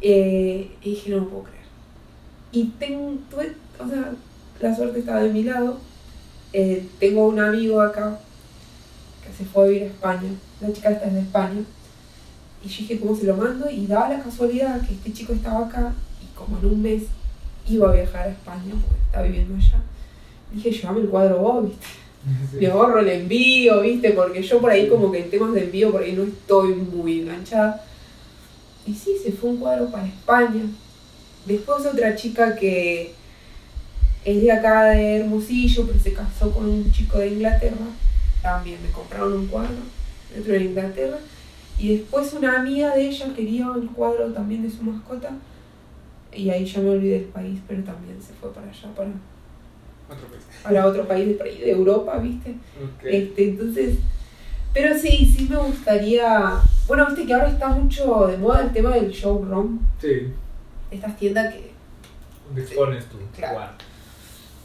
Eh, 0.00 0.72
y 0.82 0.90
dije, 0.90 1.10
no 1.10 1.18
lo 1.18 1.28
puedo 1.28 1.44
creer. 1.44 1.64
Y 2.50 2.64
tengo, 2.78 3.16
tuve, 3.30 3.52
o 3.78 3.88
sea, 3.88 4.12
la 4.60 4.74
suerte 4.74 4.98
estaba 4.98 5.22
de 5.22 5.32
mi 5.32 5.44
lado. 5.44 5.78
Eh, 6.52 6.84
tengo 6.98 7.28
un 7.28 7.38
amigo 7.38 7.80
acá 7.80 8.18
que 9.24 9.32
se 9.32 9.48
fue 9.48 9.64
a 9.64 9.66
vivir 9.68 9.82
a 9.84 9.86
España. 9.86 10.30
La 10.60 10.72
chica 10.72 10.90
esta 10.90 11.06
es 11.06 11.14
de 11.14 11.20
España. 11.20 11.62
Y 12.64 12.68
yo 12.68 12.78
dije, 12.80 12.98
¿cómo 12.98 13.16
se 13.16 13.26
lo 13.26 13.36
mando? 13.36 13.70
Y 13.70 13.86
daba 13.86 14.08
la 14.08 14.22
casualidad 14.22 14.84
que 14.84 14.94
este 14.94 15.12
chico 15.12 15.32
estaba 15.32 15.66
acá 15.66 15.94
y 16.20 16.36
como 16.36 16.58
en 16.58 16.66
un 16.66 16.82
mes 16.82 17.04
iba 17.68 17.90
a 17.90 17.94
viajar 17.94 18.28
a 18.28 18.30
España 18.30 18.74
porque 18.80 19.02
está 19.04 19.22
viviendo 19.22 19.54
allá. 19.56 19.82
Dije, 20.52 20.70
llévame 20.70 21.00
el 21.00 21.08
cuadro 21.08 21.38
vos, 21.38 21.64
¿viste? 21.64 21.86
Sí. 22.50 22.56
Me 22.58 22.66
ahorro 22.66 22.98
el 22.98 23.08
envío, 23.08 23.82
¿viste? 23.82 24.10
Porque 24.10 24.42
yo 24.42 24.60
por 24.60 24.70
ahí 24.70 24.88
como 24.88 25.12
que 25.12 25.20
en 25.20 25.30
temas 25.30 25.52
de 25.54 25.62
envío 25.62 25.92
por 25.92 26.02
ahí 26.02 26.12
no 26.12 26.24
estoy 26.24 26.74
muy 26.74 27.20
enganchada. 27.20 27.84
Y 28.84 28.94
sí, 28.94 29.16
se 29.22 29.30
fue 29.30 29.50
un 29.50 29.58
cuadro 29.58 29.90
para 29.90 30.06
España. 30.06 30.64
Después 31.44 31.86
otra 31.86 32.16
chica 32.16 32.56
que 32.56 33.12
es 34.24 34.42
de 34.42 34.50
acá 34.50 34.86
de 34.86 35.18
Hermosillo, 35.18 35.86
pero 35.86 36.00
se 36.00 36.12
casó 36.12 36.50
con 36.50 36.68
un 36.68 36.90
chico 36.90 37.18
de 37.18 37.28
Inglaterra. 37.28 37.76
También 38.42 38.82
me 38.82 38.90
compraron 38.90 39.32
un 39.32 39.46
cuadro 39.46 39.76
dentro 40.34 40.52
de 40.52 40.64
Inglaterra. 40.64 41.18
Y 41.78 41.96
después 41.96 42.32
una 42.32 42.58
amiga 42.58 42.94
de 42.94 43.08
ella 43.08 43.32
quería 43.36 43.68
el 43.76 43.88
cuadro 43.90 44.32
también 44.32 44.62
de 44.62 44.70
su 44.70 44.82
mascota. 44.82 45.30
Y 46.36 46.50
ahí 46.50 46.64
ya 46.66 46.80
me 46.80 46.90
olvidé 46.90 47.20
del 47.20 47.28
país, 47.28 47.58
pero 47.66 47.82
también 47.82 48.20
se 48.20 48.34
fue 48.34 48.52
para 48.52 48.68
allá, 48.68 48.94
para, 48.94 49.08
Otro 50.10 50.28
país. 50.28 50.42
para 50.62 50.86
otro 50.86 51.08
país 51.08 51.38
de, 51.38 51.70
Europa, 51.70 52.18
¿viste? 52.18 52.50
Ok. 52.50 53.04
Este, 53.04 53.50
entonces, 53.50 53.98
pero 54.74 54.94
sí, 54.96 55.24
sí 55.24 55.46
me 55.48 55.56
gustaría. 55.56 56.60
Bueno, 56.86 57.06
viste 57.06 57.24
que 57.24 57.32
ahora 57.32 57.48
está 57.48 57.68
mucho 57.68 58.26
de 58.26 58.36
moda 58.36 58.62
el 58.62 58.72
tema 58.72 58.90
del 58.90 59.10
showroom, 59.10 59.78
Sí, 60.00 60.28
estas 60.90 61.16
tiendas 61.16 61.54
que. 61.54 61.70
donde 62.46 62.62
expones 62.62 63.06
tu 63.06 63.16
Claro. 63.34 63.72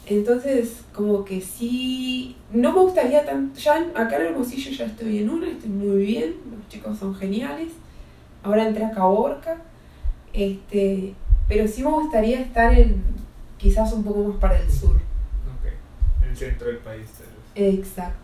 Entonces, 0.05 0.81
como 0.93 1.23
que 1.23 1.39
sí. 1.39 2.35
No 2.51 2.73
me 2.73 2.81
gustaría 2.81 3.25
tanto. 3.25 3.57
Ya 3.57 3.77
acá 3.95 4.17
en 4.17 4.27
Hermosillo 4.27 4.71
ya 4.71 4.85
estoy 4.85 5.19
en 5.19 5.29
una, 5.29 5.47
estoy 5.47 5.69
muy 5.69 6.05
bien, 6.05 6.35
los 6.51 6.67
chicos 6.67 6.97
son 6.97 7.15
geniales. 7.15 7.69
Ahora 8.43 8.67
entré 8.67 8.83
a 8.83 8.91
Caborca. 8.91 9.61
Este, 10.33 11.13
pero 11.51 11.67
sí 11.67 11.83
me 11.83 11.91
gustaría 11.91 12.39
estar 12.39 12.73
en. 12.73 13.03
quizás 13.57 13.91
un 13.91 14.05
poco 14.05 14.23
más 14.23 14.37
para 14.37 14.57
el 14.57 14.71
sur. 14.71 14.95
Ok, 14.95 15.67
en 16.23 16.29
el 16.29 16.37
centro 16.37 16.67
del 16.67 16.77
país. 16.77 17.07
Exacto. 17.55 18.15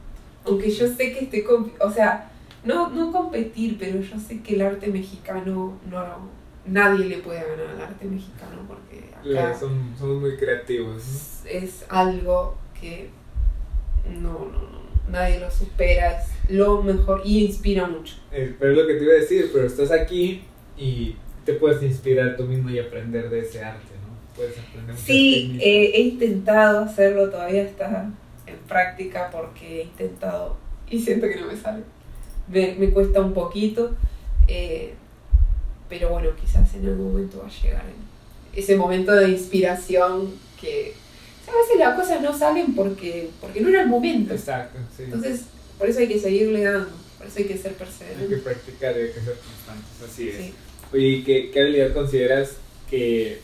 Aunque 0.46 0.72
yo 0.72 0.88
sé 0.88 1.12
que 1.12 1.26
estoy 1.26 1.46
o 1.82 1.92
sea, 1.92 2.32
no, 2.64 2.90
no 2.90 3.12
competir, 3.12 3.78
pero 3.78 4.00
yo 4.00 4.18
sé 4.18 4.42
que 4.42 4.56
el 4.56 4.62
arte 4.62 4.88
mexicano 4.88 5.78
no 5.90 6.38
nadie 6.66 7.06
le 7.06 7.18
puede 7.18 7.42
ganar 7.42 7.68
al 7.76 7.82
arte 7.82 8.06
mexicano 8.06 8.62
porque 8.66 9.10
acá 9.38 9.58
son, 9.60 9.94
somos 10.00 10.22
muy 10.22 10.38
creativos. 10.38 11.42
Es, 11.46 11.84
algo 11.90 12.56
que 12.80 13.10
no, 14.10 14.32
no, 14.32 14.62
no, 14.70 15.12
nadie 15.12 15.42
lo 15.42 15.52
supera, 15.52 16.22
es 16.22 16.30
lo 16.50 16.82
mejor 16.82 17.24
y 17.26 17.44
inspira 17.44 17.88
mucho. 17.88 18.16
Eh, 18.32 18.56
pero 18.58 18.72
es 18.72 18.78
lo 18.78 18.88
que 18.88 18.94
te 18.94 19.04
iba 19.04 19.14
a 19.14 19.18
decir, 19.18 19.50
pero 19.52 19.68
estás 19.68 19.92
aquí 19.92 20.44
y 20.78 21.18
te 21.48 21.54
puedes 21.54 21.82
inspirar 21.82 22.36
tú 22.36 22.44
mismo 22.44 22.70
y 22.70 22.78
aprender 22.78 23.30
de 23.30 23.40
ese 23.40 23.64
arte, 23.64 23.94
¿no? 24.06 24.36
Puedes 24.36 24.60
aprender 24.60 24.98
Sí, 24.98 25.58
eh, 25.62 25.92
he 25.94 26.02
intentado 26.02 26.82
hacerlo, 26.82 27.30
todavía 27.30 27.64
está 27.64 28.12
en 28.46 28.58
práctica 28.68 29.30
porque 29.32 29.80
he 29.80 29.84
intentado 29.84 30.58
y 30.90 31.00
siento 31.00 31.26
que 31.30 31.40
no 31.40 31.48
me 31.48 31.56
sale. 31.56 31.84
Me, 32.50 32.76
me 32.76 32.90
cuesta 32.90 33.22
un 33.22 33.34
poquito. 33.34 33.96
Eh, 34.50 34.94
pero 35.88 36.10
bueno, 36.10 36.32
quizás 36.36 36.74
en 36.76 36.86
algún 36.86 37.14
momento 37.14 37.40
va 37.40 37.48
a 37.48 37.62
llegar 37.62 37.84
ese 38.54 38.76
momento 38.76 39.14
de 39.14 39.30
inspiración 39.30 40.34
que 40.60 40.96
a 41.48 41.56
veces 41.56 41.80
las 41.80 41.96
cosas 41.96 42.22
no 42.22 42.38
salen 42.38 42.76
porque, 42.76 43.30
porque 43.40 43.62
no 43.62 43.70
era 43.70 43.84
el 43.84 43.88
momento. 43.88 44.34
Exacto, 44.34 44.80
sí. 44.98 45.04
Entonces, 45.04 45.44
por 45.78 45.88
eso 45.88 46.00
hay 46.00 46.10
que 46.10 46.20
seguirle 46.20 46.64
dando, 46.64 46.90
por 47.18 47.28
eso 47.28 47.40
hay 47.40 47.46
que 47.46 47.58
ser 47.58 47.74
perseverante. 47.76 48.24
Hay 48.24 48.30
que 48.30 48.38
practicar 48.38 48.98
y 48.98 49.00
hay 49.00 49.08
que 49.14 49.22
ser 49.22 49.38
constantes, 49.38 50.12
así 50.12 50.30
es. 50.30 50.67
Oye, 50.94 51.24
¿qué, 51.26 51.52
¿qué, 51.52 51.62
habilidad 51.62 51.94
consideras 51.94 52.58
que, 52.90 53.42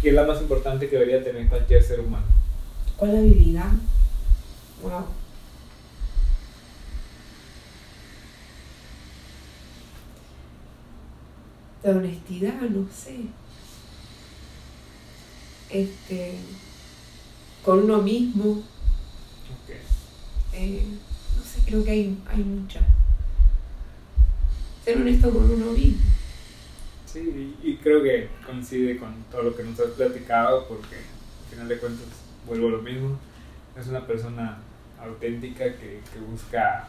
que, 0.00 0.08
es 0.08 0.14
la 0.14 0.24
más 0.24 0.40
importante 0.40 0.88
que 0.88 0.96
debería 0.96 1.24
tener 1.24 1.48
cualquier 1.48 1.82
ser 1.82 2.00
humano? 2.00 2.26
¿Cuál 2.96 3.16
habilidad? 3.16 3.72
Wow. 4.82 5.06
de 11.86 11.98
honestidad, 11.98 12.60
no 12.62 12.86
sé. 12.92 13.16
Este, 15.70 16.34
con 17.64 17.84
uno 17.84 18.02
mismo. 18.02 18.62
Eh, 20.52 20.82
no 21.36 21.44
sé, 21.44 21.60
creo 21.66 21.84
que 21.84 21.90
hay, 21.90 22.18
hay 22.28 22.42
mucha. 22.42 22.80
Ser 24.84 24.98
honesto 24.98 25.30
con 25.30 25.50
uno 25.50 25.72
mismo. 25.72 26.15
Sí, 27.16 27.56
y 27.62 27.76
creo 27.76 28.02
que 28.02 28.28
coincide 28.44 28.98
con 28.98 29.14
todo 29.30 29.44
lo 29.44 29.56
que 29.56 29.62
nos 29.62 29.80
has 29.80 29.92
platicado, 29.92 30.68
porque 30.68 30.96
al 30.96 31.50
final 31.50 31.68
de 31.68 31.78
cuentas 31.78 32.06
vuelvo 32.46 32.68
a 32.68 32.70
lo 32.72 32.82
mismo. 32.82 33.18
Es 33.78 33.86
una 33.86 34.06
persona 34.06 34.58
auténtica 35.02 35.64
que, 35.64 36.00
que 36.12 36.18
busca 36.30 36.88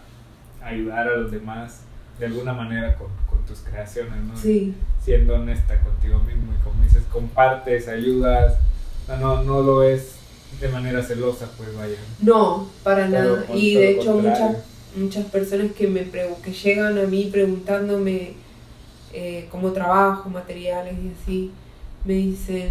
ayudar 0.61 1.07
a 1.07 1.15
los 1.17 1.32
demás 1.32 1.84
de 2.19 2.25
alguna 2.25 2.51
manera 2.51 2.95
con, 2.95 3.07
con 3.30 3.45
tus 3.45 3.59
creaciones, 3.59 4.21
¿no? 4.23 4.36
Sí. 4.36 4.73
Siendo 5.01 5.36
honesta 5.36 5.80
contigo 5.80 6.19
mismo 6.19 6.53
y 6.59 6.63
como 6.63 6.84
dices, 6.84 7.03
compartes, 7.09 7.88
ayudas, 7.88 8.57
no, 9.07 9.43
no 9.43 9.61
lo 9.61 9.84
es 9.84 10.15
de 10.59 10.67
manera 10.67 11.01
celosa, 11.03 11.49
pues 11.55 11.73
vaya. 11.73 11.97
No, 12.19 12.67
para 12.84 13.07
nada. 13.07 13.45
Y 13.53 13.75
de 13.75 13.91
hecho 13.91 14.15
muchas, 14.15 14.57
muchas 14.93 15.25
personas 15.28 15.71
que, 15.71 15.88
me 15.88 16.09
que 16.09 16.51
llegan 16.51 16.97
a 16.97 17.03
mí 17.03 17.30
preguntándome 17.32 18.34
eh, 19.20 19.47
cómo 19.49 19.72
trabajo, 19.72 20.30
materiales 20.30 20.93
y 20.93 21.11
así, 21.20 21.51
me 22.05 22.13
dicen, 22.13 22.70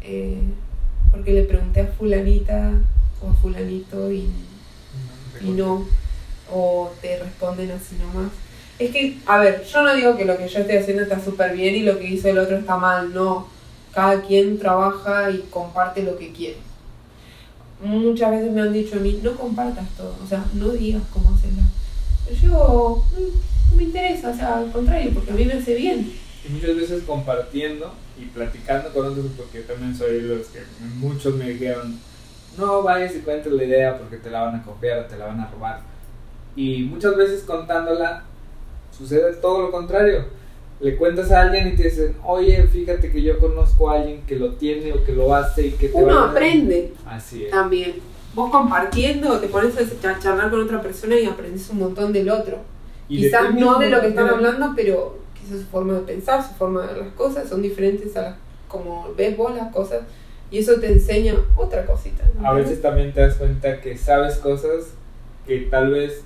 eh, 0.00 0.40
porque 1.10 1.32
le 1.32 1.42
pregunté 1.42 1.80
a 1.80 1.86
fulanita 1.88 2.70
o 3.20 3.30
a 3.30 3.34
fulanito 3.34 4.12
y, 4.12 4.30
y 5.40 5.50
no, 5.50 5.84
o 6.52 6.92
te 7.02 7.18
responden 7.18 7.72
así 7.72 7.96
nomás. 7.96 8.30
Es 8.78 8.92
que, 8.92 9.18
a 9.26 9.38
ver, 9.38 9.64
yo 9.64 9.82
no 9.82 9.92
digo 9.96 10.16
que 10.16 10.24
lo 10.24 10.38
que 10.38 10.46
yo 10.46 10.60
estoy 10.60 10.76
haciendo 10.76 11.02
está 11.02 11.18
súper 11.18 11.56
bien 11.56 11.74
y 11.74 11.82
lo 11.82 11.98
que 11.98 12.06
hizo 12.06 12.28
el 12.28 12.38
otro 12.38 12.58
está 12.58 12.76
mal, 12.76 13.12
no. 13.12 13.48
Cada 13.92 14.22
quien 14.22 14.60
trabaja 14.60 15.32
y 15.32 15.46
comparte 15.50 16.04
lo 16.04 16.16
que 16.16 16.30
quiere. 16.30 16.58
Muchas 17.82 18.30
veces 18.30 18.52
me 18.52 18.60
han 18.60 18.72
dicho 18.72 18.94
a 18.94 19.00
mí, 19.00 19.18
no 19.20 19.34
compartas 19.34 19.88
todo, 19.96 20.14
o 20.22 20.26
sea, 20.28 20.44
no 20.54 20.68
digas 20.68 21.02
cómo 21.12 21.34
hacerlo. 21.34 21.62
Pero 22.24 22.36
yo, 22.40 23.04
mm, 23.18 23.55
me 23.76 23.84
interesa, 23.84 24.30
o 24.30 24.34
sea, 24.34 24.58
al 24.58 24.72
contrario, 24.72 25.12
porque 25.14 25.30
a 25.30 25.34
mí 25.34 25.44
me 25.44 25.54
hace 25.54 25.74
bien. 25.74 26.12
Y 26.46 26.52
muchas 26.52 26.76
veces 26.76 27.02
compartiendo 27.04 27.92
y 28.18 28.26
platicando 28.26 28.92
con 28.92 29.06
otros, 29.06 29.26
porque 29.36 29.60
también 29.60 29.94
soy 29.94 30.22
los 30.22 30.46
que 30.48 30.60
muchos 30.96 31.34
me 31.34 31.50
dijeron, 31.50 31.98
no 32.56 32.82
vayas 32.82 33.14
y 33.14 33.20
cuentes 33.20 33.52
la 33.52 33.64
idea 33.64 33.98
porque 33.98 34.16
te 34.16 34.30
la 34.30 34.42
van 34.42 34.56
a 34.56 34.62
copiar 34.62 35.00
o 35.00 35.04
te 35.04 35.16
la 35.16 35.26
van 35.26 35.40
a 35.40 35.50
robar. 35.50 35.80
Y 36.54 36.82
muchas 36.84 37.16
veces 37.16 37.42
contándola 37.42 38.24
Sucede 38.96 39.34
todo 39.34 39.62
lo 39.62 39.70
contrario. 39.70 40.24
Le 40.80 40.96
cuentas 40.96 41.30
a 41.30 41.42
alguien 41.42 41.68
y 41.68 41.76
te 41.76 41.84
dicen, 41.84 42.16
oye, 42.24 42.66
fíjate 42.66 43.10
que 43.10 43.22
yo 43.22 43.38
conozco 43.38 43.90
a 43.90 43.96
alguien 43.96 44.22
que 44.26 44.36
lo 44.36 44.52
tiene 44.52 44.92
o 44.92 45.04
que 45.04 45.12
lo 45.12 45.34
hace 45.34 45.68
y 45.68 45.70
que 45.72 45.88
te 45.88 45.96
Uno 45.96 46.18
aprende. 46.20 46.92
Así 47.06 47.44
es. 47.44 47.50
También. 47.50 47.94
Vos 48.34 48.50
compartiendo, 48.50 49.38
te 49.40 49.48
pones 49.48 49.74
a 49.76 50.18
charlar 50.18 50.50
con 50.50 50.60
otra 50.62 50.82
persona 50.82 51.18
y 51.18 51.24
aprendes 51.24 51.68
un 51.70 51.78
montón 51.78 52.12
del 52.12 52.28
otro. 52.28 52.58
Quizás 53.08 53.54
no 53.54 53.78
de 53.78 53.90
lo 53.90 54.00
que 54.00 54.08
están 54.08 54.28
hablando, 54.28 54.72
pero 54.74 55.18
quizás 55.34 55.60
su 55.60 55.66
forma 55.66 55.94
de 55.94 56.00
pensar, 56.00 56.42
su 56.46 56.54
forma 56.54 56.82
de 56.82 56.94
ver 56.94 56.96
las 56.98 57.14
cosas 57.14 57.48
son 57.48 57.62
diferentes 57.62 58.16
a 58.16 58.22
las 58.22 58.36
como 58.68 59.14
ves 59.16 59.36
vos 59.36 59.54
las 59.54 59.72
cosas 59.72 60.02
y 60.50 60.58
eso 60.58 60.78
te 60.80 60.92
enseña 60.92 61.34
otra 61.56 61.86
cosita. 61.86 62.24
A 62.44 62.52
veces 62.52 62.80
también 62.80 63.12
te 63.12 63.20
das 63.20 63.34
cuenta 63.36 63.80
que 63.80 63.96
sabes 63.96 64.36
cosas 64.36 64.94
que 65.46 65.60
tal 65.70 65.90
vez 65.90 66.22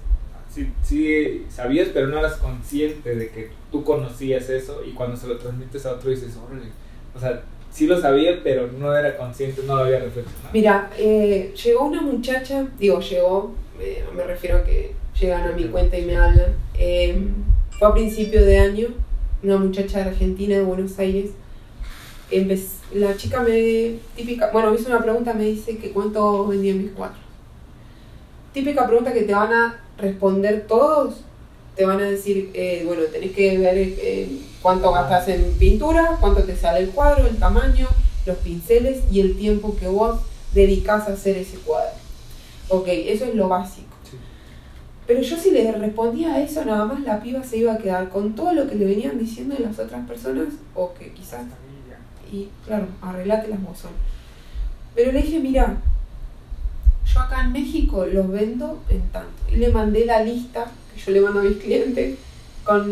sí, 0.52 0.72
sí 0.82 1.46
sabías, 1.48 1.88
pero 1.92 2.08
no 2.08 2.18
eras 2.18 2.36
consciente 2.36 3.14
de 3.14 3.28
que 3.30 3.50
tú 3.70 3.84
conocías 3.84 4.48
eso 4.50 4.82
y 4.84 4.92
cuando 4.92 5.16
se 5.16 5.26
lo 5.26 5.38
transmites 5.38 5.86
a 5.86 5.92
otro 5.92 6.10
dices, 6.10 6.36
órale, 6.36 6.66
o 7.14 7.20
sea, 7.20 7.42
sí 7.70 7.86
lo 7.86 8.00
sabía, 8.00 8.40
pero 8.42 8.66
no 8.66 8.94
era 8.94 9.16
consciente, 9.16 9.62
no 9.66 9.76
lo 9.76 9.84
había 9.84 10.00
reflexionado. 10.00 10.50
Mira, 10.52 10.90
eh, 10.98 11.54
llegó 11.62 11.86
una 11.86 12.02
muchacha, 12.02 12.66
digo, 12.78 13.00
llegó, 13.00 13.54
eh, 13.78 14.04
me 14.14 14.24
refiero 14.24 14.58
a 14.58 14.64
que 14.64 14.94
llegan 15.20 15.48
a 15.48 15.52
mi 15.52 15.64
cuenta 15.64 15.98
y 15.98 16.04
me 16.04 16.16
hablan, 16.16 16.54
eh, 16.74 17.28
fue 17.78 17.88
a 17.88 17.92
principio 17.94 18.44
de 18.44 18.58
año, 18.58 18.88
una 19.42 19.58
muchacha 19.58 19.98
de 19.98 20.10
Argentina, 20.10 20.56
de 20.56 20.62
Buenos 20.62 20.98
Aires, 20.98 21.30
la 22.94 23.16
chica 23.16 23.42
me, 23.42 23.96
típica, 24.14 24.50
bueno, 24.52 24.70
me 24.70 24.78
hizo 24.78 24.88
una 24.88 25.02
pregunta, 25.02 25.34
me 25.34 25.44
dice 25.44 25.78
que 25.78 25.90
cuánto 25.90 26.46
vendían 26.46 26.78
mis 26.78 26.92
cuatro. 26.92 27.18
Típica 28.52 28.86
pregunta 28.86 29.12
que 29.12 29.22
te 29.22 29.34
van 29.34 29.52
a 29.52 29.80
responder 29.98 30.66
todos, 30.66 31.22
te 31.76 31.84
van 31.84 32.00
a 32.00 32.10
decir, 32.10 32.50
eh, 32.54 32.84
bueno, 32.86 33.02
tenés 33.12 33.32
que 33.32 33.58
ver 33.58 33.76
eh, 33.76 34.28
cuánto 34.62 34.92
gastas 34.92 35.28
en 35.28 35.54
pintura, 35.58 36.18
cuánto 36.20 36.44
te 36.44 36.56
sale 36.56 36.80
el 36.80 36.90
cuadro, 36.90 37.26
el 37.26 37.36
tamaño, 37.36 37.88
los 38.26 38.36
pinceles 38.38 39.02
y 39.10 39.20
el 39.20 39.36
tiempo 39.36 39.76
que 39.76 39.88
vos 39.88 40.20
dedicás 40.54 41.08
a 41.08 41.12
hacer 41.12 41.36
ese 41.36 41.58
cuadro. 41.58 41.94
Ok, 42.68 42.86
eso 42.88 43.24
es 43.24 43.34
lo 43.34 43.48
básico. 43.48 43.89
Pero 45.10 45.22
yo 45.22 45.36
si 45.36 45.50
le 45.50 45.72
respondía 45.72 46.34
a 46.34 46.40
eso, 46.40 46.64
nada 46.64 46.84
más 46.84 47.00
la 47.00 47.20
piba 47.20 47.42
se 47.42 47.56
iba 47.56 47.72
a 47.72 47.78
quedar 47.78 48.10
con 48.10 48.36
todo 48.36 48.52
lo 48.52 48.68
que 48.68 48.76
le 48.76 48.84
venían 48.84 49.18
diciendo 49.18 49.56
de 49.56 49.64
las 49.64 49.76
otras 49.76 50.06
personas, 50.06 50.54
o 50.72 50.94
que 50.94 51.10
quizás... 51.10 51.46
Y 52.30 52.48
claro, 52.64 52.86
arreglate 53.02 53.48
las 53.48 53.58
mozones. 53.58 53.96
Pero 54.94 55.10
le 55.10 55.22
dije, 55.22 55.40
mira, 55.40 55.78
yo 57.12 57.18
acá 57.18 57.42
en 57.42 57.50
México 57.50 58.06
los 58.06 58.30
vendo 58.30 58.80
en 58.88 59.00
tanto. 59.08 59.34
Y 59.52 59.56
le 59.56 59.70
mandé 59.70 60.04
la 60.06 60.22
lista 60.22 60.70
que 60.94 61.00
yo 61.00 61.10
le 61.10 61.22
mando 61.22 61.40
a 61.40 61.42
mis 61.42 61.56
clientes 61.56 62.16
con 62.62 62.88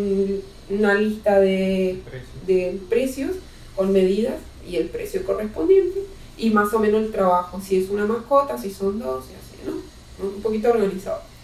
una 0.71 0.95
lista 0.95 1.39
de, 1.39 2.03
de 2.49 2.81
precios 2.89 3.37
con 3.77 3.93
medidas 3.93 4.41
y 4.69 4.75
el 4.75 4.89
precio 4.89 5.25
correspondiente 5.25 6.01
y 6.37 6.51
más 6.51 6.75
o 6.75 6.81
menos 6.81 7.01
el 7.01 7.13
trabajo, 7.13 7.61
si 7.61 7.77
es 7.77 7.91
una 7.91 8.07
mascota, 8.07 8.59
si 8.59 8.73
son 8.73 8.99
dos, 8.99 9.27
y 9.31 9.35
así, 9.35 9.63
¿no? 9.65 10.27
Un 10.27 10.43
poquito 10.43 10.71
organizado. 10.71 11.38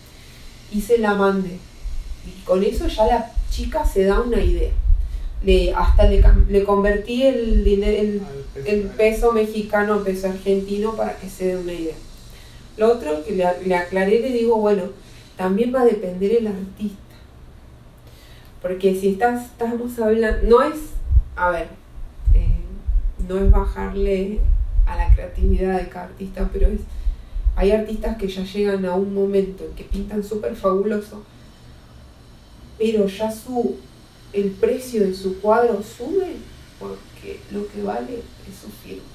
Y 0.75 0.81
se 0.81 0.99
la 0.99 1.15
mandé. 1.15 1.59
Y 2.27 2.43
con 2.45 2.63
eso 2.63 2.87
ya 2.89 3.07
la 3.07 3.33
chica 3.51 3.87
se 3.87 4.05
da 4.05 4.21
una 4.21 4.43
idea. 4.43 4.73
Le, 5.43 5.73
hasta 5.73 6.09
le, 6.09 6.23
le 6.49 6.65
convertí 6.65 7.23
el, 7.23 7.67
el, 7.67 8.23
el 8.67 8.83
peso 8.97 9.33
mexicano 9.33 9.95
a 9.95 10.05
peso 10.05 10.29
argentino 10.29 10.97
para 10.97 11.17
que 11.17 11.31
se 11.31 11.47
dé 11.47 11.57
una 11.57 11.73
idea. 11.73 11.95
Lo 12.77 12.93
otro 12.93 13.25
que 13.25 13.37
le, 13.37 13.47
le 13.65 13.77
aclaré, 13.77 14.21
le 14.21 14.33
digo, 14.33 14.57
bueno, 14.57 14.83
también 15.37 15.73
va 15.75 15.83
a 15.83 15.87
depender 15.87 16.33
el 16.33 16.49
artista. 16.49 16.99
Porque 18.61 18.99
si 18.99 19.11
estás, 19.11 19.45
estamos 19.45 19.99
hablando, 19.99 20.49
no 20.49 20.63
es, 20.63 20.79
a 21.37 21.51
ver, 21.51 21.69
eh, 22.33 22.63
no 23.29 23.39
es 23.39 23.51
bajarle 23.51 24.41
a 24.87 24.97
la 24.97 25.15
creatividad 25.15 25.79
de 25.79 25.89
cada 25.89 26.07
artista, 26.07 26.49
pero 26.53 26.69
es, 26.69 26.81
hay 27.57 27.71
artistas 27.71 28.17
que 28.17 28.29
ya 28.29 28.45
llegan 28.45 28.85
a 28.85 28.95
un 28.95 29.15
momento 29.15 29.65
en 29.65 29.75
que 29.75 29.85
pintan 29.85 30.25
súper 30.25 30.57
fabuloso, 30.57 31.23
pero 32.79 33.07
ya 33.07 33.31
su, 33.31 33.77
el 34.33 34.51
precio 34.51 35.07
de 35.07 35.15
su 35.15 35.41
cuadro 35.41 35.83
sube 35.83 36.37
porque 36.79 37.41
lo 37.51 37.69
que 37.69 37.83
vale 37.83 38.15
es 38.49 38.59
su 38.61 38.69
firma. 38.71 39.15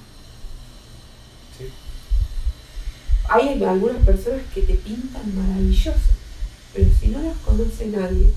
hay 3.29 3.63
algunas 3.63 4.03
personas 4.03 4.41
que 4.53 4.61
te 4.61 4.73
pintan 4.73 5.35
maravilloso, 5.35 5.99
pero 6.73 6.89
si 6.99 7.09
no 7.09 7.21
las 7.21 7.37
conoce 7.37 7.87
nadie, 7.87 8.33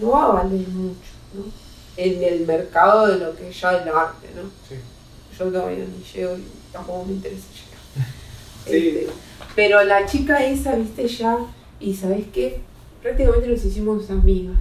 no 0.00 0.10
va 0.10 0.24
a 0.24 0.32
valer 0.32 0.66
mucho, 0.68 1.12
¿no? 1.34 1.44
En 1.96 2.22
el 2.24 2.46
mercado 2.46 3.06
de 3.06 3.18
lo 3.18 3.36
que 3.36 3.50
es 3.50 3.60
ya 3.60 3.76
el 3.80 3.88
arte, 3.88 4.28
¿no? 4.34 4.42
Sí. 4.68 4.74
Yo 5.38 5.44
todavía 5.52 5.84
ni 5.84 6.04
llego 6.04 6.36
y 6.36 6.44
tampoco 6.72 7.04
me 7.04 7.12
interesa. 7.12 7.46
Sí. 8.66 8.88
Este, 8.88 9.06
pero 9.54 9.82
la 9.84 10.06
chica 10.06 10.44
esa, 10.44 10.74
viste, 10.74 11.06
ya, 11.06 11.38
y 11.80 11.94
¿sabes 11.94 12.24
qué? 12.32 12.60
Prácticamente 13.02 13.48
nos 13.48 13.64
hicimos 13.64 14.10
amigas. 14.10 14.56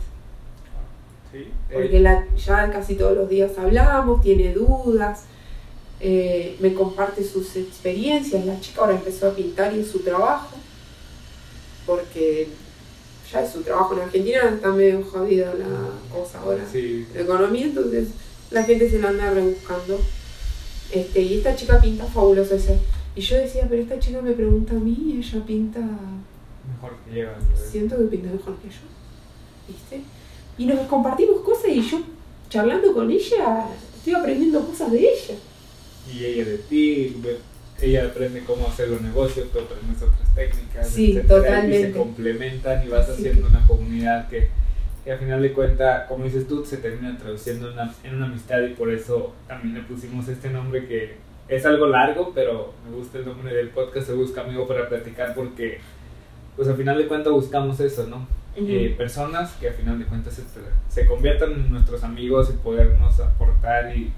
Sí. 1.31 1.47
Porque 1.71 1.99
la, 1.99 2.27
ya 2.37 2.71
casi 2.71 2.95
todos 2.95 3.17
los 3.17 3.29
días 3.29 3.57
hablamos, 3.57 4.21
tiene 4.21 4.53
dudas, 4.53 5.23
eh, 5.99 6.57
me 6.59 6.73
comparte 6.73 7.23
sus 7.23 7.55
experiencias. 7.55 8.45
La 8.45 8.59
chica 8.59 8.81
ahora 8.81 8.95
empezó 8.95 9.29
a 9.29 9.35
pintar 9.35 9.73
y 9.73 9.79
es 9.79 9.87
su 9.87 9.99
trabajo, 9.99 10.55
porque 11.85 12.49
ya 13.31 13.41
es 13.41 13.51
su 13.51 13.61
trabajo 13.61 13.95
en 13.95 14.01
Argentina, 14.01 14.41
está 14.53 14.71
medio 14.71 15.03
jodida 15.03 15.53
la 15.55 16.15
cosa 16.15 16.39
ahora. 16.39 16.63
Sí. 16.71 17.07
La 17.15 17.21
economía, 17.21 17.65
entonces 17.65 18.09
la 18.51 18.63
gente 18.63 18.89
se 18.89 18.99
la 18.99 19.09
anda 19.09 19.31
rebuscando. 19.31 19.99
Este, 20.91 21.21
y 21.21 21.37
esta 21.37 21.55
chica 21.55 21.81
pinta 21.81 22.05
fabuloso 22.05 22.53
ese. 22.53 22.77
Y 23.15 23.21
yo 23.21 23.37
decía, 23.37 23.65
pero 23.69 23.81
esta 23.81 23.99
chica 23.99 24.21
me 24.21 24.31
pregunta 24.31 24.73
a 24.73 24.79
mí 24.79 24.97
y 25.15 25.17
ella 25.19 25.45
pinta 25.45 25.79
Mejor 25.79 26.97
que 27.05 27.13
llevan. 27.13 27.35
siento 27.69 27.97
que 27.97 28.03
pinta 28.05 28.29
mejor 28.31 28.55
que 28.57 28.69
yo. 28.69 28.75
¿Viste? 29.67 30.01
Y 30.57 30.65
nos 30.65 30.79
compartimos 30.87 31.41
cosas 31.41 31.69
y 31.69 31.81
yo 31.81 32.01
charlando 32.49 32.93
con 32.93 33.09
ella 33.11 33.67
estoy 33.95 34.13
aprendiendo 34.15 34.65
cosas 34.65 34.91
de 34.91 34.99
ella. 34.99 35.35
Y 36.11 36.25
ella 36.25 36.45
de 36.45 36.57
ti, 36.57 37.15
ella 37.81 38.05
aprende 38.05 38.43
cómo 38.45 38.67
hacer 38.67 38.89
los 38.89 39.01
negocios, 39.01 39.49
tú 39.51 39.59
aprendes 39.59 40.01
otras 40.01 40.35
técnicas. 40.35 40.87
Sí, 40.89 41.11
etcétera, 41.11 41.23
Y 41.25 41.27
totalmente. 41.41 41.91
se 41.91 41.97
complementan 41.97 42.85
y 42.85 42.89
vas 42.89 43.05
Sí. 43.07 43.11
haciendo 43.13 43.47
una 43.47 43.65
comunidad 43.67 44.27
que, 44.29 44.49
que 45.03 45.11
a 45.11 45.17
final 45.17 45.41
de 45.41 45.53
cuentas, 45.53 46.07
como 46.07 46.25
dices 46.25 46.47
tú, 46.47 46.65
se 46.65 46.77
termina 46.77 47.17
traduciendo 47.17 47.67
en 47.67 47.73
una, 47.73 47.93
en 48.03 48.15
una 48.15 48.25
amistad 48.25 48.61
y 48.63 48.73
por 48.73 48.91
eso 48.91 49.33
también 49.47 49.75
le 49.75 49.81
pusimos 49.81 50.27
este 50.27 50.49
nombre 50.49 50.87
que 50.87 51.15
es 51.55 51.65
algo 51.65 51.87
largo, 51.87 52.31
pero 52.33 52.73
me 52.87 52.95
gusta 52.95 53.17
el 53.17 53.25
nombre 53.25 53.53
del 53.53 53.69
podcast, 53.69 54.07
Se 54.07 54.13
Busca 54.13 54.41
Amigo 54.41 54.67
para 54.67 54.87
Platicar 54.89 55.33
porque, 55.35 55.79
pues 56.55 56.67
a 56.67 56.75
final 56.75 56.97
de 56.97 57.07
cuentas 57.07 57.33
buscamos 57.33 57.79
eso, 57.79 58.07
¿no? 58.07 58.27
eh, 58.55 58.93
personas 58.95 59.51
que 59.53 59.69
a 59.69 59.73
final 59.73 59.97
de 59.97 60.05
cuentas 60.05 60.35
se, 60.35 60.43
se 60.89 61.07
conviertan 61.07 61.53
en 61.53 61.71
nuestros 61.71 62.03
amigos 62.03 62.51
y 62.53 62.57
podernos 62.57 63.19
aportar 63.19 63.95
y, 63.97 64.13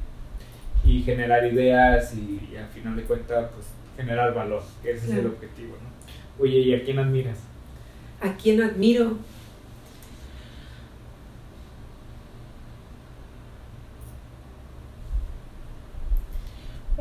y 0.84 1.02
generar 1.04 1.46
ideas 1.46 2.14
y, 2.14 2.50
y 2.52 2.58
a 2.58 2.68
final 2.68 2.96
de 2.98 3.04
cuentas 3.04 3.50
pues 3.54 3.66
generar 3.96 4.34
valor, 4.34 4.62
que 4.84 4.92
ese 4.92 5.06
es 5.06 5.14
el 5.14 5.28
objetivo, 5.28 5.76
¿no? 5.82 6.44
Oye, 6.44 6.60
¿y 6.60 6.76
a 6.76 6.84
quién 6.84 7.00
admiras? 7.00 7.38
¿A 8.20 8.36
quién 8.36 8.62
admiro? 8.62 9.18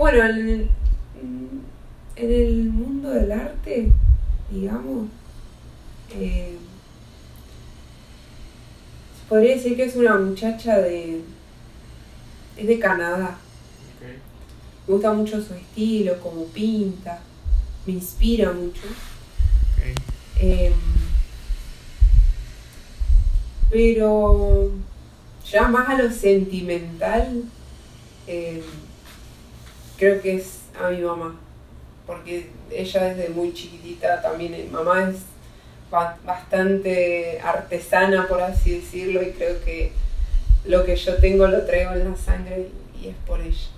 Bueno, 0.04 0.22
en, 0.22 0.68
en 2.16 2.30
el 2.30 2.64
mundo 2.64 3.08
del 3.08 3.32
arte, 3.32 3.90
digamos, 4.50 5.08
eh, 6.10 6.58
podría 9.30 9.54
decir 9.54 9.74
que 9.76 9.84
es 9.84 9.96
una 9.96 10.18
muchacha 10.18 10.76
de... 10.76 11.22
es 12.54 12.66
de 12.66 12.78
Canadá. 12.78 13.38
Me 14.86 14.92
gusta 14.92 15.14
mucho 15.14 15.40
su 15.40 15.54
estilo, 15.54 16.20
como 16.20 16.44
pinta, 16.48 17.20
me 17.86 17.94
inspira 17.94 18.52
mucho. 18.52 18.82
Eh, 20.38 20.70
pero 23.70 24.70
ya 25.50 25.66
más 25.68 25.88
a 25.88 25.96
lo 25.96 26.12
sentimental, 26.12 27.44
eh, 28.26 28.62
creo 29.98 30.20
que 30.20 30.36
es 30.36 30.60
a 30.80 30.90
mi 30.90 31.00
mamá, 31.02 31.36
porque 32.06 32.50
ella 32.70 33.04
desde 33.04 33.28
muy 33.30 33.52
chiquitita 33.52 34.20
también, 34.22 34.54
eh, 34.54 34.68
mamá 34.70 35.08
es 35.08 35.18
ba- 35.90 36.18
bastante 36.24 37.40
artesana, 37.40 38.26
por 38.28 38.42
así 38.42 38.76
decirlo, 38.76 39.22
y 39.22 39.32
creo 39.32 39.62
que 39.64 39.92
lo 40.66 40.84
que 40.84 40.96
yo 40.96 41.16
tengo 41.18 41.46
lo 41.46 41.64
traigo 41.64 41.92
en 41.92 42.10
la 42.10 42.16
sangre 42.16 42.68
y, 43.00 43.08
es 43.08 43.14
por 43.26 43.40
ella. 43.40 43.68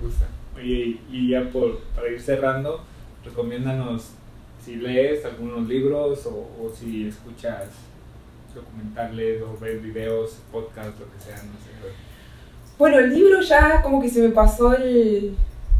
Me 0.00 0.06
gusta. 0.06 0.26
Oye, 0.56 0.98
y 1.10 1.30
ya 1.30 1.48
por, 1.50 1.80
para 1.94 2.08
ir 2.08 2.20
cerrando, 2.20 2.84
recomiéndanos 3.24 4.10
si 4.64 4.76
lees 4.76 5.24
algunos 5.24 5.68
libros 5.68 6.26
o, 6.26 6.30
o 6.60 6.72
si 6.74 7.08
escuchas 7.08 7.68
documentales 8.54 9.42
o 9.42 9.56
ves 9.58 9.82
videos, 9.82 10.38
podcasts, 10.50 11.00
lo 11.00 11.06
que 11.10 11.24
sea, 11.24 11.36
no 11.36 11.52
sé. 11.52 12.11
Bueno, 12.82 12.98
el 12.98 13.14
libro 13.14 13.40
ya 13.40 13.80
como 13.80 14.02
que 14.02 14.08
se 14.08 14.20
me 14.20 14.30
pasó 14.30 14.74
el- 14.74 15.36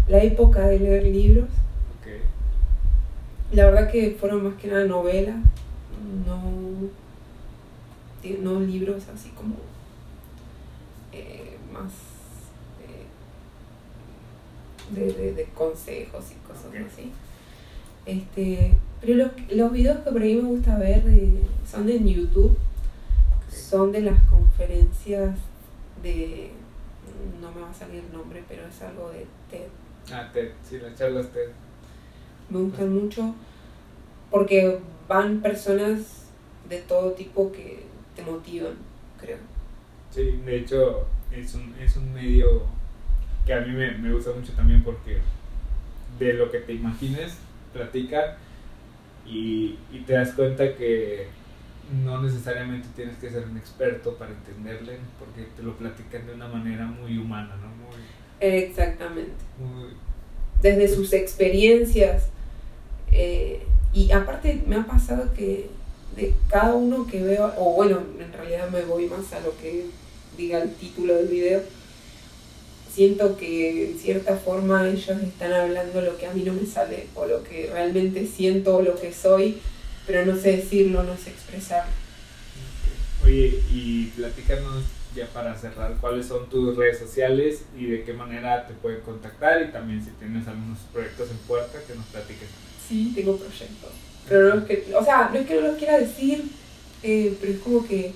la 0.06 0.22
época 0.22 0.68
de 0.68 0.78
leer 0.78 1.02
libros. 1.02 1.48
Ok, 1.98 2.06
La 3.52 3.64
verdad 3.64 3.90
que 3.90 4.16
fueron 4.20 4.44
más 4.44 4.54
que 4.54 4.68
nada 4.68 4.84
novelas, 4.84 5.34
no, 6.24 6.52
no 8.40 8.60
libros 8.60 9.02
así 9.12 9.30
como 9.30 9.56
eh, 11.12 11.56
más 11.72 11.90
eh, 12.86 13.06
de, 14.94 15.12
de- 15.12 15.34
de 15.34 15.44
consejos 15.46 16.24
y 16.30 16.34
cosas 16.46 16.66
así. 16.86 17.10
Este, 18.06 18.74
pero 19.00 19.14
los, 19.16 19.30
los 19.50 19.72
videos 19.72 19.98
que 20.04 20.10
por 20.12 20.22
ahí 20.22 20.36
me 20.36 20.42
gusta 20.42 20.78
ver 20.78 21.02
de- 21.02 21.42
son 21.68 21.84
de 21.88 21.98
YouTube, 21.98 22.56
son 23.50 23.90
de 23.90 24.02
las 24.02 24.22
conferencias 24.30 25.36
de, 26.00 26.52
no 27.40 27.50
me 27.52 27.60
va 27.62 27.70
a 27.70 27.74
salir 27.74 28.04
el 28.04 28.12
nombre, 28.12 28.42
pero 28.48 28.66
es 28.66 28.82
algo 28.82 29.10
de 29.10 29.26
TED 29.50 29.68
Ah, 30.12 30.28
TED, 30.32 30.50
sí, 30.68 30.78
las 30.78 30.96
charlas 30.98 31.28
TED. 31.28 31.48
me 32.50 32.58
gustan 32.60 32.92
mucho 32.92 33.34
porque 34.30 34.78
van 35.08 35.40
personas 35.40 36.26
de 36.68 36.78
todo 36.82 37.12
tipo 37.12 37.52
que 37.52 37.84
te 38.16 38.22
motivan, 38.22 38.74
creo. 39.20 39.38
Sí, 40.10 40.40
de 40.44 40.56
hecho 40.58 41.06
es 41.30 41.54
un, 41.54 41.74
es 41.80 41.96
un 41.96 42.12
medio 42.12 42.62
que 43.46 43.54
a 43.54 43.60
mí 43.60 43.72
me, 43.72 43.90
me 43.98 44.12
gusta 44.12 44.30
mucho 44.32 44.52
también 44.52 44.82
porque 44.82 45.18
de 46.18 46.32
lo 46.34 46.50
que 46.50 46.58
te 46.58 46.74
imagines, 46.74 47.38
platican 47.72 48.36
y, 49.26 49.78
y 49.92 50.00
te 50.06 50.12
das 50.14 50.32
cuenta 50.32 50.74
que 50.76 51.26
no 52.04 52.22
necesariamente 52.22 52.88
tienes 52.96 53.16
que 53.18 53.30
ser 53.30 53.44
un 53.44 53.56
experto 53.56 54.14
para 54.16 54.32
entenderle 54.32 54.98
porque 55.18 55.48
te 55.56 55.62
lo 55.62 55.76
platican 55.76 56.26
de 56.26 56.34
una 56.34 56.48
manera 56.48 56.86
muy 56.86 57.18
humana, 57.18 57.56
¿no? 57.56 57.68
Muy, 57.68 58.02
Exactamente. 58.40 59.32
muy 59.58 59.90
Desde 60.62 60.88
sus 60.94 61.12
experiencias. 61.12 62.24
eh, 63.10 63.62
y 63.94 64.10
aparte 64.12 64.62
me 64.66 64.76
ha 64.76 64.86
pasado 64.86 65.34
que 65.34 65.68
de 66.16 66.34
cada 66.48 66.74
uno 66.74 67.06
que 67.06 67.22
veo, 67.22 67.52
o 67.58 67.74
bueno, 67.74 68.02
en 68.18 68.32
realidad 68.32 68.70
me 68.70 68.82
voy 68.82 69.06
más 69.06 69.32
a 69.34 69.40
lo 69.40 69.54
que 69.58 69.86
diga 70.36 70.62
el 70.62 70.74
título 70.74 71.14
del 71.14 71.28
video, 71.28 71.60
siento 72.90 73.36
que 73.36 73.90
en 73.90 73.98
cierta 73.98 74.36
forma 74.36 74.88
ellos 74.88 75.08
están 75.22 75.52
hablando 75.52 76.00
lo 76.02 76.16
que 76.16 76.26
a 76.26 76.32
mí 76.32 76.42
no 76.42 76.52
me 76.54 76.66
sale, 76.66 77.06
o 77.14 77.26
lo 77.26 77.42
que 77.44 77.68
realmente 77.72 78.26
siento, 78.26 78.76
o 78.76 78.82
lo 78.82 78.98
que 78.98 79.12
soy, 79.12 79.58
pero 80.06 80.26
no 80.26 80.36
sé 80.36 80.56
decirlo, 80.58 81.02
no 81.02 81.16
sé 81.16 81.30
expresarlo. 81.30 81.92
Oye, 83.24 83.62
y 83.70 84.06
platícanos 84.16 84.84
ya 85.14 85.26
para 85.26 85.56
cerrar 85.56 85.96
cuáles 86.00 86.26
son 86.26 86.48
tus 86.48 86.76
redes 86.76 86.98
sociales 86.98 87.64
y 87.78 87.86
de 87.86 88.02
qué 88.02 88.12
manera 88.12 88.66
te 88.66 88.74
pueden 88.74 89.00
contactar 89.00 89.62
y 89.62 89.70
también 89.70 90.02
si 90.02 90.10
tienes 90.12 90.48
algunos 90.48 90.78
proyectos 90.92 91.30
en 91.30 91.36
puerta 91.38 91.78
que 91.86 91.94
nos 91.94 92.06
platiques. 92.06 92.48
Sí, 92.88 93.12
tengo 93.14 93.36
proyectos. 93.36 93.90
Pero 94.28 94.54
no 94.54 94.60
es 94.60 94.66
que, 94.66 94.94
o 94.94 95.04
sea, 95.04 95.30
no 95.32 95.38
es 95.38 95.46
que 95.46 95.54
no 95.54 95.60
los 95.68 95.76
quiera 95.76 95.98
decir, 95.98 96.44
eh, 97.02 97.36
pero 97.40 97.52
es 97.52 97.58
como 97.60 97.86
que 97.86 98.12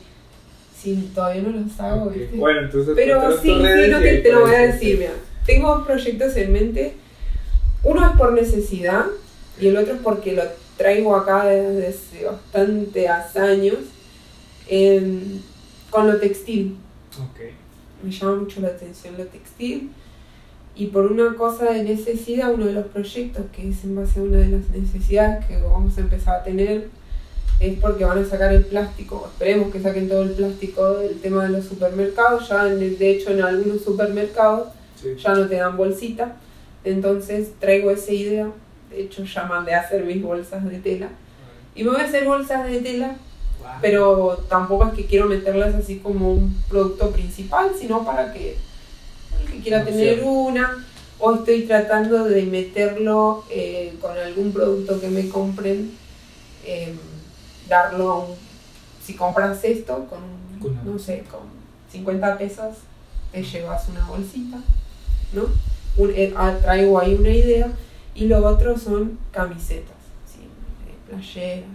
si 0.80 0.94
todavía 1.14 1.42
no 1.42 1.50
los 1.50 1.80
hago, 1.80 2.04
Ok, 2.06 2.14
¿viste? 2.14 2.36
Bueno, 2.36 2.60
entonces 2.60 2.94
Pero 2.96 3.32
sí, 3.32 3.48
sí, 3.48 3.90
no 3.90 3.98
te, 4.00 4.18
te 4.18 4.32
lo 4.32 4.40
voy 4.42 4.54
a 4.54 4.72
decir, 4.72 4.98
mira. 4.98 5.12
Tengo 5.44 5.76
dos 5.76 5.86
proyectos 5.86 6.36
en 6.36 6.52
mente. 6.52 6.94
Uno 7.82 8.10
es 8.10 8.16
por 8.16 8.32
necesidad 8.32 9.06
y 9.60 9.68
el 9.68 9.76
otro 9.76 9.94
es 9.94 10.00
porque 10.00 10.32
lo 10.32 10.42
traigo 10.76 11.14
acá 11.16 11.46
desde 11.46 11.88
hace 11.88 12.24
bastante 12.24 13.08
años 13.08 13.76
em, 14.68 15.40
con 15.90 16.06
lo 16.06 16.18
textil. 16.18 16.76
Ok, 17.18 17.40
me 18.02 18.10
llama 18.10 18.36
mucho 18.36 18.60
la 18.60 18.68
atención 18.68 19.14
lo 19.16 19.24
textil. 19.26 19.90
Y 20.74 20.86
por 20.88 21.10
una 21.10 21.34
cosa 21.36 21.72
de 21.72 21.82
necesidad, 21.84 22.52
uno 22.52 22.66
de 22.66 22.74
los 22.74 22.86
proyectos 22.88 23.46
que 23.54 23.70
es 23.70 23.82
en 23.84 23.96
base 23.96 24.20
a 24.20 24.22
una 24.22 24.38
de 24.38 24.48
las 24.48 24.68
necesidades 24.68 25.46
que 25.46 25.56
vamos 25.62 25.96
a 25.96 26.00
empezar 26.02 26.40
a 26.40 26.44
tener 26.44 26.88
es 27.60 27.78
porque 27.78 28.04
van 28.04 28.18
a 28.22 28.26
sacar 28.26 28.52
el 28.52 28.66
plástico. 28.66 29.26
Esperemos 29.32 29.72
que 29.72 29.80
saquen 29.80 30.06
todo 30.10 30.24
el 30.24 30.32
plástico 30.32 30.98
del 30.98 31.18
tema 31.20 31.44
de 31.44 31.50
los 31.50 31.64
supermercados. 31.64 32.46
Ya, 32.50 32.68
en- 32.68 32.98
de 32.98 33.10
hecho, 33.10 33.30
en 33.30 33.40
algunos 33.40 33.80
supermercados 33.82 34.68
sí. 35.00 35.14
ya 35.16 35.32
no 35.34 35.46
te 35.48 35.54
dan 35.54 35.78
bolsita. 35.78 36.36
Entonces 36.84 37.52
traigo 37.58 37.90
esa 37.90 38.12
idea. 38.12 38.50
De 38.90 39.02
hecho, 39.02 39.24
ya 39.24 39.44
mandé 39.44 39.74
a 39.74 39.80
hacer 39.80 40.04
mis 40.04 40.22
bolsas 40.22 40.64
de 40.64 40.78
tela. 40.78 41.08
Y 41.74 41.84
me 41.84 41.90
voy 41.90 42.00
a 42.00 42.04
hacer 42.04 42.24
bolsas 42.24 42.66
de 42.66 42.80
tela, 42.80 43.16
pero 43.80 44.44
tampoco 44.48 44.88
es 44.88 44.94
que 44.94 45.06
quiero 45.06 45.26
meterlas 45.26 45.74
así 45.74 45.98
como 45.98 46.32
un 46.32 46.62
producto 46.68 47.10
principal, 47.10 47.70
sino 47.78 48.04
para 48.04 48.32
que 48.32 48.56
el 49.40 49.52
que 49.52 49.60
quiera 49.60 49.84
tener 49.84 50.22
una. 50.24 50.84
O 51.18 51.34
estoy 51.34 51.62
tratando 51.62 52.24
de 52.24 52.42
meterlo 52.42 53.44
eh, 53.50 53.94
con 54.02 54.16
algún 54.18 54.52
producto 54.52 55.00
que 55.00 55.08
me 55.08 55.30
compren, 55.30 55.92
eh, 56.64 56.94
darlo 57.68 58.10
a 58.10 58.18
un 58.18 58.46
si 59.06 59.14
compras 59.14 59.62
esto 59.62 60.06
con, 60.10 60.20
no 60.84 60.98
sé, 60.98 61.22
con 61.30 61.42
50 61.92 62.38
pesos, 62.38 62.74
te 63.30 63.42
llevas 63.42 63.88
una 63.88 64.04
bolsita, 64.04 64.58
¿no? 65.32 65.44
Eh, 66.08 66.34
ah, 66.36 66.54
traigo 66.60 66.98
ahí 66.98 67.14
una 67.14 67.30
idea 67.30 67.68
y 68.16 68.26
lo 68.26 68.44
otro 68.46 68.78
son 68.78 69.18
camisetas, 69.30 69.96
¿sí? 70.26 70.40
Eh, 70.40 70.94
playeras, 71.06 71.68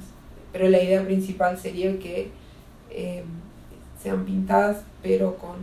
pero 0.51 0.67
la 0.69 0.81
idea 0.81 1.05
principal 1.05 1.57
sería 1.57 1.97
que 1.99 2.31
eh, 2.89 3.23
sean 4.01 4.25
pintadas, 4.25 4.83
pero 5.03 5.37
con, 5.37 5.57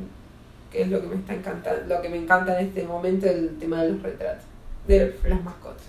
que 0.71 0.83
es 0.83 0.89
lo 0.89 1.01
que 1.01 1.09
me 1.09 1.17
está 1.17 1.35
encantando, 1.35 1.95
lo 1.95 2.01
que 2.01 2.09
me 2.09 2.19
encanta 2.19 2.59
en 2.59 2.69
este 2.69 2.85
momento, 2.85 3.27
el 3.27 3.59
tema 3.59 3.83
de 3.83 3.93
los 3.93 4.03
retratos, 4.03 4.45
de 4.87 5.19
las 5.25 5.45
mascotas. 5.45 5.83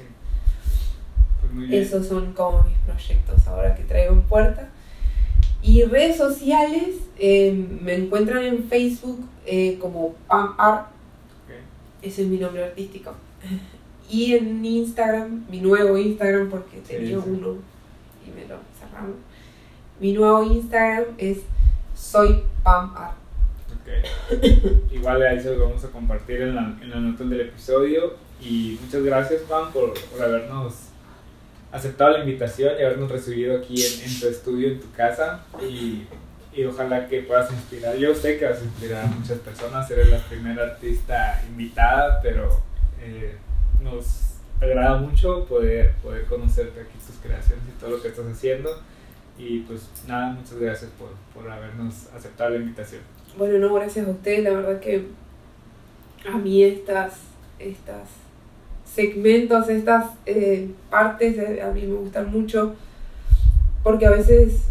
Pues 1.53 1.71
Esos 1.71 2.07
son 2.07 2.33
como 2.33 2.63
mis 2.63 2.77
proyectos 2.79 3.47
ahora 3.47 3.75
que 3.75 3.83
traigo 3.83 4.13
en 4.13 4.23
puerta. 4.23 4.69
Y 5.61 5.83
redes 5.83 6.17
sociales 6.17 6.95
eh, 7.17 7.51
me 7.81 7.95
encuentran 7.95 8.43
en 8.43 8.63
Facebook 8.63 9.19
eh, 9.45 9.77
como 9.79 10.13
Pam 10.27 10.55
Art. 10.57 10.87
Ese 12.01 12.23
es 12.23 12.27
mi 12.27 12.37
nombre 12.37 12.63
artístico. 12.63 13.13
Y 14.09 14.33
en 14.33 14.65
Instagram, 14.65 15.45
mi 15.49 15.61
nuevo 15.61 15.97
Instagram, 15.97 16.49
porque 16.49 16.77
tenía 16.79 17.19
uno 17.19 17.57
y 18.25 18.31
me 18.31 18.47
lo 18.47 18.57
cerramos. 18.79 19.17
Mi 19.99 20.13
nuevo 20.13 20.43
Instagram 20.43 21.05
es 21.17 21.39
Soy 21.95 22.43
Pam 22.63 22.93
Art. 22.95 23.17
Igual 24.91 25.21
ahí 25.21 25.39
se 25.39 25.51
los 25.51 25.59
vamos 25.59 25.83
a 25.83 25.89
compartir 25.89 26.41
en 26.41 26.55
la, 26.55 26.77
en 26.81 26.89
la 26.89 26.95
nota 26.97 27.23
del 27.23 27.41
episodio. 27.41 28.15
Y 28.41 28.79
muchas 28.81 29.03
gracias, 29.03 29.41
Pam, 29.43 29.71
por, 29.71 29.93
por 29.93 30.21
habernos 30.23 30.73
aceptado 31.71 32.11
la 32.11 32.19
invitación 32.21 32.73
y 32.79 32.83
habernos 32.83 33.11
recibido 33.11 33.57
aquí 33.57 33.75
en, 33.83 34.19
tu 34.19 34.27
estudio, 34.27 34.69
en 34.69 34.79
tu 34.79 34.91
casa. 34.91 35.45
Y, 35.61 36.07
y, 36.53 36.65
ojalá 36.65 37.07
que 37.07 37.21
puedas 37.21 37.51
inspirar. 37.51 37.95
Yo 37.97 38.15
sé 38.15 38.39
que 38.39 38.45
vas 38.45 38.59
a 38.59 38.63
inspirar 38.63 39.05
a 39.05 39.07
muchas 39.07 39.37
personas. 39.39 39.89
Eres 39.91 40.09
la 40.09 40.19
primera 40.19 40.63
artista 40.63 41.43
invitada, 41.47 42.19
pero 42.23 42.61
eh, 43.01 43.35
nos 43.81 44.35
agrada 44.61 44.97
mucho 44.97 45.45
poder, 45.45 45.93
poder 46.03 46.25
conocerte 46.25 46.81
aquí, 46.81 46.97
tus 47.05 47.15
creaciones 47.17 47.63
y 47.67 47.79
todo 47.79 47.91
lo 47.91 48.01
que 48.01 48.09
estás 48.09 48.25
haciendo. 48.27 48.69
Y 49.37 49.59
pues 49.61 49.89
nada, 50.07 50.33
muchas 50.33 50.59
gracias 50.59 50.91
por, 50.91 51.09
por 51.33 51.49
habernos 51.49 52.07
aceptado 52.13 52.51
la 52.51 52.57
invitación. 52.57 53.01
Bueno, 53.37 53.57
no, 53.57 53.73
gracias 53.73 54.07
a 54.07 54.11
ustedes. 54.11 54.43
La 54.43 54.51
verdad 54.51 54.79
que 54.79 55.07
a 56.29 56.37
mí 56.37 56.63
estas, 56.63 57.13
estas 57.57 58.09
segmentos, 58.85 59.69
estas 59.69 60.11
eh, 60.25 60.69
partes 60.89 61.37
eh, 61.37 61.61
a 61.61 61.71
mí 61.71 61.83
me 61.83 61.95
gustan 61.95 62.31
mucho 62.31 62.75
porque 63.83 64.05
a 64.05 64.11
veces, 64.11 64.63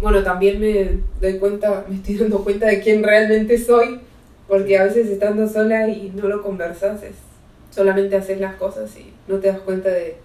bueno, 0.00 0.22
también 0.22 0.60
me 0.60 0.98
doy 1.20 1.38
cuenta, 1.38 1.84
me 1.88 1.96
estoy 1.96 2.16
dando 2.16 2.44
cuenta 2.44 2.66
de 2.66 2.80
quién 2.80 3.02
realmente 3.02 3.58
soy, 3.58 4.00
porque 4.48 4.78
a 4.78 4.84
veces 4.84 5.08
estando 5.08 5.48
sola 5.48 5.88
y 5.88 6.12
no 6.14 6.28
lo 6.28 6.42
conversas, 6.42 7.02
es 7.02 7.16
solamente 7.74 8.16
hacer 8.16 8.40
las 8.40 8.54
cosas 8.54 8.96
y 8.96 9.12
no 9.26 9.38
te 9.38 9.48
das 9.48 9.60
cuenta 9.60 9.88
de 9.88 10.16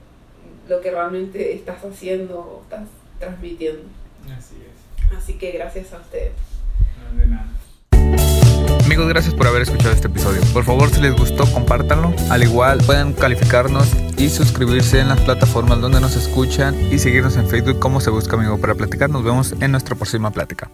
lo 0.67 0.81
que 0.81 0.91
realmente 0.91 1.53
estás 1.53 1.83
haciendo 1.83 2.39
o 2.39 2.61
estás 2.63 2.87
transmitiendo. 3.19 3.81
Así 4.37 4.55
es. 4.55 5.17
Así 5.17 5.33
que 5.33 5.51
gracias 5.51 5.91
a 5.93 5.97
ustedes. 5.97 6.33
No, 7.11 7.19
de 7.19 7.27
nada. 7.27 7.47
Amigos, 8.85 9.07
gracias 9.07 9.33
por 9.33 9.47
haber 9.47 9.63
escuchado 9.63 9.93
este 9.93 10.07
episodio. 10.07 10.41
Por 10.53 10.63
favor, 10.63 10.89
si 10.89 11.01
les 11.01 11.15
gustó, 11.15 11.45
compártanlo. 11.51 12.13
Al 12.29 12.43
igual, 12.43 12.79
pueden 12.85 13.13
calificarnos 13.13 13.87
y 14.17 14.29
suscribirse 14.29 14.99
en 14.99 15.09
las 15.09 15.19
plataformas 15.21 15.81
donde 15.81 15.99
nos 15.99 16.15
escuchan 16.15 16.75
y 16.91 16.99
seguirnos 16.99 17.35
en 17.37 17.47
Facebook 17.47 17.79
como 17.79 18.01
Se 18.01 18.09
Busca 18.09 18.35
Amigo 18.35 18.59
para 18.59 18.75
Platicar. 18.75 19.09
Nos 19.09 19.23
vemos 19.23 19.53
en 19.59 19.71
nuestra 19.71 19.95
próxima 19.95 20.31
plática. 20.31 20.69